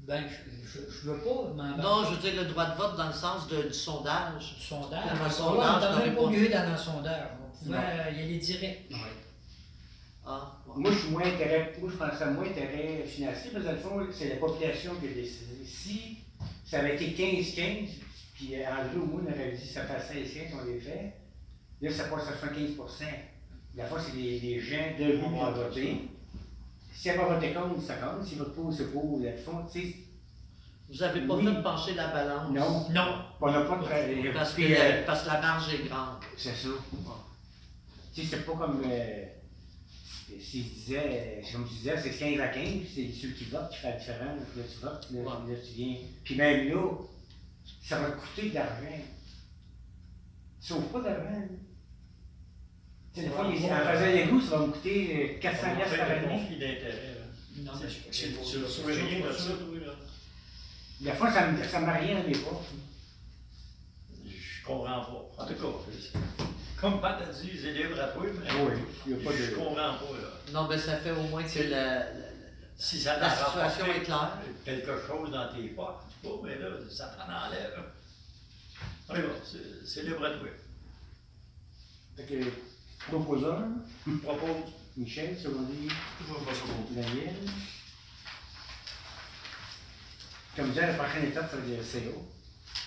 Ben, 0.00 0.24
je, 0.28 0.66
je, 0.66 0.90
je 0.90 1.10
veux 1.10 1.18
pas 1.18 1.52
m'embarquer 1.54 1.82
Non, 1.82 2.04
je 2.04 2.10
veux 2.14 2.30
dire 2.30 2.42
le 2.42 2.48
droit 2.48 2.64
de 2.70 2.76
vote 2.76 2.96
dans 2.96 3.06
le 3.08 3.12
sens 3.12 3.46
de- 3.48 3.62
du 3.68 3.74
sondage. 3.74 4.56
du 4.56 4.62
sondage. 4.62 5.04
Un 5.12 5.28
que 5.28 5.30
sondage, 5.32 5.82
on 5.84 5.98
n'avait 5.98 6.16
pas 6.16 6.26
mieux 6.30 6.48
dans 6.48 6.58
un 6.72 6.76
sondage. 6.76 7.28
On 7.44 7.64
pouvait 7.64 7.76
euh, 7.78 8.10
y 8.12 8.22
aller 8.22 8.38
direct. 8.38 8.90
Ah, 10.26 10.52
ouais. 10.66 10.74
Moi, 10.76 10.90
je 10.92 10.98
suis 10.98 11.10
moins 11.10 11.22
intérêt, 11.24 11.74
moi, 11.80 11.90
je 11.92 11.96
pense 11.96 12.20
à 12.22 12.26
moins 12.26 12.44
intérêt 12.46 13.04
financier, 13.06 13.50
parce 13.52 13.64
que 13.64 13.68
dans 13.68 13.74
le 13.74 13.78
fond, 13.78 14.06
c'est 14.12 14.28
la 14.30 14.36
population 14.36 14.94
qui 14.96 15.08
a 15.08 15.12
décidé. 15.12 15.64
Si 15.66 16.18
ça 16.64 16.78
avait 16.80 16.94
été 16.96 17.10
15-15, 17.10 17.88
puis 18.34 18.54
euh, 18.54 18.64
André 18.70 18.96
ou 18.96 19.06
moi, 19.06 19.20
on 19.26 19.30
aurait 19.32 19.52
dit 19.52 19.66
ça 19.66 19.82
fait 19.84 20.20
16-15, 20.24 20.48
on 20.60 20.64
les 20.66 20.80
fait, 20.80 21.14
là, 21.82 21.90
ça 21.92 22.04
passe 22.04 22.28
à 22.28 22.46
75% 22.46 23.04
La 23.76 23.86
fois, 23.86 23.98
c'est 24.00 24.16
les, 24.16 24.40
les 24.40 24.60
gens 24.60 24.76
de 24.98 25.04
rue 25.04 25.18
qui 25.18 25.24
ont 25.24 25.52
voté. 25.52 26.08
Si 27.00 27.08
elle 27.08 27.16
va 27.16 27.34
voter 27.34 27.54
contre, 27.54 27.80
ça 27.82 27.94
compte. 27.94 28.26
Si 28.26 28.34
votre 28.34 28.52
pour, 28.52 28.70
c'est 28.70 28.92
pour, 28.92 29.18
le 29.22 29.34
fond, 29.34 29.64
tu 29.72 29.80
sais, 29.80 29.96
Vous 30.92 31.02
avez 31.02 31.22
pas 31.22 31.34
Oui. 31.36 31.46
fait 31.46 31.62
pencher 31.62 31.94
la 31.94 32.08
balance? 32.08 32.52
non. 32.52 32.90
Non. 32.90 33.24
On 33.40 33.50
n'a 33.50 33.62
pas 33.62 33.76
de 33.78 34.32
Parce 34.34 34.50
que, 34.50 34.56
puis, 34.56 34.68
la, 34.68 34.80
euh, 34.80 35.06
parce 35.06 35.22
que 35.22 35.28
la 35.28 35.40
marge 35.40 35.72
est 35.72 35.88
grande. 35.88 36.18
C'est 36.36 36.54
ça. 36.54 36.68
Tu 38.14 38.20
sais, 38.22 38.26
c'est 38.36 38.44
pas 38.44 38.52
comme. 38.52 38.82
Euh, 38.84 39.24
s'il 40.38 40.64
disait, 40.74 41.40
c'est 41.42 41.52
comme 41.52 41.66
tu 41.66 41.74
disais, 41.76 41.96
c'est 42.02 42.10
15 42.18 42.38
à 42.40 42.48
15, 42.48 42.64
c'est 42.94 43.10
ceux 43.12 43.28
qui 43.30 43.44
votent 43.44 43.70
qui 43.70 43.78
fait 43.78 43.92
la 43.92 43.96
différence. 43.96 44.40
Là, 44.56 44.62
tu 44.70 44.78
votes, 44.82 45.08
là, 45.12 45.20
Ouais. 45.20 45.52
là, 45.54 45.58
tu 45.66 45.72
viens. 45.76 45.96
Puis 46.22 46.34
même 46.36 46.68
là, 46.68 46.82
ça 47.82 47.98
va 48.00 48.10
te 48.10 48.20
coûter 48.20 48.50
de 48.50 48.54
l'argent. 48.56 49.00
Tu 50.60 50.66
sauves 50.68 50.84
pas 50.92 51.00
d'argent. 51.00 51.46
Tu 53.14 53.20
des 53.22 53.28
fois, 53.28 53.48
les- 53.48 53.58
en 53.70 53.78
faisant 53.78 54.06
les 54.06 54.24
goûts, 54.24 54.40
ça 54.40 54.58
va 54.58 54.66
me 54.66 54.72
coûter 54.72 55.34
euh, 55.36 55.40
400 55.40 55.66
On 55.72 55.76
piastres 55.76 55.94
fait 55.94 55.98
par 55.98 56.10
un 56.10 56.12
année. 56.12 56.28
conflit 56.28 56.58
d'intérêt. 56.58 57.16
Non, 57.58 57.72
mais 57.82 57.88
je- 57.88 57.94
C'est- 58.16 58.28
Tu 58.28 58.58
ne 58.58 58.66
sauves 58.66 58.86
rien 58.86 59.26
de 59.28 59.32
ça. 59.32 59.50
Des 61.00 61.12
fois, 61.12 61.32
ça 61.32 61.46
me, 61.48 61.62
ça 61.64 61.80
me 61.80 61.92
rien 61.92 62.18
dans 62.20 62.26
mes 62.28 62.32
poches. 62.36 62.66
Je 64.26 64.64
comprends 64.66 65.00
pas. 65.00 65.42
En 65.42 65.46
tout 65.46 65.54
cas, 65.54 66.46
comme 66.80 67.00
Pat 67.00 67.20
a 67.22 67.32
dit, 67.32 67.50
c'est 67.60 67.72
libre 67.72 67.98
à 68.00 68.08
toi, 68.08 68.22
mais 68.24 68.50
Oui, 69.06 69.24
pas 69.24 69.30
je 69.36 69.50
de. 69.50 69.54
comprends 69.56 69.74
pas, 69.74 69.88
là. 70.20 70.52
Non, 70.52 70.68
mais 70.68 70.78
ça 70.78 70.96
fait 70.98 71.10
au 71.10 71.22
moins 71.24 71.42
que 71.42 71.58
la, 71.62 71.98
la- 71.98 72.06
Si 72.76 72.98
ça 73.00 73.18
la 73.18 73.28
situation 73.30 73.86
est 73.86 74.02
claire. 74.04 74.38
quelque 74.64 74.92
chose 75.06 75.30
dans 75.30 75.48
tes 75.52 75.68
sais 76.22 76.28
pas, 76.28 76.40
mais 76.44 76.58
là, 76.58 76.68
ça 76.88 77.14
t'en 77.16 77.24
enlève. 77.48 77.82
Allez, 79.08 79.22
bon, 79.22 79.34
c'est- 79.44 79.86
libre 80.04 80.24
à 80.24 80.30
toi. 80.30 80.48
Fait 82.16 82.22
que, 82.24 82.44
proposeur, 83.08 83.62
Je 84.06 84.12
propose. 84.16 84.72
Michel. 84.96 85.36
Je 85.42 85.48
contre. 86.60 86.92
Daniel. 86.92 87.34
Comme 90.56 90.66
je 90.66 90.70
disais, 90.72 90.86
la 90.88 90.94
prochaine 90.94 91.24
étape, 91.26 91.50
ça 91.50 91.56
être 91.58 91.76
le 91.76 92.10
CO. 92.10 92.22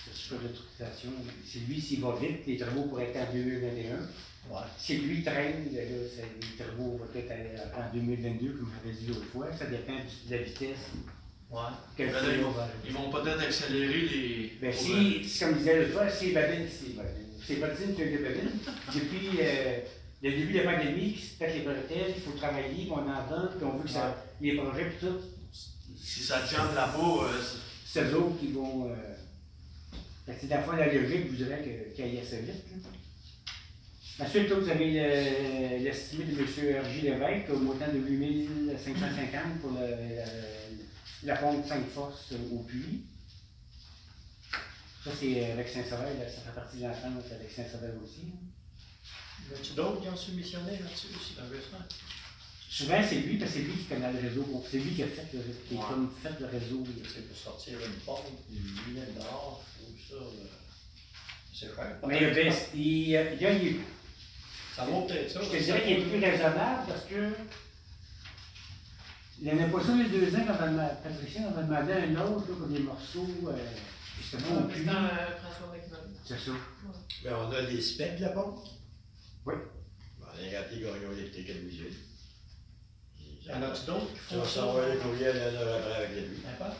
Le 0.06 0.12
super 0.14 0.38
d'autorisation. 0.40 1.10
C'est 1.50 1.60
lui, 1.60 1.80
s'il 1.80 2.00
va 2.00 2.14
vite, 2.20 2.46
les 2.46 2.56
travaux 2.58 2.82
pourraient 2.84 3.10
être 3.10 3.28
en 3.28 3.32
2021. 3.32 3.96
Ouais. 4.50 4.60
Si 4.78 4.98
lui 4.98 5.22
traîne, 5.24 5.64
là, 5.74 5.80
les 5.82 6.56
travaux 6.64 6.98
vont 6.98 7.08
être 7.18 7.32
en 7.74 7.94
2022, 7.94 8.52
comme 8.52 8.70
j'avais 8.84 8.94
dit 8.96 9.06
l'autre 9.06 9.24
fois. 9.32 9.46
Ça 9.58 9.64
dépend 9.66 9.94
de 9.94 10.30
la 10.30 10.38
vitesse. 10.42 10.90
Ouais. 11.50 11.60
Ben 11.96 12.12
là, 12.12 12.18
ils 12.34 12.42
vont- 12.42 12.54
Ils 12.86 12.92
vont 12.92 13.10
peut-être 13.10 13.40
accélérer 13.40 14.00
les. 14.02 14.52
Ben, 14.60 14.72
si, 14.72 15.22
comme 15.40 15.52
je 15.54 15.58
disais 15.58 15.80
l'autre 15.80 15.92
fois, 15.94 16.10
si 16.10 16.32
Babine, 16.32 16.66
c'est 16.70 16.94
Babine, 16.94 17.26
c'est 17.46 17.56
Babine 17.56 17.90
été 17.92 18.18
Babine, 18.18 18.50
depuis 18.94 19.28
euh, 19.40 19.78
le 20.22 20.30
début 20.30 20.52
de 20.54 20.58
la 20.62 20.72
pandémie, 20.76 21.12
qui 21.14 21.22
se 21.26 21.38
pète 21.38 21.54
les 21.54 21.62
bretelles, 21.62 22.14
il 22.16 22.22
faut 22.22 22.32
travailler, 22.32 22.68
puis 22.84 22.90
on 22.90 22.94
en 22.96 23.28
donne, 23.28 23.50
puis 23.56 23.64
on 23.64 23.76
veut 23.76 23.84
que 23.84 23.90
ça, 23.90 24.24
les 24.40 24.56
projets, 24.56 24.86
puis 24.90 25.06
tout, 25.08 25.18
Si 25.96 26.22
ça 26.22 26.44
jambe 26.46 26.74
là-bas, 26.74 27.24
euh, 27.24 27.40
c'est- 27.42 27.58
c'est 28.00 28.04
eux 28.10 28.16
autres 28.18 28.38
qui 28.38 28.48
vont. 28.52 28.90
Euh... 28.90 28.94
C'est 30.26 30.42
le 30.54 30.62
fond 30.62 30.72
la 30.72 30.92
logique, 30.92 31.28
vous 31.30 31.36
direz 31.36 31.58
que- 31.62 31.94
qu'il 31.96 32.14
y 32.14 32.18
assez 32.20 32.40
vite. 32.40 32.64
là. 34.18 34.24
Ensuite, 34.26 34.48
là, 34.48 34.56
vous 34.56 34.68
avez 34.68 34.90
le- 34.92 35.84
l'estimé 35.84 36.24
de 36.24 36.32
M. 36.38 36.44
R.J. 36.84 37.00
Lévesque 37.02 37.50
au 37.50 37.58
montant 37.58 37.88
de 37.92 37.98
8550 37.98 39.60
pour 39.60 39.70
le, 39.72 39.86
la, 41.24 41.34
la 41.34 41.36
pompe 41.36 41.66
5 41.66 41.86
forces 41.88 42.32
au 42.52 42.58
puits. 42.60 43.04
Ça, 45.04 45.10
c'est 45.18 45.50
avec 45.52 45.68
Saint-Sauveur, 45.68 46.08
ça 46.28 46.40
fait 46.42 46.54
partie 46.54 46.78
de 46.78 46.82
l'entente 46.82 47.24
avec 47.32 47.50
Saint-Sauveur 47.50 47.92
aussi. 48.02 48.32
A-tu 49.52 49.72
d'autres 49.74 50.00
qui 50.02 50.08
ont 50.08 50.16
soumissionné 50.16 50.72
là-dessus 50.72 51.08
aussi 51.16 51.34
dans 51.36 51.44
le 51.44 51.50
basement? 51.56 51.84
Souvent, 52.70 53.00
c'est 53.08 53.16
lui, 53.20 53.36
parce 53.38 53.52
que 53.52 53.58
c'est 53.58 53.64
lui 53.64 53.72
qui 53.74 53.84
connaît 53.84 54.12
le 54.12 54.20
réseau. 54.28 54.64
C'est 54.70 54.78
lui 54.78 54.94
qui 54.94 55.02
a 55.02 55.06
fait 55.06 55.28
le, 55.32 55.40
qui 55.68 55.76
a 55.76 55.78
Ouais. 55.78 55.84
comme 55.88 56.10
fait 56.22 56.40
le 56.40 56.46
réseau. 56.46 56.84
C'est 57.12 57.28
pour 57.28 57.36
sortir 57.36 57.78
une 57.78 57.92
pompe, 58.04 58.26
des 58.50 58.58
milliers 58.58 59.06
de 59.06 59.12
dollars, 59.12 59.60
je 59.78 59.84
trouve 59.84 60.20
ça. 60.20 60.26
C'est 61.52 61.66
cher. 61.74 61.96
Mais 62.06 62.18
il, 62.22 62.34
baisse- 62.34 62.70
il, 62.74 63.16
a- 63.16 63.32
il- 63.52 63.80
Ça 64.74 64.84
vaut 64.86 65.02
peut-être 65.02 65.30
ça. 65.30 65.40
Je 65.42 65.50
te 65.56 65.62
dirais 65.62 65.82
qu'il 65.84 65.92
est 65.92 66.02
plus 66.02 66.18
raisonnable 66.18 66.82
parce 66.88 67.04
que 67.04 67.32
il 69.40 69.52
n'y 69.52 69.60
en 69.60 69.64
a 69.64 69.68
pas 69.68 69.84
ça 69.84 69.92
il 69.94 69.98
y 70.00 70.04
a 70.04 70.08
deux 70.08 70.36
ans 70.36 70.44
quand 70.46 70.64
on 70.66 70.72
m'a 70.72 70.86
Patricia 70.86 71.40
on 71.46 71.50
m'a 71.54 71.62
demandé 71.62 71.92
un 71.92 72.20
autre 72.22 72.48
là, 72.48 72.54
pour 72.56 72.66
des 72.68 72.78
morceaux 72.80 73.28
euh, 73.48 73.52
justement 74.16 74.58
au 74.58 74.68
C'est 74.70 74.74
puits. 74.76 74.84
François. 74.84 75.74
C'est 76.24 76.38
ça. 76.38 76.50
Mais 77.24 77.30
on 77.32 77.50
a 77.52 77.62
des 77.62 77.80
specs 77.80 78.16
de 78.16 78.22
la 78.22 78.28
pompe? 78.30 78.58
Oui. 79.46 79.54
Bon, 80.18 80.26
on 80.26 80.54
a 80.54 80.58
rappelé 80.58 80.80
Gagnon 80.80 81.12
Électrique 81.12 81.50
à 81.50 81.54
Louisville. 81.54 81.94
Y 83.46 83.50
en 83.52 83.62
a-tu 83.62 83.84
d'autres 83.86 84.12
qui 84.12 84.18
font 84.18 84.44
ça? 84.44 84.50
s'envoie 84.60 84.88
les 84.88 84.96
courriels 84.98 85.36
à 85.36 85.50
l'heure 85.50 85.76
après 85.80 85.94
avec 85.96 86.10
les 86.16 86.20
lui. 86.28 86.36
Hein, 86.46 86.54
pas? 86.58 86.74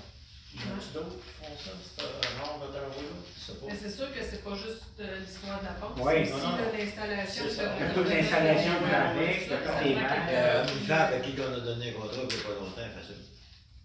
Y 0.55 0.59
en 0.59 0.79
a-tu 0.79 0.95
d'autres 0.95 1.17
qui 1.21 1.45
font 1.45 1.57
ça, 1.63 1.71
ce 1.97 2.39
genre 2.39 2.61
de 2.63 2.73
travaux-là? 2.73 3.67
Mais 3.69 3.77
c'est 3.79 3.91
sûr 3.91 4.15
que 4.15 4.21
c'est 4.23 4.43
pas 4.43 4.55
juste 4.57 4.83
euh, 5.01 5.21
l'histoire 5.21 5.61
de 5.61 5.65
la 5.67 5.73
pompe, 5.75 5.99
Oui, 6.01 6.13
c'est 6.25 6.33
aussi 6.33 6.79
l'installation. 6.79 7.45
C'est 7.51 7.65
Il 7.89 7.95
toute 7.95 8.09
l'installation 8.09 8.73
qui 8.79 8.91
va 8.91 9.11
avec, 9.11 9.43
il 9.45 9.51
les 9.51 9.95
vagues. 9.95 10.09
quelques- 10.09 10.31
Euh, 10.31 10.65
Omnifab, 10.67 11.13
à 11.13 11.21
qui 11.21 11.35
qu'on 11.37 11.53
a 11.53 11.61
donné 11.61 11.91
un 11.91 11.93
contrat 12.01 12.17
il 12.23 12.35
n'y 12.35 12.41
a 12.41 12.45
pas 12.45 12.55
longtemps, 12.55 12.91
facile. 12.97 13.17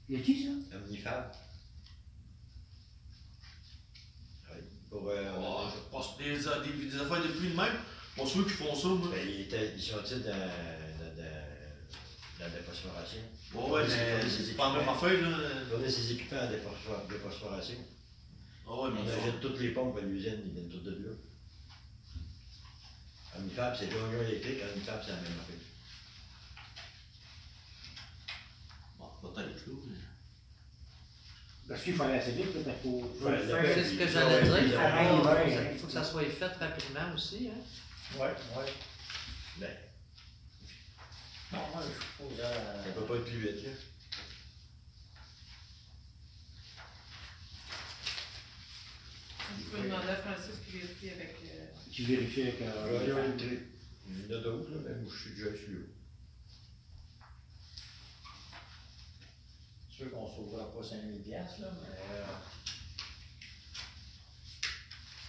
Y 0.07 0.15
a 0.15 0.19
qui 0.21 0.43
ça? 0.45 0.77
Omnifab. 0.77 1.31
Oui, 4.53 4.57
pour. 4.89 5.09
Euh, 5.09 5.31
oh, 5.37 5.67
je 5.75 5.91
pense 5.91 6.15
que 6.17 6.23
des, 6.23 6.29
des, 6.77 6.85
des 6.91 6.95
affaires 6.95 7.21
de 7.23 7.27
pluie 7.27 7.49
de 7.51 7.57
même. 7.57 7.75
Pas 8.19 8.25
ceux 8.25 8.43
qui 8.43 8.49
font 8.51 8.75
ça, 8.75 8.87
moi. 8.89 9.09
Ben, 9.11 9.27
ils, 9.27 9.41
étaient, 9.41 9.73
ils 9.75 9.81
sont-ils 9.81 10.23
dans, 10.23 10.29
dans, 10.31 11.15
dans, 11.15 11.45
dans 12.39 12.53
la 12.53 12.63
phosphoration? 12.65 13.21
Bon, 13.53 13.71
ouais, 13.71 13.83
mais 13.87 14.29
c'est 14.29 14.55
pas 14.55 14.73
la 14.73 14.79
même 14.79 14.89
affaire, 14.89 15.21
là. 15.29 15.37
On 15.77 15.83
a 15.83 15.89
ces 15.89 16.11
équipements 16.11 16.47
de 16.51 16.57
phosphor- 16.57 17.07
de 17.07 17.15
phosphoration. 17.17 17.75
Ah 18.67 18.81
ouais, 18.83 18.89
mais 18.93 18.99
On 19.01 19.07
achète 19.19 19.39
toutes 19.41 19.59
les 19.59 19.69
pompes 19.69 19.97
à 19.97 20.01
l'usine, 20.01 20.41
ils 20.45 20.51
viennent 20.53 20.69
toutes 20.69 20.83
de 20.83 20.91
là. 20.91 21.13
Omnifab, 23.37 23.75
c'est 23.77 23.87
Gagnon 23.87 24.21
Électrique, 24.27 24.59
Omnifab, 24.73 25.01
c'est 25.03 25.11
la 25.11 25.17
même 25.17 25.39
affaire. 25.41 25.55
Bon, 28.99 29.05
peut-être, 29.21 29.47
là. 29.47 29.73
mais- 29.87 29.95
Parce 31.67 31.83
qu'il 31.83 31.93
faut 31.95 32.03
aller 32.03 32.17
assez 32.19 32.31
vite, 32.31 32.53
le 32.55 32.63
faire. 32.63 32.73
fait- 33.61 33.73
C'est 33.75 33.89
ce 33.89 33.95
que 33.97 34.07
j'allais 34.07 34.43
dire. 34.43 34.79
Il 35.73 35.79
faut 35.79 35.87
que 35.87 35.93
ça 35.93 36.03
soit 36.03 36.23
fait 36.25 36.45
rapidement 36.45 37.13
aussi. 37.15 37.49
Hein? 37.51 37.61
Ouais, 38.17 38.27
ouais. 38.57 38.73
Ben, 39.57 39.77
Non, 41.53 41.59
moi, 41.73 41.83
je 41.83 42.03
suppose 42.03 42.37
ça 42.37 42.49
à. 42.49 42.91
peut 42.93 43.05
pas 43.05 43.15
être 43.15 43.25
plus 43.25 43.39
vite, 43.39 43.63
là. 43.65 43.71
Tu 49.57 49.63
peux 49.71 49.81
demander 49.83 50.09
à 50.09 50.15
Francis 50.17 50.55
qui 50.65 50.71
vérifie 50.77 51.09
avec. 51.09 51.35
euh, 51.45 51.65
Tu 51.91 52.03
vérifies 52.03 52.41
avec 52.43 52.61
euh, 52.61 52.99
Gagnon 52.99 53.23
Électrique. 53.23 53.59
Il 54.07 54.25
y 54.31 54.35
en 54.35 54.39
a 54.39 54.41
d'autres, 54.41 54.71
là, 54.71 54.77
mais 54.85 54.95
moi, 55.01 55.11
je 55.13 55.19
suis 55.21 55.35
déjà 55.35 55.51
dessus, 55.51 55.73
là. 55.73 55.85
sûr 59.91 60.11
qu'on 60.11 60.29
ne 60.29 60.33
sauvera 60.35 60.73
pas 60.73 60.81
5000 60.83 61.21
piastres, 61.23 61.61
là, 61.61 61.71
mais. 61.81 61.97
euh, 62.15 62.23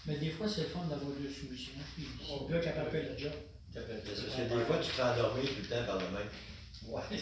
Mais 0.06 0.16
des 0.18 0.30
fois, 0.30 0.48
c'est 0.48 0.62
le 0.62 0.68
fun 0.68 0.80
d'avoir 0.88 1.12
deux 1.18 1.30
solutions. 1.30 1.72
Puis, 1.94 2.06
le 2.48 2.52
gars 2.54 2.60
capable 2.60 2.86
de 2.86 2.90
faire 2.90 3.12
le 3.12 3.18
job. 3.18 3.32
Parce 3.72 3.86
que 3.86 3.92
des 4.58 4.64
fois, 4.64 4.78
tu 4.78 4.88
te 4.88 4.92
fais 4.94 5.02
endormir 5.02 5.44
tout 5.44 5.60
le 5.62 5.68
temps 5.68 5.84
par 5.86 5.98
le 5.98 6.08
même. 6.10 6.28
Ouais. 6.88 7.20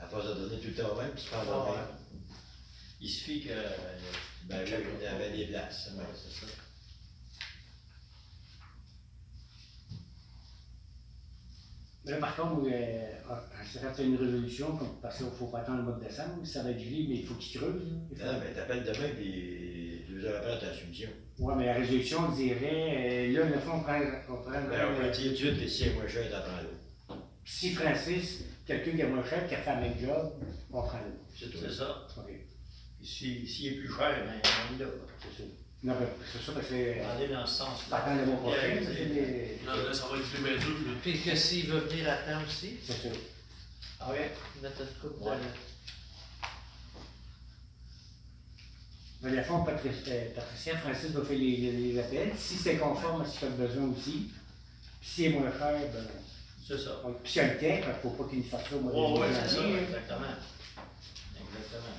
À 0.00 0.06
force 0.06 0.28
de 0.28 0.34
donner 0.34 0.60
tout 0.60 0.68
le 0.68 0.74
temps 0.74 0.92
au 0.96 1.00
même, 1.00 1.10
tu 1.10 1.16
te 1.24 1.28
fais 1.28 1.36
Ah, 1.38 1.42
endormir. 1.42 1.74
ouais. 1.74 1.80
Il 3.00 3.08
suffit 3.08 3.42
que. 3.42 3.50
Ben 4.44 4.64
oui, 4.64 4.72
il 4.98 5.02
y 5.04 5.06
avait 5.06 5.36
des 5.36 5.46
places. 5.46 5.90
Ouais, 5.96 6.04
c'est 6.16 6.46
ça. 6.46 6.52
Mais 12.04 12.12
là, 12.12 12.18
par 12.18 12.36
contre, 12.36 12.66
euh, 12.72 13.12
ah, 13.28 13.42
ça 13.64 13.92
fait 13.92 14.04
une 14.04 14.16
résolution, 14.16 14.78
parce 15.02 15.16
qu'il 15.18 15.26
ne 15.26 15.30
faut 15.32 15.46
pas 15.46 15.58
attendre 15.60 15.78
le 15.78 15.84
mois 15.84 15.98
de 15.98 16.04
décembre. 16.04 16.44
Ça 16.46 16.62
va 16.62 16.70
être 16.70 16.78
gelé, 16.80 17.06
mais 17.08 17.16
il 17.16 17.26
faut 17.26 17.34
qu'il 17.34 17.60
creuse. 17.60 17.82
faut- 18.08 18.24
Non, 18.24 18.32
mais 18.40 18.54
t'appelles 18.54 18.84
demain, 18.84 19.08
puis 19.16 19.87
après, 20.26 20.58
t'as 20.60 20.66
la 20.66 20.74
soumission. 20.74 21.08
Ouais, 21.38 21.54
mais 21.56 21.66
la 21.66 21.74
résolution 21.74 22.28
dirait, 22.32 23.28
euh, 23.30 23.32
là, 23.32 23.44
le 23.54 23.58
fond, 23.60 23.72
on 23.76 23.80
prend, 23.80 24.00
on 24.28 24.36
prend 24.42 24.50
Ben, 24.50 24.88
on 24.98 25.10
dire 25.10 25.38
tout 25.38 25.60
de 25.60 25.66
si 25.66 25.84
c'est 25.84 25.90
moins 25.94 26.06
cher, 26.08 26.28
t'apprends 26.30 26.56
l'autre. 26.62 27.22
si 27.44 27.72
Francis, 27.74 28.44
quelqu'un 28.66 28.90
qui 28.92 29.00
est 29.00 29.06
moins 29.06 29.24
cher, 29.24 29.46
qui 29.48 29.54
a 29.54 29.58
fait 29.58 29.74
le 29.76 29.80
même 29.82 30.00
job, 30.00 30.32
on 30.72 30.82
prend 30.82 30.98
l'autre. 30.98 31.24
C'est 31.38 31.50
tout. 31.50 31.58
C'est 31.60 31.72
ça. 31.72 32.06
OK, 32.16 32.24
Puis 32.98 33.06
si- 33.08 33.46
S'il 33.46 33.66
est 33.68 33.76
plus 33.76 33.88
cher, 33.88 34.24
ben, 34.26 34.50
on 34.70 34.74
est 34.80 34.84
là. 34.84 34.90
c'est 35.22 35.42
ça. 35.42 35.48
Non, 35.84 35.92
ben, 35.94 36.08
c'est 36.32 36.44
ça, 36.44 36.52
parce 36.52 36.66
que. 36.66 36.74
Aller 36.74 37.28
dans 37.32 37.46
ce 37.46 37.58
sens-là. 37.58 37.96
Partant 37.98 38.16
le 38.16 38.26
mois 38.26 38.36
prochain, 38.40 38.80
des- 38.80 39.58
Là, 39.64 39.94
ça 39.94 40.06
va 40.10 40.16
être 40.18 40.24
plus 40.26 40.42
dur, 40.42 40.88
là. 40.88 40.92
Puis 41.02 41.20
que 41.20 41.36
s'il 41.36 41.66
veut 41.68 41.78
venir 41.80 42.10
à 42.10 42.16
temps 42.16 42.42
aussi, 42.44 42.78
C'est 42.84 42.92
ça. 42.94 43.08
Ah 44.00 44.10
ouais? 44.12 44.30
mettre 44.62 44.80
une 44.80 45.00
coupe 45.10 45.20
Ouais. 45.22 45.32
De... 49.22 49.28
La 49.30 49.42
fond, 49.42 49.64
Patricia, 49.64 50.14
Patricia 50.34 50.76
Francis 50.78 51.10
va 51.10 51.24
faire 51.24 51.38
les, 51.38 51.56
les, 51.56 51.72
les 51.72 51.98
appels. 51.98 52.32
Si 52.36 52.54
c'est 52.54 52.76
conforme 52.76 53.22
à 53.22 53.26
ce 53.26 53.38
qu'il 53.38 53.48
a 53.48 53.50
besoin 53.52 53.88
aussi, 53.88 54.30
puis 55.00 55.08
s'il 55.10 55.24
est 55.26 55.28
moins 55.30 55.50
cher, 55.50 55.72
ben. 55.92 56.06
C'est 56.66 56.78
ça. 56.78 57.00
Puis 57.22 57.32
s'il 57.32 57.42
y 57.42 57.44
a 57.46 57.54
le 57.54 57.58
temps, 57.60 57.66
il 57.66 57.88
ne 57.88 57.92
faut 58.02 58.10
pas 58.10 58.28
qu'il 58.30 58.44
fasse 58.44 58.68
ça 58.68 58.76
au 58.76 58.80
mois 58.80 58.92
de 58.92 58.96
Ouais, 58.98 59.20
ouais, 59.20 59.34
janvier. 59.34 59.48
c'est 59.48 59.54
ça, 59.56 59.62
exactement. 59.82 60.34
Exactement. 61.40 61.96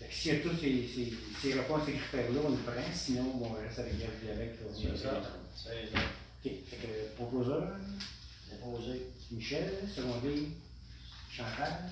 Fait 0.00 0.06
que 0.06 0.14
s'il 0.14 0.34
y 0.34 0.36
a 0.36 0.40
tous 0.40 0.56
ces, 0.56 0.88
ces, 0.92 1.14
ces 1.40 1.54
repas, 1.58 1.80
ces 1.86 1.92
critères-là, 1.92 2.40
on 2.44 2.50
le 2.50 2.56
prend. 2.56 2.72
Sinon, 2.92 3.22
bon, 3.36 3.52
on 3.56 3.62
reste 3.62 3.78
avec 3.78 3.94
avec. 3.94 4.54
on 4.68 4.74
C'est 4.74 4.96
ça. 4.96 5.22
C'est 5.54 5.92
ça. 5.94 5.98
OK. 6.44 6.52
Fait 6.68 6.76
que 6.76 7.14
proposeur, 7.16 7.68
Proposé. 8.60 9.02
Michel, 9.30 9.72
secondé, 9.94 10.48
Chantal. 11.30 11.88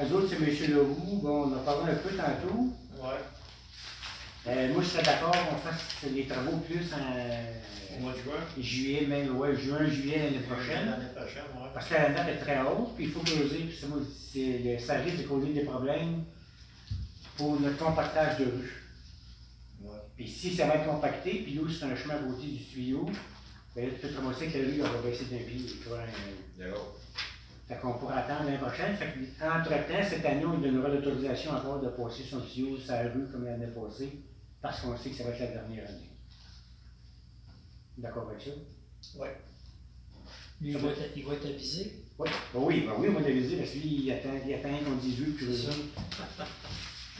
Eux 0.00 0.12
autres, 0.14 0.28
c'est 0.30 0.36
M. 0.36 0.70
Leroux. 0.74 1.20
Bon, 1.22 1.50
on 1.50 1.56
a 1.56 1.58
parlé 1.60 1.92
un 1.92 1.96
peu 1.96 2.10
tantôt. 2.10 2.72
Ouais. 3.02 3.18
Euh, 4.46 4.72
moi, 4.72 4.82
je 4.82 4.88
serais 4.88 5.02
d'accord 5.02 5.32
qu'on 5.32 5.56
fasse 5.56 5.82
les 6.12 6.26
travaux 6.26 6.58
plus 6.58 6.86
Au 6.92 7.96
en 7.96 8.00
mois 8.00 8.12
de 8.12 8.18
juin. 8.18 8.40
juillet, 8.58 9.06
même, 9.06 9.36
ouais, 9.36 9.54
juin, 9.56 9.86
juillet 9.86 10.18
l'année 10.24 10.46
prochaine. 10.46 10.86
L'année 10.90 11.12
prochaine, 11.14 11.42
ouais. 11.56 11.68
Parce 11.74 11.88
que 11.88 11.94
la 11.94 12.10
date 12.10 12.28
est 12.28 12.36
très 12.38 12.60
haute, 12.60 12.94
puis 12.96 13.04
il 13.06 13.10
faut 13.10 13.20
creuser, 13.20 13.58
puis 13.64 13.76
c'est 13.78 13.88
moi, 13.88 13.98
c'est, 14.32 14.58
le, 14.64 14.78
ça 14.78 14.94
risque 15.00 15.18
de 15.18 15.22
causer 15.26 15.52
des 15.52 15.62
problèmes 15.64 16.24
pour 17.36 17.60
notre 17.60 17.76
compactage 17.78 18.38
de 18.38 18.44
rue. 18.44 18.82
Ouais. 19.82 19.98
Puis 20.16 20.28
si 20.28 20.54
ça 20.54 20.66
va 20.66 20.76
être 20.76 20.86
compacté, 20.86 21.42
puis 21.44 21.54
nous, 21.54 21.68
c'est 21.68 21.84
un 21.84 21.96
chemin 21.96 22.14
à 22.14 22.18
côté 22.18 22.46
du 22.46 22.64
tuyau, 22.64 23.06
ben 23.76 23.84
là, 23.86 23.92
tu 23.92 24.00
peux 24.00 24.08
te 24.08 24.16
ramasser 24.16 24.46
que 24.46 24.58
la 24.58 24.64
rue, 24.64 24.80
on 24.82 25.02
va 25.02 25.08
baisser 25.10 25.24
d'un 25.24 25.38
pied, 25.38 25.66
tu 25.66 25.88
vois. 25.88 25.98
un- 25.98 26.58
D'accord. 26.64 26.96
Fait 27.68 27.76
qu'on 27.76 27.92
pourra 27.98 28.16
attendre 28.20 28.44
l'année 28.44 28.58
prochaine. 28.58 28.96
Fait 28.96 29.12
qu'entre-temps, 29.38 30.08
cette 30.08 30.24
année, 30.24 30.44
on 30.46 30.56
lui 30.56 30.62
donnera 30.62 30.88
l'autorisation 30.88 31.52
encore 31.52 31.80
de 31.80 31.88
passer 31.88 32.22
son 32.22 32.40
tuyau 32.40 32.78
sur 32.78 32.92
la 32.92 33.02
rue 33.02 33.26
comme 33.30 33.44
l'année 33.44 33.66
passée, 33.66 34.20
parce 34.62 34.80
qu'on 34.80 34.96
sait 34.96 35.10
que 35.10 35.16
ça 35.16 35.24
va 35.24 35.30
être 35.30 35.40
la 35.40 35.46
dernière 35.48 35.86
année. 35.88 36.08
D'accord 37.98 38.30
avec 38.30 38.40
ça? 38.40 38.50
Lui, 40.60 40.72
il 40.72 40.78
va 40.78 40.88
être, 40.90 41.02
il 41.14 41.24
va 41.24 41.34
être 41.34 41.46
avisé? 41.46 41.92
Oui, 42.18 42.28
ben 42.52 42.60
oui, 42.60 42.80
ben 42.86 42.92
oui, 42.98 43.08
on 43.10 43.12
va 43.12 43.20
l'aviser, 43.20 43.56
parce 43.58 43.70
que 43.70 43.76
lui, 43.76 44.02
il 44.02 44.12
attend, 44.12 44.30
il 44.46 44.54
attend 44.54 44.70
qu'on 44.84 44.96
dise 44.96 45.20
oui, 45.20 45.34
puis 45.36 45.46
C'est 45.46 45.66
ça. 45.66 45.72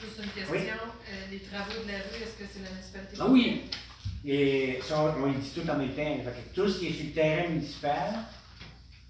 Juste 0.01 0.19
une 0.23 0.31
question, 0.31 0.75
euh, 0.75 1.31
les 1.31 1.41
travaux 1.41 1.83
de 1.85 1.89
la 1.89 1.99
rue, 1.99 2.23
est-ce 2.23 2.39
que 2.39 2.45
c'est 2.51 2.63
la 2.63 2.71
municipalité? 2.71 3.17
Ah 3.21 3.27
oui! 3.29 3.71
Et 4.25 4.81
ça, 4.83 5.15
on 5.19 5.27
le 5.27 5.35
dit 5.35 5.51
tout 5.55 5.69
en 5.69 5.77
même 5.77 5.91
temps. 5.91 5.97
Fait 5.97 6.23
que 6.23 6.55
tout 6.55 6.69
ce 6.69 6.79
qui 6.79 6.87
est 6.87 6.93
sur 6.93 7.07
le 7.07 7.13
terrain 7.13 7.49
municipal, 7.49 8.15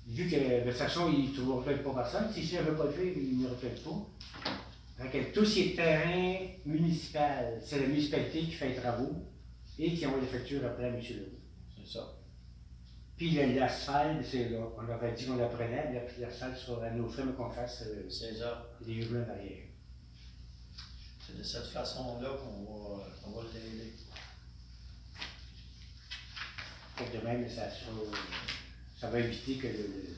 vu 0.08 0.28
que 0.28 0.36
de 0.64 0.70
toute 0.70 0.78
façon, 0.78 1.12
il 1.12 1.30
ne 1.30 1.36
peut-être 1.62 1.82
pas 1.84 1.94
personne, 2.02 2.32
si 2.32 2.42
ne 2.56 2.62
veut 2.62 2.76
pas 2.76 2.84
le 2.84 2.90
faire, 2.92 3.04
il 3.16 3.38
n'ira 3.38 3.54
peut-être 3.54 3.82
pas. 3.84 5.08
Que 5.12 5.32
tout 5.32 5.44
ce 5.44 5.54
qui 5.54 5.60
est 5.70 5.76
terrain 5.76 6.46
municipal, 6.66 7.60
c'est 7.64 7.80
la 7.80 7.86
municipalité 7.86 8.40
qui 8.40 8.50
fait 8.52 8.70
les 8.70 8.74
travaux 8.76 9.24
et 9.78 9.94
qui 9.94 10.04
envoie 10.06 10.20
les 10.20 10.26
factures 10.26 10.64
après 10.66 10.86
à 10.86 10.88
M. 10.88 10.96
Leroux. 10.96 11.38
C'est 11.84 11.92
ça. 11.98 12.14
Puis 13.16 13.30
le- 13.30 13.54
l'asphalte, 13.58 14.24
c'est 14.24 14.48
là, 14.48 14.58
on 14.76 14.92
aurait 14.92 15.12
dit 15.12 15.26
qu'on 15.26 15.36
la 15.36 15.46
prenait, 15.46 15.92
la- 15.92 16.20
l'asphalte 16.26 16.56
sera 16.56 16.86
à 16.86 16.90
nos 16.90 17.08
frais, 17.08 17.24
mais 17.24 17.32
qu'on 17.32 17.50
fasse 17.50 17.84
euh, 17.86 18.08
ça. 18.08 18.26
les 18.86 18.94
hurlements 18.94 19.26
derrière. 19.26 19.66
C'est 21.26 21.36
de 21.38 21.42
cette 21.42 21.66
façon-là 21.66 22.30
qu'on 22.38 22.64
va, 22.64 23.04
l'aider. 23.54 23.92
Fait 26.96 27.04
que 27.04 27.18
de 27.18 27.24
même, 27.24 27.48
ça, 27.48 27.70
sera- 27.70 27.92
ça 29.00 29.08
va 29.10 29.20
éviter 29.20 29.56
que 29.56 29.66
le. 29.68 29.72
le- 29.72 30.16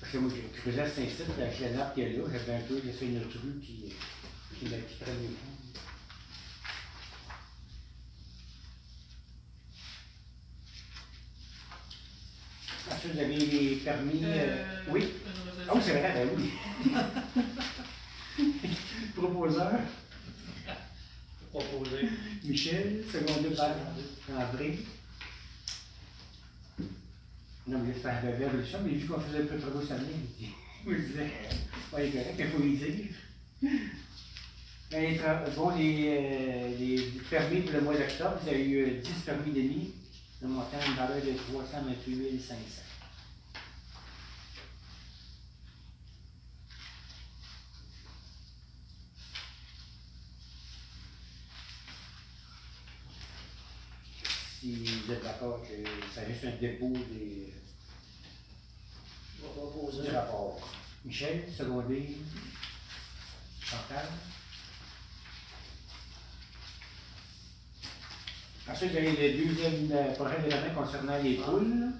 Parce 0.00 0.12
que 0.12 0.18
moi, 0.18 0.30
je 0.34 0.60
creusais 0.60 0.88
cet 0.90 0.98
instant, 1.20 1.32
avec 1.40 1.60
la 1.60 1.70
nappe 1.70 1.94
qu'il 1.94 2.04
y 2.04 2.06
a 2.06 2.18
là, 2.18 2.24
j'avais 2.32 2.54
un 2.58 2.60
peu 2.62 2.80
une 3.06 3.18
autre 3.18 3.38
rue 3.42 3.60
qui, 3.60 3.92
qui, 4.58 4.64
me- 4.66 4.80
qui 4.88 4.94
prenne 5.00 5.20
le 5.22 5.28
coup. 5.28 5.78
Ensuite, 12.90 13.12
vous 13.12 13.18
avez 13.20 13.36
les 13.36 13.76
permis. 13.76 14.24
euh, 14.24 14.64
Euh, 14.88 14.90
oui? 14.90 15.04
une 15.04 15.64
Ah 15.68 15.72
oui, 15.74 15.80
c'est 15.84 15.92
vrai, 15.92 16.12
ben 16.14 16.28
oui. 16.36 16.50
Proposeur, 19.14 19.72
Proposer. 21.52 22.08
Michel, 22.44 23.04
secondé 23.12 23.50
par 23.54 23.70
André. 24.36 24.78
Non, 27.66 27.78
mais 27.78 27.94
c'est 27.94 28.08
la 28.08 28.20
révolution, 28.20 28.78
mais 28.84 28.92
peu 28.92 29.54
de 29.54 29.60
travaux 29.60 29.82
samedi, 29.86 30.50
je 30.84 30.90
me 30.90 30.98
disais, 30.98 31.30
ouais, 31.92 32.10
correct, 32.10 32.34
il 32.38 32.46
faut 32.48 32.62
y 32.62 32.76
dire. 32.76 33.06
Ben, 34.90 35.18
Bon, 35.56 35.70
les, 35.76 36.06
euh, 36.08 36.76
les 36.78 36.96
permis 37.30 37.60
pour 37.60 37.72
le 37.72 37.80
mois 37.82 37.94
d'octobre, 37.94 38.38
vous 38.42 38.48
avez 38.48 38.68
eu 38.68 38.82
euh, 38.82 39.00
10 39.00 39.10
permis 39.24 39.52
d'émis, 39.52 39.94
le 40.42 40.48
montant 40.48 40.76
une 40.86 40.94
valeur 40.94 41.24
de 41.24 41.32
328 41.52 42.40
500. 42.40 42.82
Si 54.60 54.91
vous 55.04 55.12
êtes 55.12 55.22
d'accord 55.24 55.60
que 55.62 56.14
ça 56.14 56.20
reste 56.20 56.44
un 56.44 56.60
dépôt 56.60 56.92
des, 56.92 57.52
proposer. 59.54 60.02
du 60.02 60.14
rapport. 60.14 60.60
Michel, 61.04 61.44
secondé. 61.56 62.16
Chantal. 63.60 64.06
Ensuite, 68.70 68.90
vous 68.92 68.96
avez 68.96 69.32
le 69.32 69.44
deuxième 69.44 70.14
projet 70.14 70.40
d'élément 70.42 70.82
concernant 70.82 71.18
les 71.18 71.34
poules. 71.34 71.92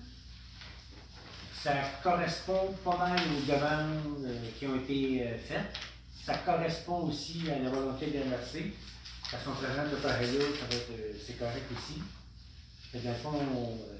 Ça 1.62 1.74
correspond 2.02 2.74
pas 2.84 2.96
mal 2.96 3.18
aux 3.18 3.52
demandes 3.52 4.24
euh, 4.24 4.48
qui 4.58 4.66
ont 4.66 4.76
été 4.76 5.22
euh, 5.22 5.38
faites. 5.38 5.76
Ça 6.24 6.38
correspond 6.38 7.08
aussi 7.08 7.42
à 7.50 7.58
la 7.60 7.70
volonté 7.70 8.06
de 8.06 8.18
l'MRC. 8.18 8.72
Parce 9.30 9.44
qu'on 9.44 9.52
présente 9.52 9.86
le 9.90 9.96
là, 9.96 10.02
ça 10.02 10.08
va 10.08 10.24
être, 10.24 10.90
euh, 10.90 11.12
c'est 11.24 11.38
correct 11.38 11.64
aussi. 11.72 12.02
Fait 12.92 12.98
que 12.98 13.04
dans 13.04 13.10
le 13.12 13.16
fond, 13.18 13.32
on, 13.56 13.72
euh, 13.72 13.96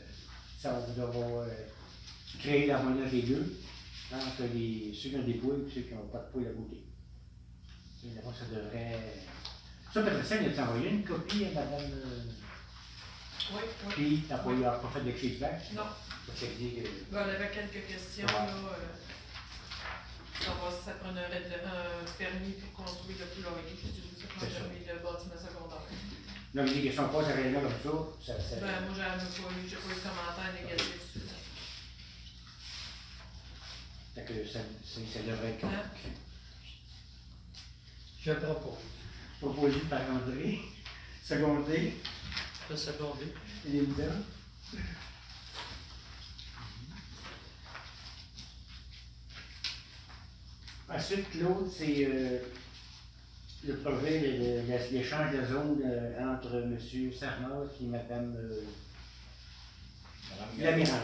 ça 0.61 0.73
va 0.75 0.81
devoir 0.87 1.45
euh, 1.45 1.49
créer 2.39 2.67
l'harmonie 2.67 3.09
des 3.11 3.23
deux 3.23 3.59
entre 4.13 4.43
les, 4.55 4.93
ceux 4.95 5.09
qui 5.11 5.17
ont 5.17 5.23
des 5.23 5.35
poules 5.35 5.67
et 5.69 5.75
ceux 5.75 5.81
qui 5.83 5.95
n'ont 5.95 6.07
pas 6.09 6.19
de 6.19 6.31
poules 6.33 6.47
à 6.47 6.51
côté. 6.53 6.83
Évidemment, 8.05 8.33
ça 8.35 8.45
devrait. 8.45 8.99
Ça, 9.95 10.03
Patricia, 10.03 10.37
elle 10.43 10.59
a 10.59 10.63
envoyé 10.65 10.91
une 10.91 11.05
copie 11.05 11.45
à 11.47 11.49
madame. 11.51 11.81
euh, 11.93 12.25
Oui, 13.55 13.61
oui. 13.87 13.93
Puis, 13.95 14.23
t'as 14.29 14.39
pas, 14.39 14.51
eu- 14.51 14.63
pas 14.63 14.91
fait 14.93 15.05
de 15.05 15.13
feedback? 15.13 15.63
Non. 15.75 15.83
Parce 16.27 16.41
qu'elle 16.41 16.57
dit 16.57 16.75
que. 16.77 16.89
Ben, 17.13 17.25
on 17.27 17.29
avait 17.31 17.51
quelques 17.51 17.87
questions, 17.87 18.27
là. 18.27 18.47
euh, 18.49 20.45
savoir 20.45 20.73
si 20.73 20.85
ça 20.85 20.93
prendrait 20.93 21.25
un 21.27 22.05
permis 22.19 22.53
pour 22.61 22.85
construire 22.85 23.19
le 23.21 23.27
poulailler, 23.27 23.77
puis 23.77 23.89
ça 23.89 23.89
C'est 24.41 24.51
ça. 24.51 24.61
permis 24.61 24.81
de 24.81 24.95
bâtiment 25.03 25.39
secondaire. 25.39 25.87
Non, 26.55 26.65
mais 26.65 26.71
les 26.75 26.83
questions 26.83 27.09
pas 27.09 27.19
réellement 27.23 27.61
comme 27.61 27.71
ça. 28.25 28.35
ça, 28.35 28.41
ça 28.43 28.57
Ben, 28.57 28.81
moi, 28.87 28.95
j'en 28.95 29.03
ai 29.03 29.43
pas 29.43 29.51
eu, 29.53 29.69
j'ai 29.69 29.77
pas 29.77 29.89
eu 29.91 29.95
de 29.95 30.01
commentaire 30.01 30.53
négatif 30.55 31.01
sur 31.13 31.21
ça. 31.23 31.37
fait 34.15 34.25
que 34.25 34.47
ça, 34.47 34.59
ça, 34.85 35.01
ça 35.13 35.21
devrait 35.23 35.49
être 35.51 35.61
correct. 35.61 35.97
Je 38.21 38.33
propose. 38.33 38.79
Proposé 39.41 39.79
par 39.91 40.03
André, 40.11 40.61
secondé, 41.25 41.95
Le 42.71 42.77
secondé. 42.77 43.27
Linda. 43.65 44.13
Ensuite, 50.89 51.35
l'autre, 51.41 51.71
c'est 51.77 52.07
euh, 52.07 52.39
le 53.65 53.77
projet, 53.77 54.19
l'échange 54.91 55.33
de 55.37 55.45
zone 55.47 55.81
euh, 55.85 56.35
entre 56.35 56.63
M. 56.63 56.79
Sarnoz 57.13 57.71
et 57.81 57.85
Mme 57.87 58.35
euh, 58.37 58.63
Lamirande. 60.59 61.01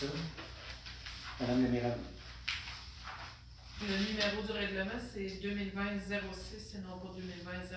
Ça? 0.00 0.06
Mme 1.40 1.62
Lamirande. 1.64 1.98
Le 3.82 3.98
numéro 3.98 4.42
du 4.46 4.52
règlement, 4.52 4.98
c'est 5.12 5.26
2020-06 5.26 6.76
et 6.76 6.80
non 6.80 6.98
pas 6.98 7.12
2020-05. 7.18 7.76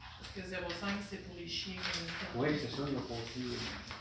Parce 0.00 0.32
que 0.34 0.40
05, 0.50 0.88
c'est 1.10 1.22
pour 1.26 1.36
les 1.36 1.46
chiens. 1.48 1.74
euh, 1.76 2.36
Oui, 2.36 2.48
c'est 2.58 2.70
ça, 2.74 2.82
il 2.90 2.96
a 2.96 3.00
passé. 3.00 3.40
euh. 3.40 3.97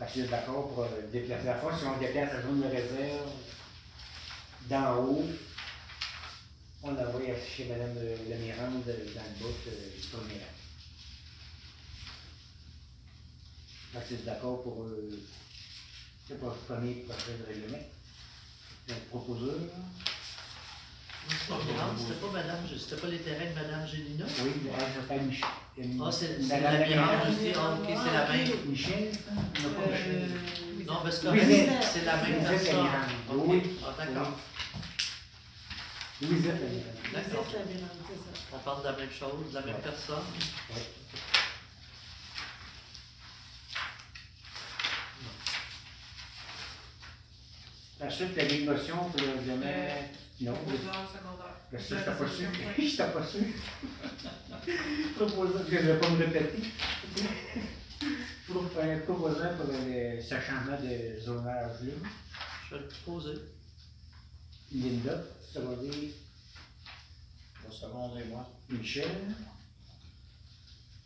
Parce 0.00 0.16
est 0.16 0.28
d'accord 0.28 0.68
pour 0.68 0.82
euh, 0.84 0.88
déplacer 1.12 1.44
la 1.44 1.56
force, 1.56 1.80
si 1.80 1.84
on 1.86 1.98
déplace 1.98 2.32
la 2.32 2.40
zone 2.40 2.62
de 2.62 2.68
réserve, 2.68 3.30
d'en 4.70 4.96
haut, 4.96 5.26
on 6.82 6.92
l'envoie 6.92 7.20
chez 7.38 7.66
Mme 7.66 7.94
Lemirande 8.30 8.82
dans 8.82 8.92
le 8.94 9.38
bout 9.38 9.54
euh, 9.68 9.90
du 9.94 10.08
premier. 10.08 10.40
Est-ce 13.94 14.14
que 14.14 14.24
d'accord 14.24 14.62
pour 14.62 14.84
euh, 14.84 15.20
le 16.30 16.36
premier 16.36 16.94
projet 16.94 17.36
de 17.38 17.46
règlement? 17.46 17.84
Le 18.88 18.94
proposeur? 19.10 19.58
Non, 21.50 21.56
c'était 21.96 22.20
pas 22.20 22.32
madame, 22.32 22.58
c'était 22.78 23.00
pas 23.00 23.06
les 23.08 23.18
terrains 23.18 23.50
de 23.50 23.54
madame 23.54 23.86
Gélina? 23.86 24.24
Oui, 24.42 24.50
s'appelle 24.94 25.22
Michel. 25.22 25.48
Ah, 26.02 26.10
c'est 26.12 26.38
la 26.60 26.86
Mirande 26.86 27.28
aussi, 27.28 27.52
ah, 27.56 27.76
ok, 27.80 27.88
c'est 27.88 28.12
la 28.12 28.28
même. 28.28 28.48
Michel? 28.66 29.12
Non, 29.62 29.70
pas 29.70 29.90
Michel. 29.90 30.22
Euh, 30.22 30.84
Non, 30.86 30.98
parce 31.02 31.18
que 31.18 31.28
c'est 31.82 32.04
la 32.04 32.16
même 32.16 32.42
personne. 32.44 32.86
Oui. 33.34 33.62
ah, 33.86 33.94
d'accord. 33.98 34.32
Louisette 36.22 36.60
la. 37.14 37.48
On 38.52 38.58
parle 38.58 38.80
de 38.82 38.86
la 38.86 38.92
même 38.96 39.10
chose, 39.10 39.50
de 39.50 39.54
la 39.54 39.62
même 39.62 39.80
Ouais. 40.74 40.82
Personne. 48.00 48.28
Ouais. 48.28 48.42
Ensuite, 48.44 48.66
la 48.66 48.72
motion 48.72 48.96
pour 48.96 49.20
le 49.20 49.32
règlement. 49.38 49.66
Euh, 49.66 50.02
Non, 50.42 50.54
secondaire. 50.54 51.56
le- 51.72 51.78
ça, 51.78 51.96
j'étais 51.98 52.10
pas 52.18 52.28
sûr. 52.28 52.48
Oui. 52.78 52.88
J'étais 52.88 53.10
pas 53.12 53.26
sûr. 53.26 53.44
Proposeur, 55.16 55.62
je 55.70 55.74
ne 55.76 55.80
vais 55.82 55.98
pas 55.98 56.10
me 56.10 56.16
répéter. 56.16 56.62
Pour 58.48 58.64
un 58.82 58.98
proposant 59.00 59.54
pour 59.56 59.66
le- 59.72 60.20
ce 60.20 60.34
changement 60.40 60.78
de 60.82 61.20
zonage-là, 61.20 61.72
Je 62.68 62.74
vais 62.74 62.80
le 62.80 62.88
proposer. 62.88 63.38
Linda, 64.72 65.22
ça 65.52 65.60
va 65.60 65.74
dire 65.76 66.10
Pour 67.62 67.72
seconder, 67.72 68.24
moi. 68.24 68.48
Michel. 68.68 69.06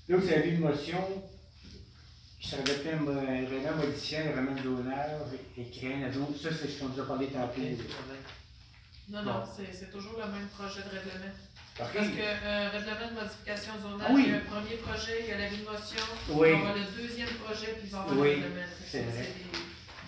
Là, 0.09 0.17
vous 0.17 0.29
avez 0.29 0.49
une 0.51 0.61
motion 0.61 1.23
qui 2.45 2.51
serait 2.51 2.61
adoptée 2.63 2.93
un 2.93 2.97
mo- 2.97 3.11
un 3.13 3.25
règlement 3.49 3.77
modifiant 3.77 4.21
le 4.21 4.29
règlement 4.35 4.55
de 4.55 4.63
zonage 4.63 5.21
et 5.57 6.13
zone. 6.13 6.35
Ça, 6.43 6.49
c'est 6.53 6.69
ce 6.69 6.79
qu'on 6.81 6.89
nous 6.91 7.01
a 7.01 7.07
parlé 7.07 7.29
tantôt. 7.29 7.61
Non, 9.09 9.23
non, 9.23 9.43
c'est 9.57 9.73
c'est 9.73 9.91
toujours 9.91 10.19
le 10.19 10.27
même 10.31 10.49
projet 10.49 10.81
de 10.85 10.91
règlement. 10.93 11.33
Parce 11.77 11.91
que 11.93 12.21
euh, 12.21 12.69
règlement 12.71 13.09
de 13.11 13.15
modification 13.21 13.73
zonage, 13.81 14.07
Ah 14.09 14.13
oui. 14.15 14.23
il 14.27 14.31
y 14.31 14.35
a 14.35 14.37
un 14.37 14.41
premier 14.41 14.77
projet, 14.77 15.17
il 15.25 15.29
y 15.29 15.33
a 15.33 15.39
la 15.39 15.49
de 15.51 15.57
motion, 15.65 16.07
Oui. 16.31 16.49
il 16.49 16.53
va 16.53 16.59
y 16.59 16.61
avoir 16.61 16.75
le 16.77 17.03
deuxième 17.03 17.35
projet, 17.43 17.73
puis 17.81 17.89
il 17.89 17.91
va 17.91 17.99
y 17.99 18.01
avoir 18.03 18.17
Oui, 18.19 18.29
le 18.29 18.35
règlement. 18.45 18.69
C'est 18.91 19.03
vrai. 19.03 19.25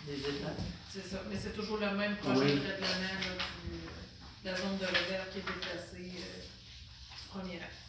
des- 0.06 0.12
Les 0.12 0.20
étapes. 0.20 0.60
C'est 0.92 1.06
ça, 1.08 1.18
mais 1.28 1.36
c'est 1.42 1.54
toujours 1.56 1.78
le 1.78 1.90
même 1.96 2.16
projet 2.16 2.40
Oui. 2.44 2.60
de 2.60 2.66
règlement 2.68 3.16
là, 3.26 3.32
du, 3.64 3.72
de 3.80 4.44
la 4.44 4.54
zone 4.56 4.76
de 4.78 4.84
réserve 4.86 5.26
qui 5.32 5.38
est 5.38 5.48
déplacée 5.48 6.12
euh, 6.20 6.40
du 7.16 7.28
premier 7.28 7.56
acte. 7.56 7.82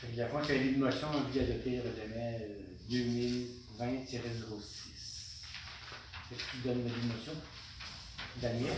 Fait 0.00 0.08
que 0.12 0.18
la 0.18 0.28
fois, 0.28 0.42
c'est 0.46 0.58
une 0.58 0.78
motion 0.78 1.08
en 1.08 1.20
vue 1.22 1.38
d'adopter 1.40 1.70
le 1.78 1.82
règlement 1.88 2.38
euh, 2.42 2.73
2020-06. 2.90 3.44
Est-ce 6.32 6.38
que 6.38 6.50
tu 6.52 6.56
donnes 6.64 6.84
la 6.84 7.14
motion? 7.14 7.32
Daniel? 8.40 8.72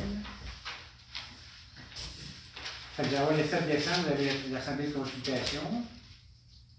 Fait 2.97 3.03
que 3.03 3.09
d'avoir 3.11 3.37
le 3.37 3.45
7 3.45 3.67
décembre, 3.67 3.99
vous 4.07 4.13
avez 4.13 4.31
l'Assemblée 4.51 4.87
de 4.89 4.93
consultation. 4.93 5.61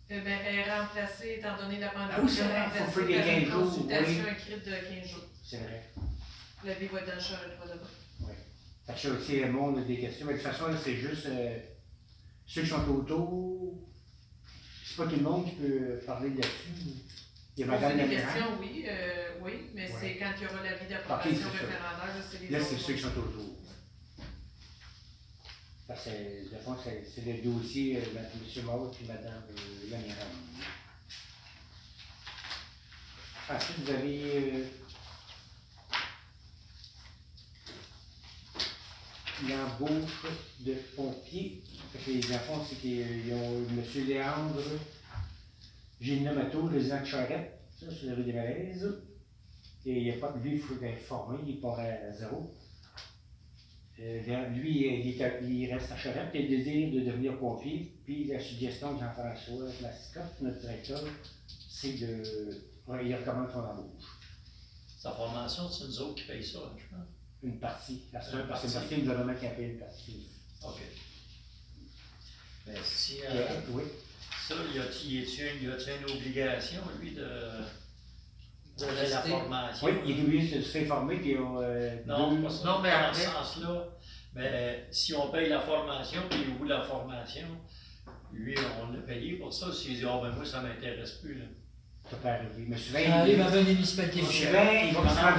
Eh 0.09 0.19
ben, 0.21 0.39
elle 0.45 0.55
est 0.55 0.73
remplacée, 0.73 1.36
étant 1.39 1.57
donné 1.57 1.80
la 1.80 1.89
pandémie, 1.89 2.13
Ah 2.17 2.21
oui, 2.23 2.30
c'est 2.30 2.43
vrai, 2.43 2.65
faut 2.86 2.91
faire 2.91 3.07
des 3.07 3.15
par 3.15 3.28
une 3.28 3.43
15 3.43 3.51
jours, 3.51 3.63
consultation 3.65 4.23
oui. 4.23 4.32
écrite 4.32 4.65
de 4.65 4.71
15 5.01 5.09
jours. 5.11 5.23
C'est 5.43 5.57
vrai. 5.57 5.84
La 6.63 6.73
vie 6.73 6.88
va 6.88 6.99
être 7.01 7.07
dans 7.07 7.15
le 7.15 7.19
champ 7.21 7.34
de 7.34 7.67
demain. 7.67 8.34
Fait 8.88 8.93
que 8.93 8.99
ça 8.99 9.09
aussi, 9.09 9.39
le 9.41 9.51
monde 9.51 9.78
a 9.80 9.82
des 9.82 9.99
questions. 9.99 10.25
Mais 10.25 10.34
de 10.34 10.38
toute 10.39 10.47
façon, 10.47 10.65
c'est 10.82 10.95
juste 10.95 11.25
euh, 11.25 11.59
ceux 12.45 12.61
qui 12.61 12.67
sont 12.69 12.88
autour. 12.89 13.73
C'est 14.86 14.95
pas 14.95 15.07
tout 15.07 15.17
le 15.17 15.21
monde 15.23 15.45
qui 15.45 15.55
peut 15.55 15.99
parler 16.05 16.30
là-dessus. 16.30 16.69
Il 17.58 17.62
y 17.62 17.64
a 17.64 17.68
Madame 17.72 17.97
questions, 18.08 18.60
oui, 18.60 18.86
euh, 18.88 19.30
oui, 19.41 19.53
mais 19.74 19.86
Ouais. 19.91 19.97
c'est 19.99 20.18
quand 20.18 20.32
il 20.38 20.43
y 20.43 20.45
aura 20.45 20.62
l'avis 20.64 20.86
d'approbation 20.88 21.32
Ok, 21.32 21.38
c'est 21.38 21.41
ça. 21.41 21.49
référendaire, 21.49 22.24
c'est 22.30 22.41
les 22.41 22.49
Là, 22.49 22.60
c'est 22.64 22.78
ceux 22.78 22.93
qui 22.93 23.01
sont 23.01 23.08
autour. 23.18 23.55
Parce 25.88 26.03
que, 26.05 26.53
de 26.53 26.60
fond, 26.64 26.76
c'est 26.84 27.26
le 27.26 27.41
dossier 27.41 27.97
euh, 27.97 28.01
de 28.01 28.60
M. 28.60 28.66
Maud 28.66 28.93
et 29.01 29.08
Mme 29.08 29.43
euh. 29.49 29.95
Ensuite, 33.49 33.80
vous 33.80 33.89
avez 33.89 34.22
euh, 34.53 34.66
l'embauche 39.49 40.26
de 40.60 40.74
pompiers. 40.95 41.64
Fait 41.93 41.99
que 41.99 42.12
les 42.18 42.36
enfants, 42.36 42.64
c'est 42.70 42.76
qu'ils 42.76 43.34
ont 43.34 43.66
M. 43.68 43.84
Léandre 44.08 44.62
Gilles 46.00 46.24
Mato, 46.32 46.66
résident 46.68 47.02
de 47.02 47.06
Charette, 47.06 47.60
ça, 47.80 47.88
c'est 47.89 48.08
la 48.08 48.16
rue 48.16 48.24
des 48.24 48.34
Malaises. 48.34 49.02
Et 49.86 49.98
il 49.98 50.04
n'y 50.04 50.12
a 50.12 50.18
pas 50.18 50.32
de 50.32 50.39
lui, 50.43 50.54
il 50.56 50.60
faut 50.60 50.82
être 50.84 51.02
formé, 51.02 51.39
il 51.48 51.60
part 51.60 51.80
à 51.80 52.12
zéro. 52.12 52.54
Euh, 54.00 54.48
lui, 54.50 54.86
il, 55.02 55.10
est 55.10 55.24
à- 55.24 55.39
il 55.41 55.74
reste 55.74 55.91
à 55.91 55.98
Charette, 55.98 56.30
il 56.34 56.39
a 56.39 56.41
le 56.43 56.48
désir 56.50 56.91
de 56.93 57.00
devenir 57.00 57.38
pompier. 57.39 57.91
Puis 58.06 58.26
la 58.26 58.39
suggestion 58.39 58.93
de 58.93 59.00
Jean-François 59.00 59.66
Mascotte, 59.82 60.41
notre 60.41 60.60
directeur, 60.60 61.02
c'est 61.70 61.93
de. 61.93 62.24
ouais, 62.88 63.08
il 63.08 63.16
recommande 63.16 63.50
son 63.52 63.60
embauche. 63.60 64.04
Sa 65.00 65.12
formation, 65.14 65.68
c'est 65.70 65.86
nous 65.86 66.02
autres 66.02 66.16
qui 66.16 66.28
payons 66.28 66.43
ça, 66.43 66.60
je 66.78 66.95
pense. 66.95 67.06
Une 67.43 67.60
partie. 67.60 68.02
Parce 68.12 68.30
que 68.30 68.36
Une 68.38 68.41
c'est 68.56 68.68
une 68.68 68.74
partie. 68.74 68.95
du 68.95 69.02
gouvernement 69.02 69.39
qui 69.39 69.45
a 69.48 69.50
payé 69.52 69.70
une 69.70 69.80
partie. 69.80 70.28
OK. 70.64 70.82
Mais 72.68 72.74
si, 72.84 73.20
euh, 73.22 73.30
Euh, 73.32 73.60
oui. 73.72 73.84
Ça, 74.48 74.56
y 74.74 74.80
a-t-il 74.80 75.64
une, 75.64 76.16
obligation, 76.18 76.82
lui, 77.02 77.12
de, 77.12 77.22
De 78.80 79.10
la 79.10 79.22
formation? 79.22 79.88
Oui, 79.88 79.93
il 80.06 80.20
est 80.20 80.24
obligé 80.24 80.58
de 80.58 80.62
se 80.64 80.70
faire 80.70 80.88
former, 80.88 81.18
puis 81.18 81.36
euh, 81.36 81.95
Non, 82.06 82.34
deux- 82.34 82.43
pas 82.43 82.50
ça, 82.50 82.66
Non, 82.66 82.80
mais 82.82 82.91
dans 82.91 82.98
après- 82.98 83.14
ce 83.24 83.30
sens-là. 83.30 83.88
Mais 84.36 84.88
si 84.91 85.14
on 85.16 85.32
paye 85.32 85.50
la 85.50 85.60
formation, 85.62 86.22
puis 86.30 86.39
il 86.48 86.54
ouvre 86.54 86.66
la 86.66 86.82
formation, 86.84 87.48
lui, 88.32 88.56
on 88.82 88.91
l'a 88.93 89.00
payé 89.02 89.34
pour 89.38 89.52
ça. 89.54 89.72
S'il 89.74 89.95
dit, 89.98 90.06
oh, 90.06 90.22
ben 90.22 90.30
moi, 90.32 90.45
ça 90.45 90.62
m'intéresse 90.62 91.14
plus, 91.14 91.39
là. 91.39 91.45
ça 92.10 92.18
peut 92.18 92.28
arriver. 92.28 92.66
Mais 92.68 92.78
souvent, 92.78 93.00
Ça 93.04 93.16
arrive 93.16 93.38
il, 93.38 93.41
à 93.41 93.50
bonne 93.50 93.66
municipalité. 93.66 94.22
souvent, 94.22 94.72
il 94.72 94.93
va. 94.93 95.34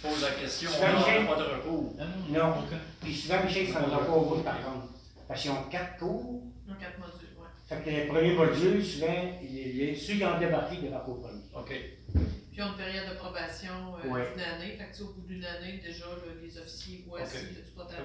Pose 0.00 0.22
la 0.22 0.30
question, 0.30 0.70
on 0.78 0.80
n'a 0.80 1.26
pas 1.26 1.36
de 1.36 1.42
recours. 1.56 1.96
Non, 2.30 2.38
Non. 2.38 2.54
Puis 3.00 3.14
souvent, 3.14 3.42
Michel, 3.44 3.64
il 3.64 3.68
ne 3.68 3.74
se 3.74 3.78
rendra 3.78 3.98
pas 4.06 4.12
au 4.12 4.24
bout, 4.36 4.42
par 4.42 4.62
contre. 4.62 4.86
Parce 5.26 5.42
qu'ils 5.42 5.50
ont 5.50 5.64
quatre 5.64 5.98
cours. 5.98 6.44
En 6.70 6.74
quatre 6.74 6.98
modules. 7.00 7.27
Fait 7.68 7.82
que 7.84 7.90
les 7.90 8.06
premiers 8.06 8.32
modules, 8.32 8.84
souvent, 8.84 9.38
les, 9.42 9.72
les- 9.72 9.94
ceux 9.96 10.14
qui 10.14 10.24
ont 10.24 10.38
débarqué 10.38 10.76
ne 10.76 10.82
débarquent 10.82 11.04
pas 11.06 11.10
au 11.12 11.14
premier. 11.16 11.42
OK. 11.54 11.68
Puis 11.68 12.56
ils 12.56 12.62
ont 12.62 12.70
une 12.72 12.76
période 12.76 13.10
de 13.10 13.14
probation 13.16 13.94
euh, 14.02 14.08
Ouais. 14.08 14.32
d'une 14.32 14.40
année. 14.42 14.76
Fait 14.78 14.90
que, 14.90 15.02
au 15.04 15.12
bout 15.12 15.26
d'une 15.28 15.44
année, 15.44 15.78
déjà, 15.84 16.06
les 16.42 16.58
officiers 16.58 17.04
voient 17.06 17.26
s'il 17.26 17.40
y 17.52 17.60
a 17.60 17.62
du 17.62 17.70
potentiel. 17.76 18.04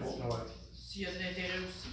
S'il 0.76 1.02
y 1.04 1.06
a 1.06 1.12
de 1.14 1.20
l'intérêt 1.20 1.60
aussi. 1.60 1.90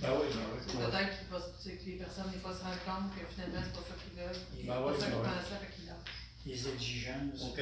Ben 0.00 0.08
oui, 0.18 0.26
ben 0.34 0.40
oui. 0.54 0.58
C'est 0.66 0.78
peut-être 0.78 1.30
va 1.30 1.38
que 1.78 1.84
les 1.86 1.96
personnes, 1.96 2.30
des 2.32 2.38
fois, 2.38 2.52
se 2.54 2.64
rendent 2.64 2.82
compte 2.86 3.14
que 3.14 3.22
finalement, 3.32 3.60
c'est 3.62 3.72
pas 3.76 3.86
ça 3.86 3.94
qu'ils 4.02 4.18
veulent. 4.18 4.42
C'est 4.56 4.66
Ben 4.66 4.72
pas 4.72 4.86
oui, 4.88 4.94
ça 4.98 5.06
ben 5.06 5.12
qu'ils 5.12 5.20
oui. 5.20 5.28
pensaient, 5.28 5.60
fait 5.62 5.72
qu'ils 5.76 5.86
lâchent. 5.86 6.16
Les 6.46 6.68
exigences. 6.74 7.42
OK. 7.44 7.60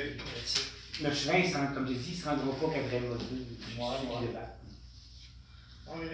se 1.51 1.57
rendent, 1.59 1.75
comme 1.75 1.87
tu 1.89 1.95
dis, 1.95 2.13
ils 2.13 2.17
ne 2.17 2.23
se 2.23 2.29
rendront 2.29 2.55
pas 2.55 2.73
quatrième 2.73 3.09
module. 3.11 3.45
Ouais, 3.77 3.85
ouais. 3.85 4.31
Oui. 5.91 6.07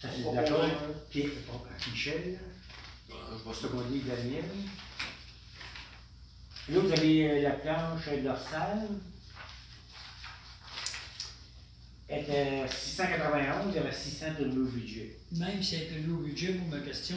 Ça, 0.00 0.08
c'est 0.14 0.24
Pas? 0.24 0.32
d'accord. 0.42 0.58
problème. 0.58 0.94
Puis, 1.10 1.28
Michel, 1.90 2.38
je 3.08 3.14
vais 3.48 3.54
seconder 3.54 4.00
Daniel. 4.00 4.44
Là, 6.68 6.80
vous 6.80 6.92
avez 6.92 7.30
euh, 7.30 7.42
la 7.42 7.50
planche 7.52 8.08
dorsale. 8.22 8.88
Elle 12.08 12.30
est 12.30 12.62
à 12.62 12.68
691, 12.68 13.66
il 13.70 13.74
y 13.74 13.78
avait 13.78 13.92
600 13.92 14.26
de 14.38 14.44
nouveau 14.46 14.70
budget. 14.70 15.18
Même 15.32 15.60
si 15.62 15.76
c'est 15.76 15.96
un 15.96 16.00
nouveau 16.06 16.22
budget, 16.22 16.52
pour 16.54 16.68
ma 16.68 16.78
question, 16.78 17.16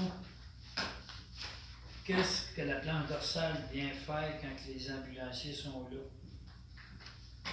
qu'est-ce 2.05 2.55
que 2.55 2.61
la 2.61 2.75
planche 2.75 3.07
dorsale 3.07 3.55
vient 3.71 3.89
faire 3.89 4.39
quand 4.41 4.47
les 4.67 4.91
ambulanciers 4.91 5.53
sont 5.53 5.87
là? 5.91 7.51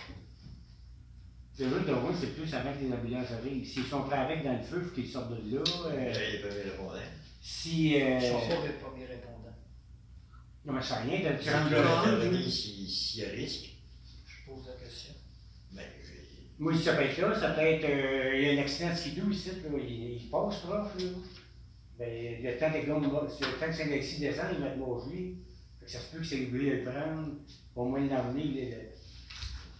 Le 1.58 1.70
jeu 1.70 1.80
de 1.80 1.92
rôle, 1.92 2.12
c'est 2.20 2.34
plus 2.34 2.52
avant 2.54 2.72
que 2.74 2.84
les 2.84 2.92
ambulances 2.92 3.30
arrivent. 3.32 3.64
S'ils 3.66 3.84
sont 3.86 4.02
prêts 4.02 4.18
avec 4.18 4.44
dans 4.44 4.52
le 4.52 4.62
feu, 4.62 4.80
il 4.82 4.88
faut 4.88 4.94
qu'ils 4.94 5.08
sortent 5.08 5.30
de 5.30 5.56
là. 5.56 5.62
Euh, 5.86 6.12
peut 6.42 6.48
me 6.54 6.70
répondre. 6.70 6.98
si. 7.40 7.96
Euh, 8.02 8.20
Je 8.20 8.26
ne 8.26 8.40
suis 8.40 8.48
pas 8.48 8.66
le 8.66 8.72
premier 8.84 9.06
répondant. 9.06 9.54
non, 10.66 10.72
mais 10.74 10.82
c'est 10.82 10.94
rien 10.96 11.30
de 11.32 11.38
si- 12.50 12.88
s'il 12.90 13.20
y 13.22 13.24
a 13.24 13.28
risque. 13.30 13.70
Je 14.26 14.50
pose 14.50 14.66
la 14.66 14.74
question. 14.84 15.14
Ben, 15.72 15.84
Moi, 16.58 16.74
ça 16.78 16.94
peut 16.94 17.02
être 17.02 17.18
là, 17.20 17.40
ça 17.40 17.50
peut 17.50 17.60
être. 17.62 17.84
euh, 17.84 18.32
il 18.36 18.42
y 18.42 18.50
a 18.50 18.60
un 18.60 18.62
accident 18.62 18.90
de 18.90 18.96
skidoo 18.96 19.30
ici, 19.30 19.48
là, 19.50 19.78
il, 19.78 19.90
il 20.14 20.28
passe 20.30 20.56
proche, 20.60 20.68
là. 21.02 21.08
Ben, 21.98 22.42
le 22.42 22.58
temps 22.58 22.70
que 22.70 22.78
le 22.86 23.58
temps 23.60 23.66
que 23.66 23.72
Saint-Alexis 23.72 24.20
descend, 24.20 24.46
il 24.52 24.58
va 24.60 24.68
être 24.68 24.76
mangé. 24.78 25.36
Fait 25.80 25.86
que 25.86 25.90
ça 25.90 25.98
se 26.00 26.12
peut 26.12 26.18
que 26.18 26.26
c'est 26.26 26.36
lui 26.36 26.68
le 26.68 26.84
prendre, 26.84 27.28
au 27.74 27.84
moins 27.86 28.00
l'emmener. 28.06 28.90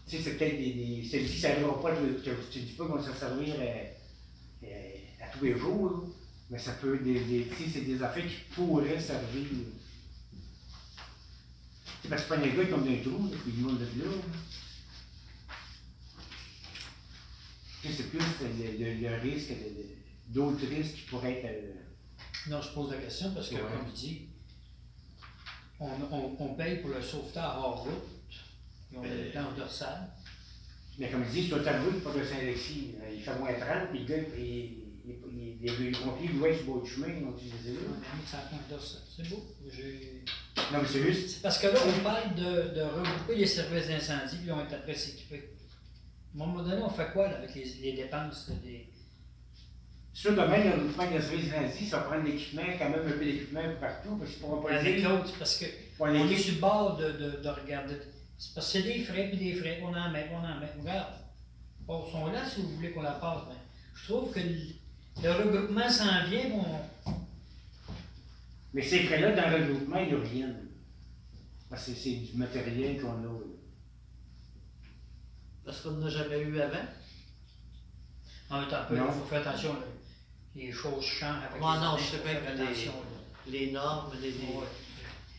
Tu 0.08 0.16
sais, 0.16 0.22
c'est 0.22 0.36
peut-être 0.36 0.56
des. 0.58 0.72
des 0.74 1.04
Celui-ci, 1.04 1.40
ça 1.40 1.48
n'arrivera 1.50 1.82
pas, 1.82 1.96
tu 1.96 2.30
tu 2.50 2.60
dis 2.60 2.72
pas 2.72 2.86
qu'on 2.86 2.96
va 2.96 3.02
se 3.12 3.18
servir 3.18 3.54
euh, 3.58 3.84
euh, 4.64 4.92
à 5.20 5.28
tous 5.36 5.44
les 5.44 5.58
jours, 5.58 5.90
là. 5.90 5.96
mais 6.50 6.58
ça 6.58 6.72
peut. 6.74 6.98
Des, 6.98 7.20
des, 7.24 7.46
tu 7.48 7.64
sais, 7.64 7.70
c'est 7.72 7.80
des 7.86 8.00
affaires 8.02 8.24
qui 8.26 8.54
pourraient 8.54 9.00
servir. 9.00 9.46
Tu 12.02 12.08
parce 12.08 12.22
que 12.22 12.28
pas 12.28 12.36
les 12.36 12.52
gars 12.52 12.64
qui 12.64 12.70
tombent 12.70 12.84
dans 12.84 12.92
un 12.92 12.98
trou, 13.02 13.28
puis 13.42 13.52
ils 13.56 13.62
vont 13.64 13.72
de 13.72 13.80
là. 13.84 14.12
Tu 17.82 17.88
sais, 17.88 17.94
c'est 17.94 18.10
plus 18.10 18.18
le, 18.18 18.84
le, 18.84 19.08
le 19.08 19.16
risque, 19.20 19.52
d'autres 20.28 20.66
risques 20.66 20.94
qui 20.94 21.00
pourraient 21.02 21.40
être. 21.44 21.46
euh, 21.46 22.50
Non, 22.50 22.60
je 22.62 22.68
pose 22.70 22.90
la 22.92 22.98
question 22.98 23.32
parce 23.34 23.48
que, 23.48 23.54
Ouais. 23.56 23.60
comme 23.62 23.88
je 23.90 23.94
dis, 24.00 24.28
on, 25.80 25.88
on, 26.10 26.36
on 26.38 26.54
paye 26.54 26.76
pour 26.80 26.90
le 26.90 27.02
sauveteur 27.02 27.56
hors 27.58 27.82
route, 27.84 28.15
puis 28.88 28.98
on 28.98 29.02
a 29.02 29.06
Mais- 29.06 29.32
le 29.50 29.56
dorsal. 29.58 30.08
Mais 30.98 31.08
comme 31.10 31.24
je 31.26 31.30
dis, 31.30 31.46
sur 31.48 31.62
ta 31.62 31.78
route, 31.82 32.02
pas 32.02 32.12
de 32.12 32.24
Saint-Alexis, 32.24 32.94
il 33.14 33.20
fait 33.20 33.38
moins 33.38 33.52
30, 33.52 33.90
puis 33.90 34.00
le 34.00 34.04
gars, 34.06 34.22
les 34.36 34.82
les 35.62 35.90
pompiers 35.92 36.28
louaient 36.34 36.56
sur 36.56 36.76
le 36.76 36.82
du 36.82 36.90
chemin, 36.90 37.06
ils 37.08 37.24
ont 37.24 37.32
utilisé 37.36 37.72
là. 37.74 37.80
C'est 39.16 39.28
beau. 39.28 39.44
Non, 40.72 40.78
mais 40.82 40.88
c'est 40.88 41.02
juste, 41.02 41.28
C'est 41.30 41.42
parce 41.42 41.58
que 41.58 41.66
là, 41.68 41.74
on 41.86 42.02
parle 42.02 42.34
de, 42.34 42.74
de 42.74 42.80
regrouper 42.82 43.36
les 43.36 43.46
services 43.46 43.88
d'incendie, 43.88 44.36
puis 44.42 44.50
on 44.52 44.60
est 44.60 44.74
après 44.74 44.94
s'équiper. 44.94 45.50
À 46.38 46.42
un 46.42 46.46
moment 46.46 46.62
donné, 46.62 46.82
on 46.82 46.88
fait 46.90 47.10
quoi 47.12 47.28
là, 47.28 47.36
avec 47.38 47.54
les, 47.54 47.64
les 47.82 47.92
dépenses 47.92 48.50
des. 48.64 48.88
sur 50.12 50.30
le 50.30 50.36
domaine 50.36 50.66
de 50.70 50.72
regroupement 50.76 51.10
des 51.10 51.20
services 51.22 51.50
d'incendie, 51.50 51.86
ça 51.86 51.98
va 51.98 52.02
prendre 52.04 52.24
l'équipement, 52.24 52.62
quand 52.78 52.90
même 52.90 53.06
un 53.06 53.10
peu 53.12 53.24
d'équipement 53.24 53.62
partout, 53.80 54.16
parce 54.16 54.30
qu'ils 54.32 54.40
pourront 54.40 54.62
pas 54.62 54.70
Avec 54.72 54.96
dire. 54.96 55.08
l'autre, 55.10 55.32
parce 55.38 55.56
que 55.58 55.66
on 56.00 56.14
est 56.14 56.36
sur 56.36 56.54
le 56.54 56.60
bord 56.60 56.96
de, 56.96 57.10
de, 57.12 57.30
de 57.42 57.48
regarder. 57.48 57.94
C'est 58.38 58.54
parce 58.54 58.66
que 58.66 58.72
c'est 58.72 58.82
des 58.82 59.02
frais, 59.04 59.28
puis 59.28 59.38
des 59.38 59.54
frais, 59.54 59.80
on 59.82 59.94
en 59.94 60.10
met, 60.10 60.28
on 60.32 60.36
en 60.38 60.60
met. 60.60 60.70
Regarde. 60.78 61.14
Bon, 61.80 62.04
ils 62.06 62.12
sont 62.12 62.26
là 62.26 62.44
si 62.48 62.62
vous 62.62 62.76
voulez 62.76 62.90
qu'on 62.92 63.02
la 63.02 63.12
passe, 63.12 63.42
mais 63.48 63.54
je 63.94 64.12
trouve 64.12 64.32
que 64.32 64.40
le, 64.40 64.56
le 65.22 65.32
regroupement 65.32 65.88
s'en 65.88 66.24
vient, 66.28 66.50
on, 66.52 67.12
Mais 68.74 68.82
ces 68.82 69.04
frais-là, 69.04 69.32
dans 69.32 69.50
le 69.58 69.64
regroupement, 69.64 69.98
ils 70.00 70.14
reviennent. 70.14 70.68
Parce 71.70 71.86
que 71.86 71.94
c'est 71.94 72.14
du 72.16 72.36
matériel 72.36 73.00
qu'on 73.00 73.12
a. 73.24 73.40
Parce 75.64 75.80
qu'on 75.80 75.92
n'a 75.92 76.08
jamais 76.10 76.40
eu 76.40 76.60
avant? 76.60 76.76
En 78.50 78.60
même 78.60 78.68
temps, 78.68 78.82
il 78.90 78.96
faut 78.98 79.24
faire 79.24 79.46
attention. 79.48 79.72
là. 79.74 79.80
Les 80.54 80.70
choses 80.72 81.04
changent 81.04 81.42
avec 81.44 81.54
les 81.54 81.60
non, 81.60 81.96
je 81.98 82.04
sais 82.04 82.22
bien 82.22 82.34
que 82.36 82.56
les- 82.56 82.62
attention, 82.62 82.92
là. 82.92 83.50
Les 83.50 83.70
normes, 83.72 84.12
les. 84.20 84.30
les- 84.30 84.36
Ouais. 84.54 84.64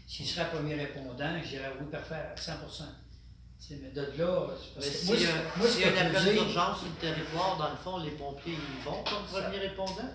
S'il 0.08 0.26
serait 0.26 0.49
premier 0.49 0.76
répondant, 0.76 1.34
je 1.43 1.49
dirais 1.49 1.72
oui, 1.80 1.86
parfait, 1.91 2.16
à 2.16 2.36
100 2.38 2.53
Tu 3.60 3.68
sais, 3.68 3.80
Mais 3.84 3.89
de 3.89 4.01
là, 4.18 4.47
c'est 4.55 4.74
parce 4.76 4.88
que 4.88 5.05
moi, 5.08 5.16
c'est- 5.18 5.58
moi, 5.58 5.68
ce 5.68 5.74
s'il 5.74 5.82
y 5.82 5.84
a 5.84 5.91
que 5.91 5.97
un 5.99 6.05
appel 6.16 6.34
d'urgence 6.34 6.78
sur 6.80 6.88
le 6.88 7.01
territoire, 7.01 7.58
dans 7.58 7.70
le 7.72 7.76
fond, 7.76 7.97
les 8.05 8.12
pompiers, 8.12 8.53
ils 8.53 8.86
vont 8.86 9.03
comme 9.03 9.24
premier 9.30 9.58
répondant? 9.58 10.10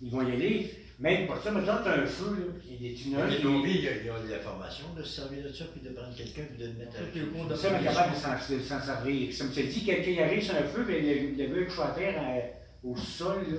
Ils 0.00 0.10
vont 0.10 0.28
y 0.28 0.32
aller. 0.32 0.82
Même 0.98 1.26
pour 1.26 1.36
ça, 1.42 1.50
maintenant, 1.50 1.78
tu 1.82 1.88
as 1.88 1.92
un 1.92 2.06
feu, 2.06 2.30
là, 2.38 2.52
puis 2.58 2.68
il 2.70 2.82
y 2.82 2.86
a 2.86 2.90
des 2.90 2.94
tunnels. 2.94 3.28
Les 3.28 3.36
puis- 3.36 3.44
pompiers, 3.44 4.00
ils 4.04 4.10
ont- 4.10 4.14
ont 4.14 4.30
la 4.30 4.38
formation 4.38 4.94
de 4.96 5.02
se 5.02 5.20
servir 5.20 5.44
de 5.44 5.52
ça, 5.52 5.64
puis 5.66 5.80
de 5.82 5.90
prendre 5.94 6.14
quelqu'un, 6.16 6.42
puis 6.44 6.56
de 6.58 6.66
le 6.68 6.72
mettre 6.74 6.96
avec 6.96 7.12
Tout 7.12 7.18
le 7.18 7.26
cours 7.26 7.44
de- 7.46 7.54
Ça, 7.56 7.68
on 7.70 7.80
est 7.80 7.84
capable 7.84 8.14
de 8.14 8.18
s'en, 8.20 8.54
de 8.56 8.62
servir. 8.62 9.28
Puis, 9.28 9.36
tu 9.36 9.60
as 9.60 9.62
dit, 9.64 9.84
quelqu'un 9.84 10.10
y 10.10 10.20
arrive 10.22 10.42
sur 10.44 10.54
un 10.54 10.62
feu, 10.62 10.84
ben, 10.84 11.04
le, 11.04 11.44
le 11.44 11.54
gars 11.60 11.66
couche 11.66 11.78
à 11.80 11.88
terre 11.88 12.14
euh, 12.22 12.88
au 12.88 12.96
sol, 12.96 13.44
là. 13.50 13.58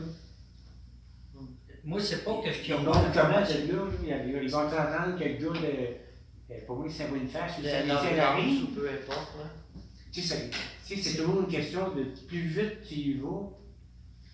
Moi, 1.88 1.99
c'est 2.01 2.23
pas 2.25 2.41
que 2.43 2.51
je 2.51 2.59
qui 2.61 2.71
vont 2.73 2.83
comment 2.83 2.99
de 3.09 3.15
là, 3.15 3.47
il 4.03 4.09
y 4.09 4.13
a- 4.13 4.43
ils 4.43 4.49
vont 4.51 4.57
entendre 4.59 5.17
que 5.17 5.23
le 5.23 5.29
gars 5.35 5.59
de. 5.61 6.53
euh, 6.53 6.57
Pour 6.65 6.77
moi, 6.79 6.88
c'est 6.89 7.07
une 7.15 7.27
face, 7.27 7.53
ou 7.59 7.63
ça 7.63 8.29
arrive. 8.31 8.63
ou 8.63 8.67
peu 8.67 8.89
importe, 8.89 9.38
là. 9.39 9.81
Tu 10.11 10.21
sais, 10.21 10.49
c'est- 10.83 11.17
toujours 11.17 11.41
une 11.41 11.47
question 11.47 11.93
de 11.95 12.03
plus 12.27 12.39
vite 12.47 12.81
tu 12.88 12.95
y 12.95 13.13
vas, 13.19 13.49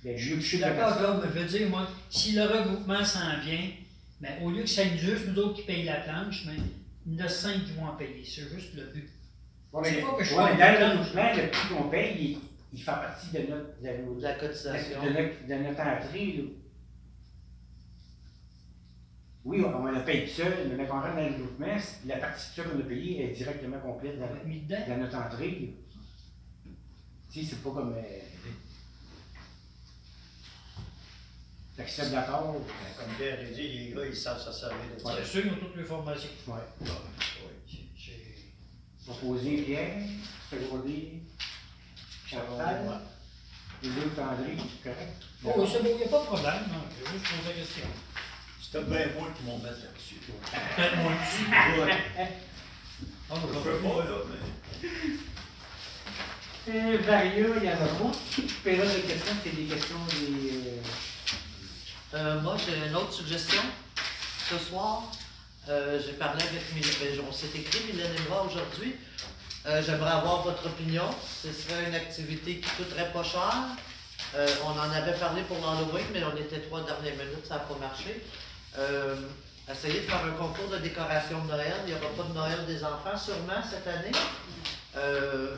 ben, 0.03 0.17
Je 0.17 0.39
suis 0.39 0.59
d'accord, 0.59 1.21
mais 1.23 1.29
je 1.33 1.39
veux 1.39 1.45
dire, 1.59 1.69
moi, 1.69 1.87
si 2.09 2.33
le 2.33 2.43
regroupement 2.43 3.03
s'en 3.05 3.39
vient, 3.45 3.69
ben, 4.21 4.31
au 4.43 4.49
lieu 4.51 4.63
que 4.63 4.69
ça 4.69 4.83
nous 4.85 4.97
juste 4.97 5.27
nous 5.27 5.39
autres 5.39 5.55
qui 5.57 5.63
payent 5.63 5.85
la 5.85 5.97
planche, 6.01 6.45
mais 6.47 6.53
il 7.05 7.15
y 7.17 7.21
en 7.21 7.25
a 7.25 7.29
cinq 7.29 7.63
qui 7.65 7.71
vont 7.73 7.85
en 7.85 7.95
payer. 7.95 8.23
C'est 8.25 8.49
juste 8.49 8.75
le 8.75 8.83
but. 8.93 9.09
Ouais, 9.73 9.81
c'est 9.83 9.95
mais- 9.97 10.01
pas 10.01 10.13
que 10.17 10.23
je 10.23 10.33
ouais, 10.35 10.57
dans 10.57 10.79
le 10.79 10.91
regroupement, 10.99 11.33
le 11.35 11.49
prix 11.51 11.67
qu'on 11.75 11.89
paye, 11.89 12.15
il, 12.19 12.37
il 12.73 12.79
fait 12.79 12.85
partie 12.91 13.27
de 13.33 13.39
notre, 13.39 13.81
de 13.81 14.15
De 14.19 14.21
la 14.23 14.33
cotisation. 14.33 15.03
de 15.03 15.09
notre, 15.09 15.47
de 15.47 15.53
notre 15.67 15.81
entrée. 15.81 16.33
Là. 16.37 16.43
Oui, 19.45 19.61
on, 19.61 19.75
on 19.75 19.85
la 19.91 19.99
paye 20.01 20.25
tout 20.27 20.35
seul, 20.35 20.73
mais 20.77 20.87
quand 20.87 20.99
on 20.99 21.01
rentre 21.01 21.15
dans 21.15 21.21
le 21.27 21.33
regroupement, 21.33 21.77
c'est- 21.77 22.07
la 22.07 22.17
ça 22.19 22.63
qu'on 22.63 22.79
a 22.79 22.83
payée 22.83 23.25
est 23.25 23.33
directement 23.33 23.79
complète 23.79 24.17
Ça 24.19 24.27
dans, 24.27 24.33
dedans. 24.59 24.85
dans 24.87 24.97
notre 24.97 25.17
entrée. 25.17 25.73
Tu 27.31 27.41
sais, 27.43 27.49
c'est 27.49 27.63
pas 27.63 27.71
comme. 27.71 27.93
Euh, 27.93 28.01
fait 31.75 31.83
que 31.85 31.89
c'est 31.89 32.11
d'accord. 32.11 32.55
Comme 32.97 33.13
Pierre 33.17 33.39
a 33.39 33.43
dit, 33.43 33.67
les 33.67 33.93
gars, 33.93 34.05
ils 34.05 34.15
savent 34.15 34.39
se 34.39 34.51
servir 34.51 34.77
de 34.95 35.01
ça. 35.01 35.15
C'est 35.17 35.25
sûr, 35.25 35.45
ils 35.45 35.51
ont 35.53 35.55
toutes 35.57 35.75
les 35.75 35.83
formations. 35.83 36.29
Ouais. 36.47 36.53
J'ai- 37.67 37.89
j'ai- 37.97 38.53
Proposé 39.05 39.57
Pierre, 39.63 39.97
secondé, 40.49 41.23
Chantal, 42.25 43.01
les 43.81 43.89
autres 43.89 44.21
André, 44.21 44.55
correct? 44.81 45.23
Oh, 45.43 45.67
c'est 45.69 45.83
bon, 45.83 45.89
il 45.91 45.97
n'y 45.97 46.03
a 46.03 46.07
pas 46.07 46.19
de 46.21 46.25
problème. 46.25 46.53
non, 46.69 46.83
Je 46.97 47.03
vais 47.03 47.11
juste 47.19 47.25
poser 47.25 47.49
la 47.49 47.59
question. 47.59 47.85
C'était 48.73 48.85
bien 48.85 49.05
moi 49.19 49.27
qui 49.37 49.43
m'ont 49.43 49.57
mis 49.59 49.65
là-dessus. 49.65 50.15
Peut-être 50.75 50.95
moi 50.97 51.11
aussi. 51.11 51.43
Ouais. 51.79 52.01
Ah, 53.29 53.35
Je 53.39 53.59
peux 53.59 53.77
pas, 53.77 54.03
là, 54.03 54.17
mais. 54.29 54.89
Euh, 56.73 56.97
Varia, 57.05 57.31
il 57.35 57.63
y 57.65 57.69
en 57.69 57.73
a 57.73 57.75
pas. 57.75 58.11
Période 58.63 58.87
de 58.87 58.99
questions, 59.01 59.35
c'est 59.43 59.55
des 59.55 59.65
questions 59.65 59.97
des. 60.09 60.57
euh, 60.57 60.81
Euh, 62.15 62.41
moi, 62.41 62.55
j'ai 62.57 62.87
une 62.87 62.95
autre 62.95 63.13
suggestion. 63.13 63.61
Ce 64.49 64.57
soir, 64.57 65.03
euh, 65.69 65.99
j'ai 66.03 66.13
parlé 66.13 66.41
avec 66.43 66.73
Mylène, 66.73 66.91
ben, 67.17 67.25
on 67.29 67.31
s'est 67.31 67.47
écrit 67.55 67.91
Mylène 67.91 68.11
et 68.15 68.29
moi 68.29 68.43
aujourd'hui. 68.49 68.95
Euh, 69.67 69.81
J'aimerais 69.85 70.11
avoir 70.11 70.41
votre 70.43 70.65
opinion. 70.65 71.05
Ce 71.43 71.51
serait 71.53 71.85
une 71.89 71.95
activité 71.95 72.59
qui 72.59 72.69
coûterait 72.71 73.11
pas 73.11 73.23
cher. 73.23 73.53
Euh, 74.35 74.47
on 74.65 74.71
en 74.79 74.89
avait 74.91 75.13
parlé 75.19 75.43
pour 75.43 75.57
l'Halloween, 75.57 76.05
mais 76.11 76.23
on 76.23 76.35
était 76.37 76.59
trois 76.61 76.81
dernières 76.83 77.15
minutes, 77.23 77.45
ça 77.47 77.55
n'a 77.55 77.59
pas 77.61 77.75
marché. 77.79 78.23
Euh, 78.77 79.15
essayer 79.71 80.01
de 80.01 80.05
faire 80.05 80.23
un 80.25 80.31
concours 80.31 80.69
de 80.69 80.77
décoration 80.77 81.43
de 81.43 81.47
Noël. 81.51 81.73
Il 81.85 81.93
n'y 81.93 81.99
aura 81.99 82.09
pas 82.15 82.23
de 82.23 82.33
Noël 82.33 82.65
des 82.67 82.83
enfants, 82.83 83.17
sûrement, 83.17 83.61
cette 83.69 83.87
année. 83.87 84.11
Euh, 84.97 85.55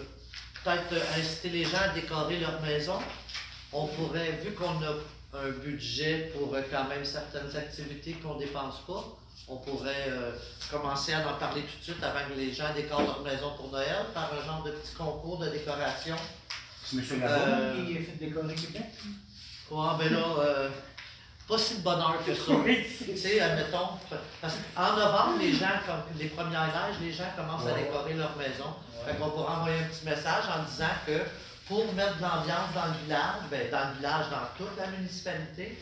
Peut-être 0.63 0.95
inciter 1.19 1.49
les 1.49 1.63
gens 1.63 1.77
à 1.77 1.89
décorer 1.89 2.39
leur 2.39 2.59
maison. 2.61 2.97
On 3.71 3.85
pourrait, 3.85 4.39
vu 4.43 4.51
qu'on 4.53 4.81
a 4.81 5.39
un 5.39 5.49
budget 5.63 6.31
pour 6.35 6.55
euh, 6.55 6.61
quand 6.71 6.87
même 6.87 7.05
certaines 7.05 7.55
activités 7.55 8.13
qu'on 8.13 8.33
ne 8.33 8.39
dépense 8.39 8.77
pas, 8.87 9.15
on 9.47 9.57
pourrait 9.57 10.07
euh, 10.07 10.31
commencer 10.71 11.13
à 11.13 11.19
en 11.29 11.37
parler 11.37 11.61
tout 11.61 11.77
de 11.77 11.83
suite 11.83 12.03
avant 12.03 12.27
que 12.27 12.35
les 12.35 12.51
gens 12.51 12.73
décorent 12.75 13.03
leur 13.03 13.21
maison 13.21 13.51
pour 13.55 13.69
Noël, 13.71 14.05
faire 14.11 14.29
un 14.33 14.45
genre 14.45 14.63
de 14.63 14.71
petit 14.71 14.95
concours 14.95 15.37
de 15.37 15.49
décoration. 15.49 16.15
C'est 16.83 16.97
M. 16.97 17.21
Labonne? 17.21 17.41
Euh, 17.47 17.85
qui 17.85 17.97
a 17.97 18.01
fait 18.01 18.17
décorer 18.19 18.55
Québec? 18.55 18.83
Ouais, 19.69 19.87
ben 19.99 20.13
là, 20.13 20.25
euh, 20.39 20.69
pas 21.47 21.57
si 21.57 21.75
de 21.77 21.81
bonheur 21.81 22.15
que 22.25 22.33
ça. 22.33 22.51
Oui, 22.53 22.85
Tu 23.05 23.15
sais, 23.17 23.39
admettons, 23.39 23.89
parce 24.41 24.55
qu'en 24.75 24.95
novembre, 24.95 25.37
les 25.39 25.53
gens, 25.53 25.77
comme 25.85 26.01
les 26.17 26.27
premières 26.27 26.67
neiges, 26.67 26.99
les 27.01 27.11
gens 27.11 27.29
commencent 27.35 27.67
à 27.67 27.73
Ouais. 27.73 27.83
décorer 27.83 28.13
leur 28.15 28.35
maison. 28.35 28.73
Fait 29.05 29.15
qu'on 29.15 29.29
pourra 29.29 29.59
envoyer 29.59 29.79
un 29.79 29.87
petit 29.87 30.05
message 30.05 30.45
en 30.57 30.63
disant 30.63 30.95
que 31.05 31.19
pour 31.67 31.93
mettre 31.93 32.17
de 32.17 32.21
l'ambiance 32.23 32.73
dans 32.73 32.85
le 32.87 33.03
village, 33.03 33.41
ben, 33.51 33.69
dans 33.71 33.89
le 33.89 33.95
village, 33.97 34.25
dans 34.31 34.47
toute 34.65 34.75
la 34.77 34.87
municipalité, 34.87 35.77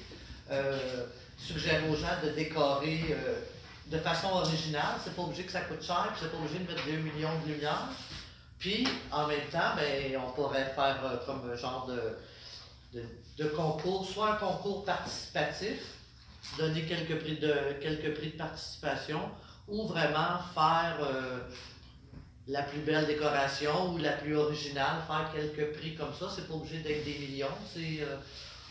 euh, 0.52 1.06
suggérer 1.38 1.88
aux 1.90 1.96
gens 1.96 2.16
de 2.24 2.30
décorer 2.32 3.06
euh, 3.12 3.40
de 3.88 3.98
façon 4.00 4.28
originale. 4.32 4.96
C'est 5.04 5.16
pas 5.16 5.22
obligé 5.22 5.44
que 5.44 5.52
ça 5.52 5.62
coûte 5.62 5.82
cher, 5.84 6.08
puis 6.12 6.22
c'est 6.22 6.32
pas 6.32 6.38
obligé 6.38 6.60
de 6.60 6.68
mettre 6.72 6.86
2 6.86 6.92
millions 6.98 7.40
de 7.46 7.52
lumière. 7.54 7.88
Puis, 8.60 8.88
en 9.12 9.28
même 9.28 9.46
temps, 9.52 9.76
ben, 9.76 10.18
on 10.26 10.32
pourrait 10.32 10.72
faire 10.76 10.98
euh, 11.04 11.18
comme 11.26 11.50
un 11.52 11.56
genre 11.56 11.86
de, 11.88 12.18
de, 12.94 13.04
de 13.38 13.46
concours, 13.46 14.08
soit 14.08 14.34
un 14.34 14.36
concours 14.36 14.86
participatif, 14.86 15.80
donner 16.58 16.84
quelques 16.84 17.20
prix 17.20 17.38
de, 17.38 17.74
quelques 17.82 18.14
prix 18.16 18.32
de 18.32 18.38
participation, 18.38 19.32
ou 19.68 19.88
vraiment 19.88 20.40
faire 20.54 20.98
euh, 21.02 21.40
la 22.48 22.64
plus 22.64 22.82
belle 22.82 23.08
décoration 23.08 23.94
ou 23.94 23.98
la 23.98 24.14
plus 24.14 24.36
originale, 24.36 25.02
faire 25.08 25.32
quelques 25.34 25.78
prix 25.78 25.96
comme 25.96 26.14
ça. 26.14 26.28
C'est 26.34 26.48
pas 26.48 26.54
obligé 26.54 26.80
d'être 26.80 27.06
des 27.06 27.18
millions. 27.18 27.48
C'est 27.74 28.02
euh, 28.02 28.18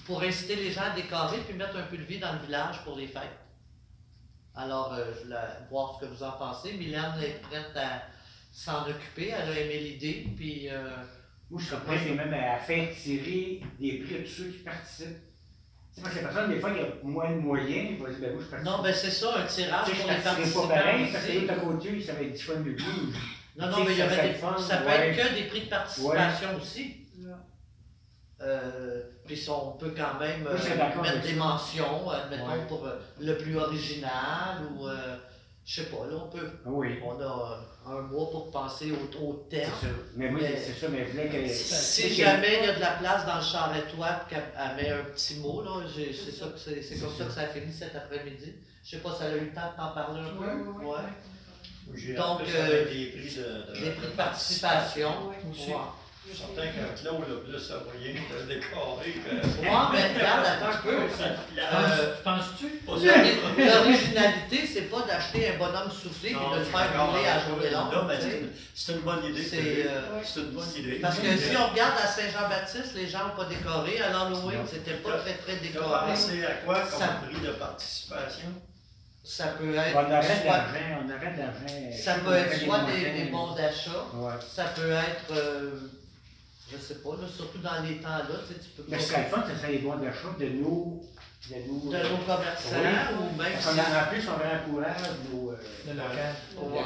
pour 0.06 0.22
inciter 0.22 0.56
les 0.56 0.70
gens 0.70 0.82
à 0.82 0.90
décorer 0.90 1.38
puis 1.38 1.54
mettre 1.54 1.76
un 1.76 1.84
peu 1.84 1.96
de 1.96 2.02
vie 2.02 2.18
dans 2.18 2.32
le 2.34 2.40
village 2.40 2.82
pour 2.84 2.96
les 2.96 3.06
fêtes. 3.06 3.38
Alors, 4.54 4.92
euh, 4.92 5.12
je 5.16 5.24
voulais 5.24 5.36
voir 5.70 5.94
ce 5.98 6.04
que 6.04 6.12
vous 6.12 6.22
en 6.22 6.32
pensez. 6.32 6.74
Mylène 6.74 7.14
est 7.22 7.40
prête 7.40 7.74
à 7.74 8.02
s'en 8.52 8.86
occuper. 8.86 9.28
Elle 9.28 9.48
a 9.48 9.58
aimé 9.58 9.78
l'idée. 9.78 10.26
Puis, 10.36 10.68
Moi, 11.52 11.60
je 11.60 11.66
serais 11.68 11.80
prêt 11.84 12.14
même 12.14 12.32
à 12.32 12.56
faire 12.58 12.88
tirer 12.96 13.60
des 13.78 13.98
prix 13.98 14.14
de 14.14 14.22
tous 14.22 14.30
ceux 14.30 14.44
qui 14.48 14.58
participent. 14.64 15.18
Sais, 15.92 16.00
parce 16.00 16.14
que 16.14 16.20
la 16.22 16.28
personne, 16.28 16.50
des 16.50 16.58
fois, 16.58 16.70
il 16.70 16.76
y 16.78 16.80
a 16.80 16.86
moins 17.02 17.30
de 17.30 17.36
moyens, 17.40 17.90
il 17.90 18.02
va 18.02 18.08
dire, 18.08 18.18
ben 18.20 18.32
moi, 18.32 18.42
je 18.42 18.48
participe. 18.50 18.72
non, 18.76 18.82
ben 18.82 18.94
c'est 18.94 19.10
ça, 19.10 19.36
un 19.36 19.44
tirage 19.46 19.84
Tu 19.84 19.90
sais, 19.94 20.00
pour 20.02 20.10
je 20.10 20.16
les 20.16 20.22
participants. 20.22 20.68
pas 20.68 20.74
pareil, 20.74 21.06
parce 21.12 21.26
que 21.26 21.32
l'autre 21.32 21.52
à 21.52 21.56
côté, 21.56 22.00
ça 22.00 22.12
va 22.14 22.20
être 22.22 22.32
10 22.32 22.42
fois 22.42 22.54
mieux 22.56 22.72
que. 22.72 22.82
Non, 22.82 23.66
non, 23.68 23.84
mais 23.84 23.90
il 23.90 23.92
y 23.92 23.98
ça 23.98 24.04
avait 24.06 24.28
des, 24.28 24.34
fun, 24.34 24.56
ça 24.56 24.76
peut 24.78 24.86
ouais. 24.86 25.08
être 25.10 25.16
que 25.28 25.34
des 25.34 25.44
prix 25.48 25.60
de 25.60 25.68
participation 25.68 26.48
aussi. 26.56 26.96
Euh, 28.40 29.02
puis 29.26 29.46
on 29.50 29.72
peut 29.72 29.94
quand 29.96 30.18
même 30.18 30.40
Oui, 30.50 30.58
euh, 30.70 31.02
mettre 31.02 31.22
des 31.22 31.34
mentions, 31.34 32.10
admettons, 32.10 32.48
Ouais. 32.48 32.66
pour 32.66 32.86
euh, 32.86 32.98
le 33.20 33.36
plus 33.36 33.56
original 33.56 34.56
ou 34.74 34.88
euh, 34.88 35.16
je 35.64 35.82
sais 35.82 35.90
pas, 35.90 36.06
là 36.10 36.16
on 36.24 36.28
peut. 36.28 36.50
Oui. 36.64 36.98
On 37.04 37.20
a 37.20 37.22
euh, 37.22 37.56
un 37.86 38.00
mois 38.02 38.30
pour 38.30 38.50
penser 38.50 38.92
au, 38.92 39.24
au 39.24 39.46
C'est 39.50 39.58
thème. 39.60 39.70
ça. 39.80 39.86
Mais 40.16 40.30
moi, 40.30 40.40
Mais- 40.42 40.56
c'est 40.56 40.72
ça, 40.80 40.86
mais 40.90 41.04
je 41.06 41.10
voulais 41.12 41.28
que. 41.28 41.48
Si 41.52 41.74
c'est 41.74 42.08
jamais 42.10 42.58
il 42.60 42.64
y 42.66 42.68
a 42.68 42.74
de 42.74 42.80
la 42.80 42.92
place 42.92 43.26
dans 43.26 43.36
le 43.36 43.42
charretois 43.42 44.08
puis 44.26 44.36
qu'elle 44.36 44.44
elle 44.56 44.76
met 44.84 44.90
un 44.90 45.04
petit 45.04 45.36
mot, 45.36 45.62
là, 45.62 45.82
j'ai- 45.94 46.12
c'est 46.12 46.30
ça 46.32 46.46
que 46.46 46.58
c'est 46.58 46.82
c'est 46.82 46.96
comme 46.98 47.10
C'est 47.16 47.24
ça 47.24 47.28
que 47.28 47.32
ça. 47.34 47.40
a 47.42 47.46
fini 47.48 47.72
cet 47.72 47.96
après-midi. 47.96 48.54
Je 48.84 48.90
sais 48.90 48.96
pas 48.98 49.14
si 49.14 49.22
elle 49.24 49.32
a 49.32 49.36
eu 49.36 49.40
le 49.46 49.52
temps 49.54 49.70
de 49.72 49.76
t'en 49.76 49.92
parler 49.92 50.20
un 50.20 50.24
Oui, 50.24 50.46
peu. 50.46 50.52
oui, 50.54 50.74
oui. 50.78 50.84
Ouais. 50.86 51.96
J'ai 51.96 52.14
Donc, 52.14 52.40
euh, 52.48 52.84
des 52.88 53.06
prix 53.06 53.34
de, 53.36 53.42
de- 53.42 53.90
prix 53.90 54.06
de 54.06 54.16
participation. 54.16 55.10
Aussi. 55.50 55.70
Je 56.32 56.36
suis 56.38 56.46
certain 56.46 56.68
qu'un 56.72 57.10
là, 57.10 57.18
plus 57.44 57.58
ça 57.60 57.74
rien 58.00 58.14
de 58.14 58.48
décorer 58.48 59.12
que. 59.12 59.60
Ouais, 59.60 59.86
mais 59.92 60.14
regarde, 60.18 60.46
attends 60.46 60.78
un 60.78 60.82
peu. 60.82 60.96
Euh, 60.96 62.14
Penses-tu? 62.24 62.80
L'originalité, 63.58 64.66
c'est 64.66 64.82
pas 64.90 65.02
d'acheter 65.02 65.50
un 65.50 65.58
bonhomme 65.58 65.90
soufflé 65.90 66.30
et 66.30 66.34
de 66.34 66.58
le 66.58 66.64
faire 66.64 67.06
rouler 67.06 67.26
à 67.26 67.38
journée 67.46 67.70
longue. 67.70 67.92
Non, 67.92 68.04
mais 68.08 68.18
c'est- 68.20 68.42
c'est 68.74 68.92
une 68.92 69.00
bonne 69.00 69.24
idée. 69.24 69.42
C'est, 69.42 69.86
euh, 69.86 70.00
C'est 70.24 70.40
une 70.40 70.50
bonne 70.52 70.70
idée. 70.78 70.98
Parce 71.00 71.18
que 71.18 71.36
si 71.36 71.56
on 71.56 71.66
regarde 71.68 71.94
à 72.02 72.06
Saint-Jean-Baptiste, 72.06 72.94
les 72.94 73.06
gens 73.08 73.28
n'ont 73.28 73.36
pas 73.36 73.44
décoré. 73.44 74.00
À 74.00 74.08
l'Halloween, 74.10 74.60
c'était 74.70 74.94
pas 74.94 75.18
très 75.18 75.34
très 75.34 75.58
Tu 75.58 75.68
as 75.68 75.72
décoré. 75.72 76.06
pensé 76.10 76.44
à 76.44 76.52
quoi 76.64 76.80
comme 76.80 77.00
Ça- 77.00 77.20
prix 77.28 77.40
de 77.46 77.52
participation? 77.52 78.48
Ça 79.24 79.46
peut 79.58 79.68
On 79.70 79.80
être 79.80 79.96
arrête 80.10 80.42
soit, 80.42 80.50
d'argent, 80.50 81.04
on 81.06 81.10
arrête 81.10 81.36
d'argent. 81.36 81.92
ça 81.96 82.14
peut 82.14 82.34
être 82.34 82.58
soit 82.64 82.78
des, 82.80 83.10
des 83.24 83.30
bons 83.30 83.54
d'achat, 83.54 83.90
Ouais. 84.14 84.32
ça 84.52 84.64
peut 84.74 84.90
être, 84.90 85.30
euh, 85.36 85.70
je 86.72 86.78
sais 86.78 86.94
pas, 87.02 87.10
là, 87.20 87.28
surtout 87.28 87.58
dans 87.58 87.82
les 87.82 87.96
temps 87.98 88.08
là, 88.08 88.24
tu 88.48 88.54
sais, 88.54 88.60
tu 88.60 88.68
peux 88.76 88.84
Mais 88.88 88.98
ce 88.98 89.08
serait 89.08 89.22
le 89.24 89.28
fun, 89.28 89.44
ce 89.48 89.56
serait 89.58 89.72
les 89.72 89.78
d'achat 89.78 90.30
de 90.38 90.46
nos. 90.48 91.02
De 91.50 91.56
nos. 91.66 91.90
de 91.90 91.98
nos 92.08 92.18
commerçants 92.24 92.70
Oui. 92.72 93.16
ou 93.18 93.36
même 93.36 93.52
Parce 93.52 93.66
qu'on 93.66 93.72
en 93.80 93.98
a 93.98 94.04
plus, 94.04 94.22
on 94.28 94.36
va 94.38 94.46
encourager 94.62 95.10
nos. 95.32 95.50
euh, 95.50 95.56
Le 95.86 95.92
local. 95.94 96.34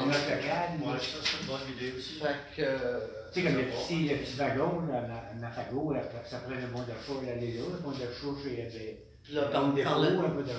notre 0.03 1.03
ça, 1.03 1.17
c'est 1.23 1.41
une 1.41 1.47
bonne 1.47 1.67
idée 1.77 1.93
aussi. 1.97 2.19
Fait 2.19 2.55
que, 2.55 2.61
euh, 2.63 2.99
Tu 3.31 3.41
sais, 3.41 3.47
comme 3.47 3.57
le 3.61 3.65
petit, 3.65 4.09
le 4.09 4.15
petit 4.17 4.35
wagon, 4.37 4.81
là, 4.91 5.01
ma, 5.07 5.47
ma 5.47 5.51
fago, 5.51 5.93
là, 5.93 6.01
ça 6.25 6.39
prend 6.39 6.53
un 6.55 6.67
bon 6.73 6.79
d'achat, 6.81 7.21
là, 7.23 7.35
là, 7.35 7.41
le 7.41 7.79
bon 7.83 7.91
d'achat 7.91 8.33
chez 8.43 8.65
euh, 8.65 8.93
là, 9.31 9.41
Comme 9.51 9.73
des 9.75 9.83
quand 9.83 9.99
le, 9.99 10.07
un 10.07 10.29
peu 10.29 10.43
d'achat. 10.43 10.57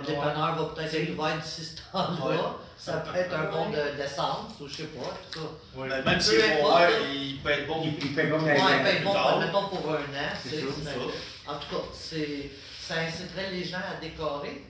le 0.00 0.06
dépanneur 0.06 0.54
va 0.56 0.64
peut-être 0.74 0.94
être 0.94 1.10
ouvert 1.18 1.38
d'ici 1.40 1.64
ce 1.64 1.76
temps-là, 1.92 2.26
Ouais. 2.30 2.36
ça 2.78 2.92
peut 2.98 3.18
être 3.18 3.34
un 3.34 3.50
bon 3.50 3.70
de- 3.70 3.96
d'essence 3.96 4.52
ou 4.60 4.68
je 4.68 4.74
sais 4.76 4.82
pas, 4.84 5.06
en 5.06 5.30
tout 5.32 5.40
cas. 5.40 5.80
Ouais, 5.80 5.88
Ben, 5.88 6.04
même 6.04 6.14
peu 6.14 6.20
s'il 6.20 6.34
est 6.40 6.52
importe. 6.60 6.74
ouvert, 6.76 6.90
il 7.12 7.38
peut 7.42 7.50
être 7.50 7.66
bon. 7.66 7.80
Il, 7.84 7.94
il 8.04 8.14
fait 8.14 8.28
comme 8.28 8.46
la. 8.46 8.52
Ouais, 8.54 8.58
la- 8.60 8.82
ben 8.92 9.04
bon, 9.04 9.12
tard. 9.12 9.40
mettons 9.40 9.66
pour 9.68 9.90
un 9.90 9.94
an, 9.96 10.30
C'est 10.42 10.50
ça, 10.50 10.66
c'est- 10.76 10.84
ça. 10.84 11.52
En 11.52 11.54
tout 11.58 11.76
cas, 11.76 11.82
c'est, 11.92 12.50
ça 12.80 12.94
inciterait 13.00 13.50
les 13.50 13.64
gens 13.64 13.78
à 13.78 14.00
décorer, 14.00 14.62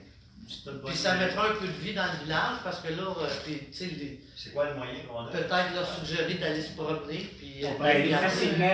C'est 0.47 0.83
puis 0.83 0.95
ça 0.95 1.15
mettrait 1.15 1.49
un 1.49 1.53
peu 1.59 1.67
de 1.67 1.71
vie 1.71 1.93
dans 1.93 2.05
le 2.05 2.23
village, 2.23 2.57
parce 2.63 2.79
que 2.79 2.89
là, 2.93 3.03
euh, 3.19 3.27
tu 3.45 3.59
sais, 3.71 3.85
les- 3.85 4.19
C'est 4.35 4.53
quoi 4.53 4.69
le 4.69 4.75
moyen 4.75 4.93
qu'on 5.07 5.25
a? 5.25 5.31
peut-être 5.31 5.73
leur 5.75 5.87
suggérer 5.87 6.33
d'aller 6.35 6.61
se 6.61 6.71
promener, 6.73 7.29
puis... 7.37 7.63
euh, 7.63 7.67
On 7.69 7.73
pourrait 7.75 7.91
aller 7.95 8.11
facilement. 8.13 8.65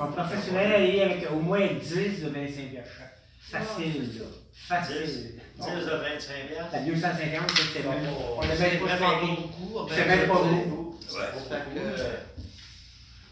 On 0.00 0.06
professionnel 0.12 0.72
aller 0.72 1.00
avec 1.02 1.28
au 1.30 1.36
moins 1.40 1.66
10 1.66 2.22
de 2.22 2.28
25 2.28 2.70
piastres 2.70 2.92
chaque. 2.98 3.07
Facile. 3.50 4.22
Facile. 4.52 5.40
10 5.56 5.64
de 5.64 5.90
25 5.90 6.48
piastres? 6.48 6.72
La 6.72 6.80
250, 6.80 7.50
c'est 7.72 7.82
Bon, 7.82 7.90
même. 7.90 8.00
On 8.36 8.42
C'est 8.42 8.48
l'avait 8.48 8.78
pas 8.78 8.96
beaucoup. 8.98 9.88
C'est 9.90 10.06
même 10.06 10.28
pas 10.28 10.34
beaucoup. 10.34 10.98
Que, 11.08 11.78
euh, 11.78 12.16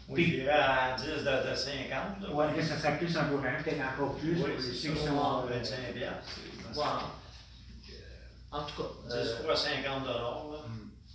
Oui, 0.09 0.23
je 0.25 0.35
dirais 0.41 0.51
à 0.51 0.95
10 0.97 1.05
de, 1.05 1.49
de 1.51 1.55
50. 1.55 2.21
Là. 2.21 2.33
Ouais, 2.33 2.45
là, 2.57 2.63
ça 2.65 2.77
serait 2.77 2.97
plus 2.97 3.15
encourageant, 3.17 3.63
peut-être 3.63 3.81
encore 3.93 4.15
plus. 4.15 4.33
Oui, 4.35 4.51
pour 4.51 4.61
c'est 4.61 4.73
ceux 4.73 4.93
qui 4.93 5.05
sont. 5.05 5.45
25 5.47 5.93
piastres. 5.93 6.17
c'est- 6.73 6.79
ouais. 6.79 6.85
En 8.51 8.63
tout 8.63 8.81
cas, 8.81 8.89
10 9.09 9.13
euh, 9.29 9.43
fois 9.43 9.55
50 9.55 10.03
dollars. 10.05 10.45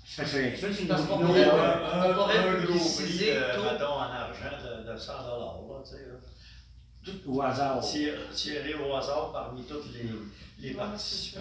fais 0.04 0.26
ça 0.26 0.36
avec 0.36 0.58
ça, 0.58 0.66
c'est 0.72 0.84
Parce 0.86 1.02
qu'on 1.02 1.18
pourrait- 1.18 1.46
on 1.50 1.54
un, 1.58 2.12
pourrait 2.14 2.38
un 2.38 2.66
tout. 2.66 2.72
mettons, 3.64 3.86
en 3.94 4.00
argent 4.00 4.56
de, 4.62 4.92
de 4.92 4.96
100 4.96 5.12
dollars. 5.24 5.58
Tu 5.84 5.90
sais. 5.90 6.04
Tout 7.04 7.20
au 7.26 7.42
hasard. 7.42 7.80
Tir- 7.80 8.30
Tirer 8.34 8.74
au 8.74 8.94
hasard 8.94 9.32
parmi 9.32 9.62
tous 9.64 9.82
les, 9.92 10.08
les 10.68 10.74
participants. 10.74 11.40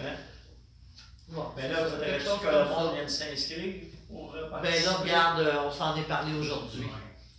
bon, 1.28 1.44
Mais 1.56 1.68
là, 1.68 1.76
c'est 1.88 2.14
il 2.16 2.20
faudrait 2.20 2.38
que 2.50 2.56
le 2.56 2.64
monde 2.68 2.94
vienne 2.94 3.08
s'inscrire 3.08 3.74
pour 4.08 4.32
Ben 4.62 4.84
là, 4.84 4.92
regarde, 4.92 5.40
euh, 5.40 5.62
on 5.66 5.70
s'en 5.70 5.96
est 5.96 6.02
parlé 6.08 6.34
aujourd'hui. 6.38 6.84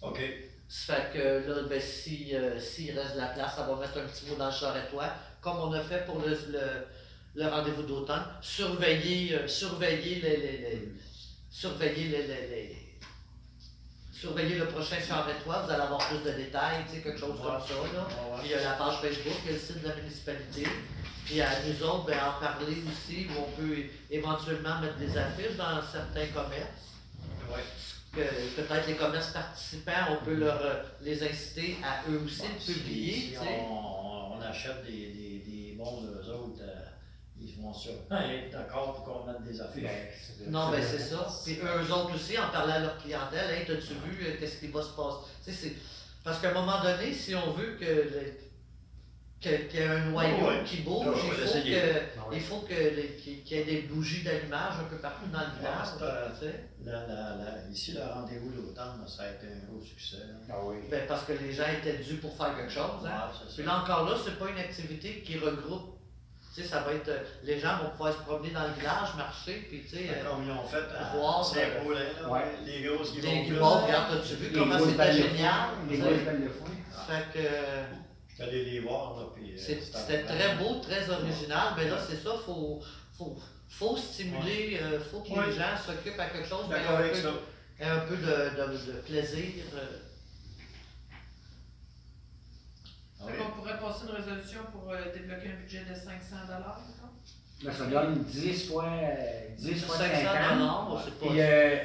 OK. 0.01 0.19
Ça 0.67 0.95
fait 0.95 1.13
que 1.19 1.49
là, 1.51 1.61
ben, 1.69 1.79
si, 1.81 2.35
euh, 2.35 2.59
s'il 2.59 2.97
reste 2.97 3.13
de 3.13 3.19
la 3.19 3.27
place, 3.27 3.55
ça 3.55 3.63
va 3.63 3.75
mettre 3.75 3.97
un 3.99 4.07
petit 4.07 4.25
mot 4.27 4.35
dans 4.35 4.47
le 4.47 4.51
charretois, 4.51 5.09
comme 5.41 5.57
on 5.57 5.71
a 5.73 5.81
fait 5.81 6.03
pour 6.05 6.19
le, 6.19 6.29
le, 6.29 6.87
le 7.35 7.47
rendez-vous 7.47 7.83
d'automne. 7.83 8.23
Surveiller, 8.41 9.35
euh, 9.35 9.47
surveiller 9.47 10.15
les, 10.21 10.37
les, 10.37 10.57
les- 10.57 10.91
surveiller 11.51 12.07
les, 12.09 12.27
les- 12.27 12.92
surveiller 14.23 14.55
le 14.55 14.67
prochain 14.67 14.95
charretois, 15.05 15.63
vous 15.65 15.71
allez 15.71 15.81
avoir 15.81 15.99
plus 16.07 16.19
de 16.23 16.31
détails, 16.37 16.85
tu 16.87 16.95
sais, 16.95 17.01
quelque 17.01 17.19
chose 17.19 17.37
comme 17.43 17.59
ça, 17.59 17.73
là. 17.93 18.03
Ouais, 18.07 18.39
Puis 18.39 18.47
il 18.47 18.51
y 18.51 18.53
a 18.53 18.63
la 18.63 18.75
page 18.77 19.01
Facebook, 19.01 19.33
il 19.43 19.47
y 19.47 19.49
a 19.49 19.53
le 19.53 19.59
site 19.59 19.81
de 19.83 19.87
la 19.89 19.95
municipalité. 19.95 20.63
Puis 21.25 21.41
à 21.41 21.49
nous 21.67 21.83
autres, 21.83 22.05
ben, 22.05 22.17
en 22.29 22.39
parler 22.39 22.77
aussi, 22.89 23.27
où 23.29 23.41
on 23.45 23.51
peut 23.61 23.83
éventuellement 24.09 24.79
mettre 24.79 24.95
des 24.97 25.17
affiches 25.17 25.57
dans 25.57 25.81
certains 25.91 26.27
commerces. 26.27 26.87
ouais. 27.51 27.63
Que 28.15 28.21
peut-être 28.61 28.87
les 28.87 28.95
commerces 28.95 29.31
participants, 29.31 30.05
on 30.11 30.23
peut 30.23 30.35
leur, 30.35 30.61
euh, 30.61 30.83
les 31.01 31.23
inciter 31.27 31.77
à 31.83 32.07
eux 32.09 32.21
aussi 32.23 32.43
de 32.43 32.73
publier. 32.73 33.13
si 33.31 33.37
on, 33.41 34.37
on 34.37 34.41
achète 34.41 34.85
des, 34.85 35.07
des, 35.07 35.43
des 35.45 35.75
bons 35.75 36.03
euh, 36.05 36.22
sûrement 37.73 38.21
être 38.21 38.51
d'accord 38.51 38.93
pour 38.93 39.03
qu'on 39.05 39.25
mette 39.31 39.43
des 39.43 39.59
affiches. 39.61 39.83
Ben, 39.83 40.51
Non, 40.51 40.69
ben 40.71 40.81
c'est 40.83 40.99
ça. 40.99 41.27
Puis 41.43 41.57
eux 41.63 41.91
autres 41.91 42.15
aussi, 42.15 42.37
en 42.37 42.49
parlant 42.49 42.73
à 42.73 42.79
leur 42.79 42.97
clientèle, 42.97 43.49
hey, 43.51 43.65
t'as-tu 43.65 43.93
vu 44.05 44.25
euh, 44.25 44.35
qu'est-ce 44.39 44.57
qui 44.59 44.67
va 44.67 44.81
se 44.81 44.89
passer? 44.89 45.75
Parce 46.23 46.39
qu'à 46.39 46.51
un 46.51 46.53
moment 46.53 46.81
donné, 46.81 47.13
si 47.13 47.35
on 47.35 47.51
veut 47.51 47.75
que 47.79 48.43
qu'il 49.41 49.51
y 49.51 49.77
ait 49.83 49.87
un 49.87 50.05
noyau 50.05 50.47
Ouais. 50.47 50.63
qui 50.65 50.77
bouge, 50.83 51.05
il, 51.05 51.31
faut 51.45 51.59
que, 51.59 51.99
Ah 52.17 52.29
ouais. 52.29 52.35
il 52.37 52.39
faut 52.41 52.59
que 52.61 52.73
les- 52.73 53.17
qu'il 53.17 53.45
y 53.45 53.59
ait 53.59 53.65
des 53.65 53.81
bougies 53.81 54.23
d'allumage 54.23 54.75
un 54.79 54.85
peu 54.85 54.95
partout 54.95 55.27
dans 55.33 55.39
le 55.41 55.59
village. 55.59 55.87
La, 56.85 56.91
la, 57.05 57.35
la, 57.35 57.69
ici, 57.69 57.91
le 57.91 58.01
rendez-vous 58.03 58.51
d'automne, 58.51 59.03
ça 59.05 59.23
a 59.23 59.31
été 59.31 59.47
un 59.47 59.69
gros 59.69 59.81
succès. 59.83 60.15
Ah 60.49 60.53
oui. 60.63 60.77
Ben, 60.89 61.05
parce 61.09 61.25
que 61.25 61.33
les 61.33 61.51
gens 61.51 61.65
étaient 61.77 61.97
dus 61.97 62.15
pour 62.17 62.37
faire 62.37 62.55
quelque 62.55 62.71
chose. 62.71 63.05
Hein? 63.05 63.27
Ouais, 63.33 63.47
Puis 63.53 63.63
là 63.65 63.81
encore 63.81 64.09
là, 64.09 64.15
c'est 64.23 64.39
pas 64.39 64.49
une 64.49 64.57
activité 64.59 65.21
qui 65.25 65.37
regroupe. 65.37 65.92
Tu 66.53 66.61
sais, 66.61 66.67
ça 66.67 66.81
va 66.81 66.93
être. 66.93 67.07
euh, 67.09 67.19
Les 67.43 67.59
gens 67.59 67.77
vont 67.81 67.89
pouvoir 67.89 68.13
se 68.13 68.19
promener 68.19 68.51
dans 68.51 68.63
le 68.67 68.73
village, 68.73 69.09
marcher, 69.17 69.65
puis 69.69 69.81
tu 69.81 69.89
sais. 69.97 70.09
euh, 70.09 70.29
Comme 70.29 70.43
ils 70.45 70.51
ont 70.51 70.63
fait 70.63 70.83
à 70.97 71.15
voir, 71.15 71.43
Saint-Paulin, 71.43 71.99
là, 72.21 72.29
Ouais. 72.29 72.41
les 72.65 72.83
grosses 72.83 73.11
qui 73.11 73.21
Les 73.21 73.49
vont 73.51 73.57
gros, 73.59 73.79
regarde, 73.85 74.17
as-tu 74.17 74.35
vu 74.35 74.49
Les 74.49 74.59
comment 74.59 74.77
c'était 74.79 75.13
génial? 75.13 75.69
Les 75.89 75.97
grosses 75.97 76.11
de. 76.11 76.49
Fait 77.07 77.33
que 77.33 77.39
euh, 77.39 77.83
Je 78.29 78.33
suis 78.35 78.43
allé 78.43 78.65
les 78.65 78.79
voir, 78.81 79.15
là, 79.19 79.25
puis... 79.35 79.51
euh, 79.53 79.57
c'est- 79.57 79.81
c'était 79.81 80.23
très 80.23 80.55
beau, 80.55 80.75
très 80.79 81.09
original, 81.09 81.73
mais 81.77 81.85
là, 81.89 81.97
c'est 82.07 82.17
ça, 82.23 82.31
faut, 82.45 82.79
faut, 83.17 83.35
faut 83.69 83.97
stimuler, 83.97 84.79
euh, 84.81 84.99
faut 84.99 85.19
que 85.21 85.29
Ouais. 85.31 85.47
les 85.47 85.53
gens 85.53 85.75
s'occupent 85.85 86.19
à 86.19 86.27
quelque 86.27 86.47
chose, 86.47 86.65
mais 86.69 86.75
D'accord 86.75 86.97
un 86.97 86.99
avec 86.99 87.13
peu, 87.13 87.21
ça. 87.21 87.29
un 87.81 87.99
peu 87.99 88.15
de, 88.15 88.21
de- 88.21 88.91
de 88.91 88.97
plaisir. 89.01 89.63
euh. 89.75 89.79
Fait 93.27 93.37
qu'on 93.37 93.51
pourrait 93.51 93.79
passer 93.79 94.05
une 94.09 94.15
résolution 94.15 94.59
pour 94.71 94.91
euh, 94.91 94.97
débloquer 95.13 95.49
un 95.55 95.61
budget 95.61 95.81
de 95.89 95.95
500 95.95 96.45
dollars, 96.47 96.79
Là, 97.63 97.71
ça 97.71 97.85
donne 97.85 98.23
10 98.23 98.67
fois, 98.67 98.85
euh, 98.85 99.55
10 99.57 99.81
fois 99.85 99.97
500 99.97 100.11
50. 100.23 100.59
dollars, 100.59 101.01
c'est 101.05 101.19
pas. 101.19 101.27
Puis 101.31 101.39
euh, 101.41 101.75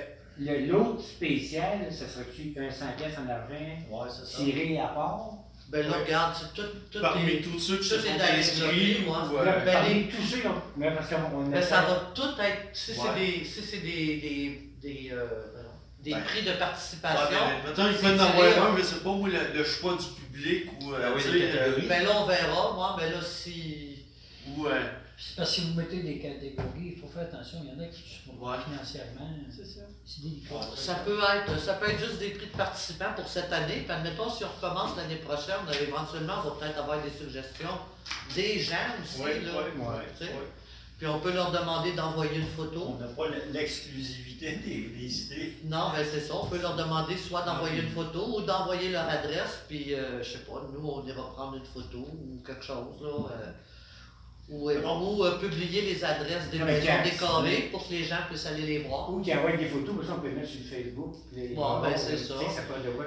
le- 0.41 0.67
l'autre 0.67 1.03
spécial, 1.03 1.79
ça 1.93 2.09
serait-tu 2.09 2.55
un 2.59 2.69
100 2.71 2.87
pièces 2.97 3.15
en 3.17 3.29
argent 3.31 3.55
Ouais, 3.89 4.09
c'est 4.11 4.45
tiré 4.45 4.81
à 4.81 4.89
part? 4.89 5.31
Ben 5.69 5.87
là, 5.87 5.99
regarde, 6.05 6.35
c'est 6.35 6.53
tout, 6.61 6.67
tout 6.91 7.01
Parmi 7.01 7.31
est- 7.31 7.41
tous 7.43 7.59
ceux 7.61 7.77
qui 7.79 7.85
se 7.89 7.95
tout 7.97 8.01
est 8.07 8.09
sont 8.13 8.17
dans 8.19 8.25
les 8.33 8.41
inscrits 8.41 8.95
bloqués, 8.95 9.03
moi. 9.07 9.29
ou. 9.33 9.37
euh, 9.39 9.45
Là, 9.45 9.59
ben, 9.65 9.73
parmi 9.73 9.95
les- 9.95 10.09
tous 10.09 10.23
ceux 10.23 10.39
qui 10.39 10.47
ont. 10.49 10.63
Mais 10.77 10.91
parce 10.93 11.09
qu'on 11.11 11.43
Ben, 11.45 11.63
ça 11.63 11.83
va 11.83 12.11
tout 12.15 12.41
être, 12.41 12.63
si 12.73 12.93
c'est 12.95 13.15
des, 13.15 13.45
si 13.45 13.63
c'est 13.63 13.79
des, 13.79 14.17
des, 14.17 14.73
des, 14.83 15.11
euh, 15.13 15.27
des 16.03 16.13
Ben, 16.13 16.23
prix 16.23 16.43
de 16.43 16.51
Ouais, 16.51 16.57
participation, 16.59 17.29
mais 17.31 17.69
maintenant, 17.69 17.87
ils 17.89 17.95
C'est 17.97 18.03
peuvent 18.03 18.21
en 18.21 18.31
tiré, 18.33 18.49
avoir 18.55 18.73
un, 18.73 18.77
je 18.79 18.83
sais 18.83 18.97
pas, 18.97 19.13
moi, 19.13 19.29
le, 19.29 19.59
le 19.59 19.65
choix 19.65 19.95
du 19.97 20.05
public 20.39 20.71
ou. 20.83 20.93
euh, 20.93 21.01
Ah 21.05 21.13
oui, 21.17 21.33
des 21.33 21.41
catégories. 21.53 21.87
ben 21.89 22.05
là 22.05 22.11
on 22.23 22.27
verra, 22.27 22.73
moi, 22.75 22.97
mais 22.99 23.11
là 23.11 23.21
si, 23.23 24.05
Ou. 24.57 24.67
euh, 24.67 24.83
C'est 25.17 25.37
parce 25.37 25.51
que 25.51 25.55
si 25.57 25.61
vous 25.69 25.75
mettez 25.75 26.01
des 26.03 26.19
catégories, 26.19 26.95
il 26.95 27.01
faut 27.01 27.09
faire 27.09 27.23
attention. 27.23 27.59
Il 27.65 27.71
y 27.71 27.73
en 27.73 27.81
a 27.85 27.89
qui 27.89 28.03
ne 28.03 28.33
sont 28.33 28.39
pas 28.39 28.53
Ouais. 28.53 28.57
financièrement. 28.65 29.31
C'est 29.51 29.67
ça. 29.67 29.81
C'est 30.07 30.23
délicat. 30.23 30.55
Ouais, 30.55 30.61
ça 30.77 30.95
peut 31.05 31.19
être, 31.37 31.59
ça 31.61 31.75
peut 31.75 31.91
être 31.91 31.99
juste 31.99 32.19
des 32.19 32.31
prix 32.31 32.47
de 32.47 32.57
participants 32.57 33.13
pour 33.17 33.29
cette 33.29 33.53
année, 33.53 33.83
puis 33.85 33.91
admettons 33.93 34.31
si 34.31 34.45
on 34.45 34.49
recommence 34.49 34.97
l'année 34.97 35.17
prochaine, 35.17 35.59
éventuellement 35.83 36.35
on 36.45 36.49
va 36.51 36.55
peut-être 36.61 36.79
avoir 36.79 37.03
des 37.03 37.11
suggestions 37.11 37.77
des 38.35 38.59
gens 38.61 38.77
aussi, 39.03 39.21
Oui, 39.23 39.45
là. 39.45 39.53
oui, 39.57 39.83
oui. 40.21 40.27
Puis 40.99 41.07
on 41.07 41.21
peut 41.21 41.33
leur 41.33 41.53
demander 41.53 41.93
d'envoyer 41.93 42.39
une 42.41 42.47
photo. 42.49 42.97
On 42.97 42.99
n'a 42.99 43.07
pas 43.07 43.29
l'exclusivité 43.53 44.57
des, 44.57 44.89
des 44.89 45.23
idées. 45.23 45.59
Non, 45.65 45.91
ben 45.95 46.05
c'est 46.05 46.21
ça. 46.21 46.35
On 46.35 46.47
peut 46.47 46.61
leur 46.61 46.75
demander 46.75 47.17
soit 47.17 47.43
d'envoyer 47.43 47.83
une 47.83 47.91
photo 47.91 48.39
ou 48.39 48.41
d'envoyer 48.43 48.91
leur 48.91 49.09
adresse. 49.09 49.61
Puis, 49.69 49.95
euh, 49.95 50.21
je 50.23 50.33
sais 50.33 50.39
pas, 50.41 50.61
nous, 50.73 50.89
on 50.89 51.07
ira 51.07 51.33
prendre 51.35 51.55
une 51.57 51.65
photo 51.65 51.99
ou 51.99 52.43
quelque 52.45 52.65
chose, 52.65 53.01
là. 53.01 53.09
euh, 53.31 53.53
ou 54.51 54.71
euh, 54.71 54.81
ou, 54.83 55.25
euh, 55.25 55.39
publier 55.39 55.83
les 55.83 56.03
adresses 56.03 56.49
des 56.51 56.59
maisons 56.59 56.87
décorées 57.05 57.69
pour 57.71 57.87
que 57.87 57.93
les 57.93 58.05
gens 58.05 58.17
puissent 58.29 58.47
aller 58.47 58.63
les 58.63 58.79
voir. 58.79 59.13
Ou 59.13 59.21
qui 59.21 59.35
envoient 59.35 59.53
des 59.53 59.67
photos, 59.67 59.95
mais 60.01 60.07
ça, 60.07 60.15
on 60.17 60.21
peut 60.21 60.29
les 60.29 60.35
mettre 60.37 60.49
sur 60.49 60.61
Facebook. 60.69 61.17
Les- 61.37 61.49
Bon, 61.49 61.81
ben, 61.81 61.91
c'est 61.97 62.17
sais, 62.17 62.25
ça. 62.25 62.35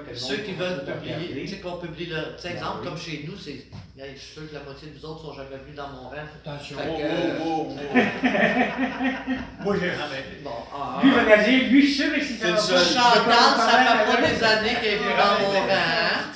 Que 0.08 0.14
Ceux 0.16 0.36
qui 0.36 0.52
veulent 0.52 0.84
publier, 0.84 1.42
tu 1.42 1.48
sais 1.48 1.56
qu'on 1.58 1.78
publie 1.78 2.06
le. 2.06 2.16
Tu 2.36 2.42
sais, 2.42 2.48
Ben 2.50 2.54
exemple, 2.56 2.78
oui. 2.82 2.88
comme 2.88 2.98
chez 2.98 3.24
nous, 3.28 3.36
c'est. 3.36 3.66
Je 3.98 4.18
suis 4.20 4.32
sûr 4.34 4.48
que 4.48 4.54
la 4.54 4.62
moitié 4.62 4.88
de 4.88 4.98
vous 4.98 5.04
autres 5.06 5.22
sont 5.22 5.34
jamais 5.34 5.56
venus 5.62 5.76
dans 5.76 5.88
mon 5.88 6.08
rang. 6.08 6.14
Attention. 6.44 6.76
Oh, 6.80 6.96
que, 6.96 7.02
euh, 7.02 7.38
oh, 7.44 7.66
oh, 7.76 9.64
Moi, 9.64 9.76
j'ai 9.80 9.88
jamais. 9.90 10.24
Bon, 10.44 10.50
ah, 10.74 11.00
Lui, 11.02 11.10
on 11.12 11.30
a 11.30 11.36
dit, 11.38 11.56
lui, 11.66 11.82
je 11.82 11.92
suis 11.92 12.02
sûr 12.02 12.12
que 12.12 12.42
pas- 12.42 12.56
Chantal, 12.56 13.52
ça 13.58 13.78
fait 13.78 14.16
pas 14.16 14.28
des 14.28 14.42
années 14.44 14.74
qu'elle 14.80 14.94
est 14.94 14.96
venue 14.96 15.16
dans 15.16 15.40
mon 15.40 15.50
rang. 15.52 15.66
hein? 15.70 16.32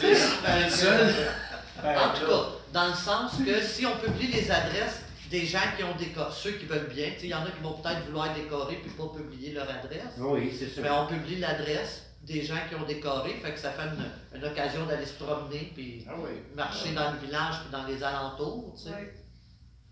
Ben, 1.83 1.97
En 1.99 2.15
tout 2.15 2.27
cas, 2.27 2.43
dans 2.77 2.89
le 2.89 2.95
sens 2.95 3.33
que 3.43 3.62
si 3.62 3.87
on 3.87 3.97
publie 3.97 4.27
les 4.27 4.51
adresses 4.51 5.01
des 5.31 5.47
gens 5.47 5.64
qui 5.79 5.83
ont 5.83 5.97
décoré, 5.97 6.31
ceux 6.31 6.53
qui 6.53 6.66
veulent 6.66 6.91
bien, 6.95 7.07
tu 7.14 7.20
sais, 7.20 7.27
il 7.29 7.31
y 7.31 7.35
en 7.35 7.43
a 7.43 7.51
qui 7.51 7.62
vont 7.62 7.72
peut-être 7.72 8.05
vouloir 8.05 8.35
décorer 8.35 8.77
puis 8.77 8.91
pas 8.91 9.09
publier 9.16 9.53
leur 9.55 9.68
adresse, 9.68 10.12
Oui, 10.18 10.55
c'est 10.57 10.68
ça. 10.68 10.83
mais 10.83 10.91
on 10.91 11.07
publie 11.07 11.37
l'adresse 11.39 12.03
des 12.22 12.43
gens 12.43 12.59
qui 12.68 12.74
ont 12.74 12.85
décoré, 12.85 13.31
fait 13.43 13.53
que 13.55 13.59
ça 13.59 13.70
fait 13.70 13.85
une, 13.89 14.39
une 14.39 14.45
occasion 14.45 14.85
d'aller 14.85 15.07
se 15.07 15.14
promener 15.14 15.72
puis 15.74 16.05
Ah 16.07 16.12
oui. 16.18 16.31
marcher 16.55 16.93
dans 16.93 17.12
le 17.12 17.18
village 17.18 17.55
puis 17.62 17.72
dans 17.72 17.87
les 17.87 18.03
alentours, 18.03 18.74
tu 18.77 18.83
sais. 18.83 18.91
Ouais. 18.91 19.14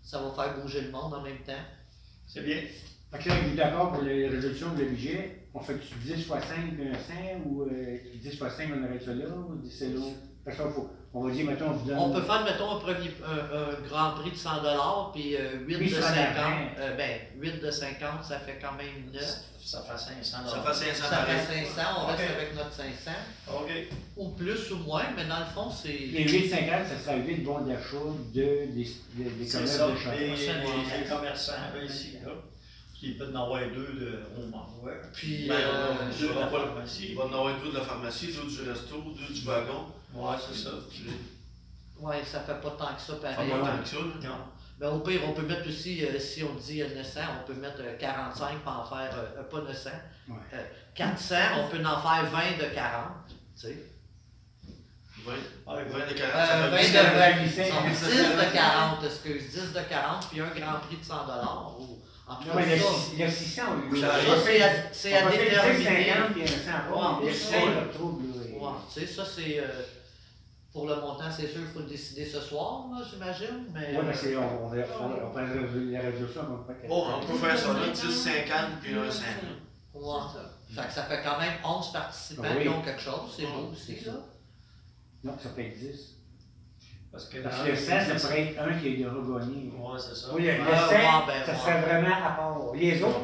Ça 0.03 0.21
va 0.21 0.29
faire 0.31 0.59
bouger 0.61 0.81
le 0.81 0.91
monde 0.91 1.11
en 1.15 1.21
même 1.21 1.39
temps. 1.39 1.53
C'est 2.27 2.43
bien. 2.45 2.57
Fait 3.11 3.17
que 3.23 3.29
là, 3.29 3.35
vous 3.41 3.49
êtes 3.49 3.55
d'accord 3.55 3.93
pour 3.93 4.03
les 4.03 4.27
résolutions 4.27 4.71
de 4.75 4.83
budget? 4.83 5.47
On 5.55 5.59
fait 5.59 5.79
10 6.03 6.23
fois 6.25 6.39
5 6.39 6.75
puis 6.75 6.87
un 6.89 6.93
5 6.93 7.45
ou 7.45 7.63
euh, 7.63 7.97
10 8.21 8.37
fois 8.37 8.51
5 8.51 8.69
on 8.77 8.83
arrête 8.83 9.03
ça 9.03 9.15
là 9.15 9.25
ou 9.27 9.55
10 9.55 9.71
c'est 9.75 9.89
l'autre? 9.89 10.17
Parce 10.43 10.57
qu'on 10.57 10.69
faut, 10.69 10.91
on 11.15 11.23
va 11.23 11.31
dire, 11.31 11.45
mettons, 11.45 11.69
on 11.69 11.71
vous 11.73 11.87
donne. 11.87 11.97
On 11.97 12.09
peut 12.11 12.21
faire, 12.21 12.43
mettons, 12.43 12.75
un, 12.75 12.79
premier, 12.79 13.09
un, 13.25 13.57
un 13.57 13.87
grand 13.87 14.11
prix 14.21 14.31
de 14.31 14.35
100 14.35 14.49
puis 15.13 15.35
euh, 15.37 15.59
8 15.65 15.75
Oui, 15.77 15.89
de 15.89 15.95
ça 15.95 16.09
50. 16.13 16.35
va 16.35 16.81
Euh, 16.83 16.95
ben, 16.97 17.19
8 17.39 17.61
de 17.61 17.71
50, 17.71 18.23
ça 18.23 18.39
fait 18.39 18.59
quand 18.61 18.73
même 18.73 19.11
9. 19.13 19.23
Ça 19.65 19.81
fait 19.81 19.97
500 19.97 20.37
Ça 20.47 20.61
fait 20.61 20.93
500 20.93 21.03
Ça 21.09 21.25
fait 21.25 21.65
500, 21.65 21.81
on 22.03 22.05
reste 22.05 22.21
avec 22.37 22.55
notre 22.55 22.71
500. 22.73 23.11
OK. 23.51 23.71
Ou 24.17 24.29
plus 24.29 24.71
ou 24.71 24.77
moins, 24.77 25.05
mais 25.15 25.25
dans 25.25 25.39
le 25.39 25.45
fond, 25.45 25.71
c'est. 25.71 25.87
Les 25.89 26.25
8,50, 26.25 26.87
ça 26.87 26.99
sera 27.03 27.15
8 27.15 27.37
bons 27.43 27.61
d'achat 27.61 27.95
de, 28.33 28.41
des, 28.41 28.87
des, 29.15 29.23
des 29.23 29.45
C'est 29.47 29.57
commerces 29.57 29.77
ça. 29.77 29.87
de 29.87 29.91
Les, 29.93 29.97
chacun. 29.97 30.17
les- 30.19 31.03
les 31.03 31.09
commerçants 31.09 31.51
là, 31.73 31.83
ici, 31.83 32.17
là, 32.23 32.31
qui 32.93 33.11
peuvent 33.13 33.35
en 33.35 33.43
avoir 33.43 33.61
deux 33.61 33.93
de 33.99 34.19
on 34.37 34.47
m'envoie. 34.55 34.91
Puis, 35.13 35.47
Ben, 35.47 35.55
euh, 35.55 35.93
deux 36.19 36.27
de 36.27 36.33
on 36.33 36.39
la 36.41 36.47
pharmacie. 36.47 37.05
Il 37.09 37.15
va 37.15 37.23
en 37.23 37.27
avoir 37.33 37.53
deux 37.63 37.71
de 37.71 37.77
la 37.77 37.83
pharmacie, 37.83 38.27
deux 38.27 38.47
du 38.63 38.69
resto, 38.69 38.97
deux 39.17 39.33
du 39.33 39.41
wagon. 39.45 39.85
Ouais, 40.15 40.35
c'est 40.47 40.57
ça. 40.63 40.69
ouais, 41.99 42.23
ça 42.23 42.39
fait 42.41 42.61
pas 42.61 42.71
tant 42.71 42.93
que 42.95 43.01
ça 43.01 43.13
Pas 43.15 43.33
pareil. 43.33 43.49
tant 43.51 43.77
que 43.83 43.87
ça. 43.87 43.97
Non? 44.27 44.35
Ben, 44.79 44.89
au 44.89 44.99
pire, 44.99 45.21
on 45.25 45.31
peut 45.33 45.43
mettre 45.43 45.67
aussi, 45.69 46.05
euh, 46.05 46.19
si 46.19 46.43
on 46.43 46.53
dit 46.55 46.81
euh, 46.81 46.95
900, 46.95 47.19
on 47.43 47.47
peut 47.47 47.53
mettre 47.59 47.79
euh, 47.79 47.95
45 47.97 48.59
pour 48.59 48.73
en 48.73 48.83
faire, 48.85 49.09
euh, 49.17 49.39
euh, 49.39 49.43
pas 49.43 49.61
900. 49.61 49.89
Ouais. 50.27 50.35
Euh, 50.53 50.63
400, 50.93 51.35
on 51.59 51.67
peut 51.69 51.77
en 51.85 51.99
faire 52.01 52.25
20 52.29 52.57
de 52.59 52.73
40. 52.73 53.07
Tu 53.27 53.33
sais. 53.67 53.77
20, 55.25 55.31
Ouais, 55.31 55.83
20 55.85 55.99
de 56.07 56.13
40, 56.13 56.35
Euh, 56.35 56.45
ça 56.45 56.67
20 56.67 56.77
fait 56.77 56.87
de 56.87 57.43
10. 57.47 57.57
20, 57.57 57.69
non, 57.69 57.89
10 57.89 58.47
de 58.49 58.53
40, 58.53 59.03
excuse, 59.05 59.49
10 59.53 59.73
de 59.73 59.79
40, 59.89 60.27
puis 60.29 60.41
un 60.41 60.47
grand 60.49 60.79
prix 60.79 60.97
de 60.97 61.03
100 61.05 61.15
ou 61.79 61.99
en 62.27 62.33
Non, 62.33 62.39
mais 62.55 62.75
le, 62.75 62.81
ça, 62.81 62.87
six- 62.89 63.17
le 63.23 63.29
600, 63.29 63.61
on 63.71 63.91
lui 63.93 64.01
Ça 64.01 64.07
ça, 64.07 64.13
arrive. 64.15 64.43
c'est 64.43 64.61
à, 64.61 64.69
c'est 64.91 65.17
à 65.17 65.21
on 65.21 65.25
va 65.25 65.31
faire 65.31 65.39
10, 65.41 65.49
déterminer. 65.77 66.05
50 66.13 66.33
puis 66.33 66.43
un 66.43 66.47
100 66.47 66.93
pas. 66.93 67.19
Ouais, 67.21 67.25
Le 67.27 67.33
600, 67.33 67.51
il 67.65 67.71
le 67.71 67.79
retrouve, 67.87 68.21
là. 68.23 68.57
Ouais, 68.59 68.77
tu 68.93 68.99
sais, 68.99 69.07
ça 69.07 69.23
c'est. 69.25 69.63
Euh, 70.75 70.79
pour 70.79 70.87
le 70.87 70.95
montant, 70.95 71.31
c'est 71.31 71.47
sûr, 71.47 71.61
il 71.61 71.67
faut 71.67 71.79
le 71.79 71.85
décider 71.85 72.25
ce 72.25 72.39
soir, 72.39 72.85
là, 72.91 73.05
j'imagine. 73.09 73.65
Mais, 73.73 73.95
Ouais, 73.95 74.03
mais 74.05 74.13
c'est, 74.13 74.35
on, 74.35 74.65
on, 74.65 74.67
va- 74.67 74.77
on, 74.99 75.05
on 75.27 75.31
prend 75.31 75.41
la 75.41 76.01
résolution, 76.01 76.41
on 76.49 76.55
va 76.55 76.63
pas 76.73 76.87
Bon, 76.87 77.05
on 77.21 77.25
peut 77.25 77.37
faire 77.37 77.57
ça 77.57 77.73
là, 77.73 77.87
10, 77.93 77.97
50 77.97 78.79
puis 78.81 78.93
un 78.93 79.09
5. 79.09 79.23
Ouais. 79.93 80.01
Fait 80.75 80.87
que 80.87 80.93
ça 80.93 81.03
fait 81.03 81.21
quand 81.23 81.39
même 81.39 81.53
11 81.63 81.91
participants 81.93 82.43
Oui. 82.57 82.63
qui 82.63 82.69
ont 82.69 82.81
quelque 82.81 83.01
chose, 83.01 83.33
c'est 83.37 83.45
beau 83.45 83.71
aussi, 83.71 84.03
là. 84.05 84.13
Non, 85.23 85.33
ça 85.41 85.49
peut 85.49 85.61
être 85.61 85.77
10. 85.79 86.11
Parce 87.11 87.25
que 87.29 87.37
Parce 87.37 87.63
que 87.63 87.69
le- 87.69 87.75
100, 87.77 87.91
ça 88.17 88.27
pourrait 88.27 88.41
être 88.41 88.59
un 88.59 88.73
qui 88.77 88.87
est 88.89 88.97
déjà 88.97 89.09
gagné. 89.09 89.71
Ouais, 89.71 89.97
c'est 89.97 90.15
ça. 90.15 90.27
Oui, 90.33 90.43
le, 90.43 90.51
le 90.51 90.57
Ah, 90.69 90.87
100, 90.89 90.93
ouais, 90.95 90.99
ben, 91.27 91.45
ça 91.45 91.51
ouais. 91.53 91.57
serait 91.59 91.81
vraiment 91.81 92.15
à 92.25 92.31
part. 92.31 92.61
Les 92.75 93.01
autres, 93.01 93.21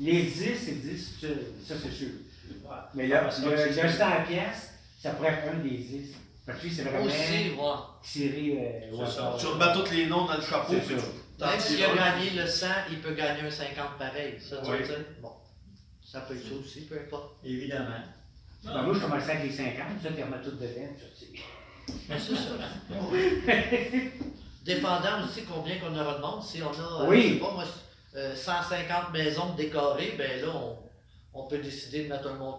les, 0.00 0.12
les 0.12 0.22
10, 0.22 0.32
c'est 0.58 0.80
10, 0.80 1.18
ça, 1.20 1.26
ça, 1.68 1.74
c'est 1.82 1.92
sûr. 1.92 2.08
Ouais. 2.64 2.70
Mais 2.94 3.06
là, 3.08 3.24
le, 3.24 3.30
c'est- 3.30 3.82
le 3.82 3.88
100 3.90 4.06
pièces, 4.26 4.70
ça 5.02 5.10
pourrait 5.10 5.28
être 5.34 5.52
un 5.54 5.58
des 5.58 5.76
10. 5.76 6.14
Parce 6.46 6.58
que 6.60 6.64
lui, 6.66 6.72
c'est 6.74 6.82
vraiment 6.82 7.04
Aussi, 7.04 7.16
ouais. 7.18 7.56
tiré 8.02 8.90
euh, 8.92 8.94
au 8.96 9.04
C'est 9.06 9.12
ça. 9.12 9.18
hasard. 9.28 9.36
Tu 9.38 9.46
remets 9.46 9.72
tous 9.84 9.90
les 9.92 10.06
noms 10.06 10.24
dans 10.26 10.36
le 10.36 10.42
chapeau. 10.42 10.72
C'est 10.74 10.80
puis 10.86 11.00
ça. 11.00 11.06
tu- 11.38 11.44
Même 11.44 11.60
s'il 11.60 11.76
tires 11.76 11.88
a 11.88 11.92
un. 11.92 11.96
gagné 11.96 12.30
le 12.30 12.46
100, 12.46 12.66
il 12.90 13.00
peut 13.00 13.14
gagner 13.14 13.40
un 13.42 13.50
50 13.50 13.98
pareil. 13.98 14.38
Ça, 14.40 14.58
tu 14.62 14.70
Oui. 14.70 14.78
veux 14.78 14.84
dire? 14.86 15.04
Bon. 15.20 15.32
Ça 16.04 16.20
peut 16.20 16.36
être 16.36 16.46
ça 16.48 16.54
aussi, 16.54 16.82
peu 16.82 16.96
importe. 16.98 17.36
Évidemment. 17.44 17.98
Ben, 18.64 18.82
moi, 18.82 18.94
je 18.94 19.00
commençais 19.00 19.30
avec 19.32 19.44
les 19.44 19.52
50, 19.52 19.76
ça, 20.02 20.08
on 20.10 20.30
met 20.30 20.42
tout 20.42 20.50
dedans, 20.52 20.96
ça, 20.98 21.06
tu. 21.18 21.40
Mais 22.08 22.16
c'est 22.18 22.34
ça. 22.34 22.56
Dépendant 24.64 25.24
aussi 25.24 25.42
combien 25.44 25.78
qu'on 25.78 25.96
aura 25.96 26.14
de 26.16 26.20
monde, 26.20 26.42
si 26.42 26.60
on 26.62 26.70
a, 26.72 27.02
euh, 27.04 27.08
Oui. 27.08 27.22
je 27.28 27.34
sais 27.34 27.40
pas 27.40 27.52
moi, 27.52 27.64
euh, 28.16 28.34
150 28.34 29.12
maisons 29.12 29.54
décorées, 29.54 30.14
ben 30.18 30.40
là, 30.42 30.48
on, 30.54 30.78
on 31.34 31.46
peut 31.46 31.58
décider 31.58 32.04
de 32.04 32.08
mettre 32.08 32.28
un 32.28 32.34
mont- 32.34 32.58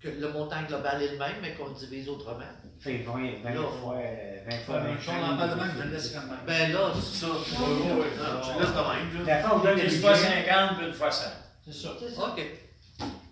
que 0.00 0.08
le 0.08 0.28
montant 0.30 0.62
global 0.68 1.02
est 1.02 1.12
le 1.12 1.18
même, 1.18 1.36
mais 1.40 1.54
qu'on 1.54 1.68
le 1.68 1.74
divise 1.74 2.08
autrement. 2.10 2.44
Fait 2.80 2.98
20, 2.98 3.12
20 3.42 3.50
Là, 3.54 3.60
fois, 3.82 3.94
euh, 3.96 4.50
20 4.50 4.56
fois 4.64 4.74
Ouais, 4.76 4.80
mais 4.84 4.94
25. 4.94 5.12
on 5.20 5.32
en 5.32 5.36
parle 5.36 5.50
de 5.50 5.54
même, 5.56 5.72
je 5.76 5.82
le 5.82 5.90
laisse 5.90 6.10
quand 6.14 6.20
même. 6.26 6.38
Ben 6.46 6.72
là, 6.72 6.92
Ça. 6.94 7.26
Non, 7.26 7.34
tu 7.34 8.60
laisses 8.60 8.70
de 8.70 9.16
même. 9.18 9.26
La 9.26 9.38
fois, 9.40 9.56
on 9.56 9.58
donne 9.64 9.78
Une 9.78 9.90
fois 9.90 10.12
budget. 10.12 10.44
50, 10.46 10.76
puis 10.78 10.86
une 10.86 10.92
fois 10.94 11.10
100. 11.10 11.24
C'est 11.66 11.74
ça. 11.74 11.88
OK. 12.28 12.42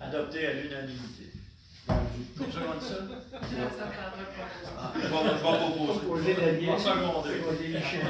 Adopté 0.00 0.46
à 0.46 0.52
l'unanimité. 0.54 1.30
Comme 1.86 2.52
ça 2.52 2.58
qu'on 2.60 2.78
dit 2.78 2.86
ça? 2.86 2.94
Ça 3.30 3.38
prendrait 3.38 4.30
pas. 4.34 4.48
Ah, 4.78 4.92
Je 4.94 5.00
vais 5.00 5.06
je 5.06 5.38
proposer. 5.38 6.00
Poser 7.38 7.66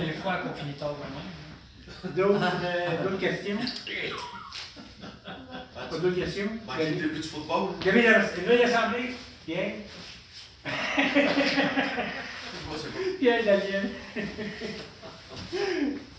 les 0.07 0.13
fois 0.13 0.37
qu'on 0.37 0.55
finit 0.55 0.73
tard 0.75 0.95
quand 1.01 1.11
même. 1.15 2.15
D'autres 2.15 2.41
euh, 2.65 3.03
d'autres 3.03 3.19
questions? 3.21 3.59
Pas 5.25 5.99
d'autres 5.99 6.15
questions? 6.17 6.49
Manquer 6.67 6.91
le 6.91 6.97
début 6.97 7.21
du 7.21 7.23
football. 7.29 7.71
L'assemblée. 7.85 9.15
Bien. 9.47 9.73
Pierre 13.19 13.45
Daniel. 13.45 13.91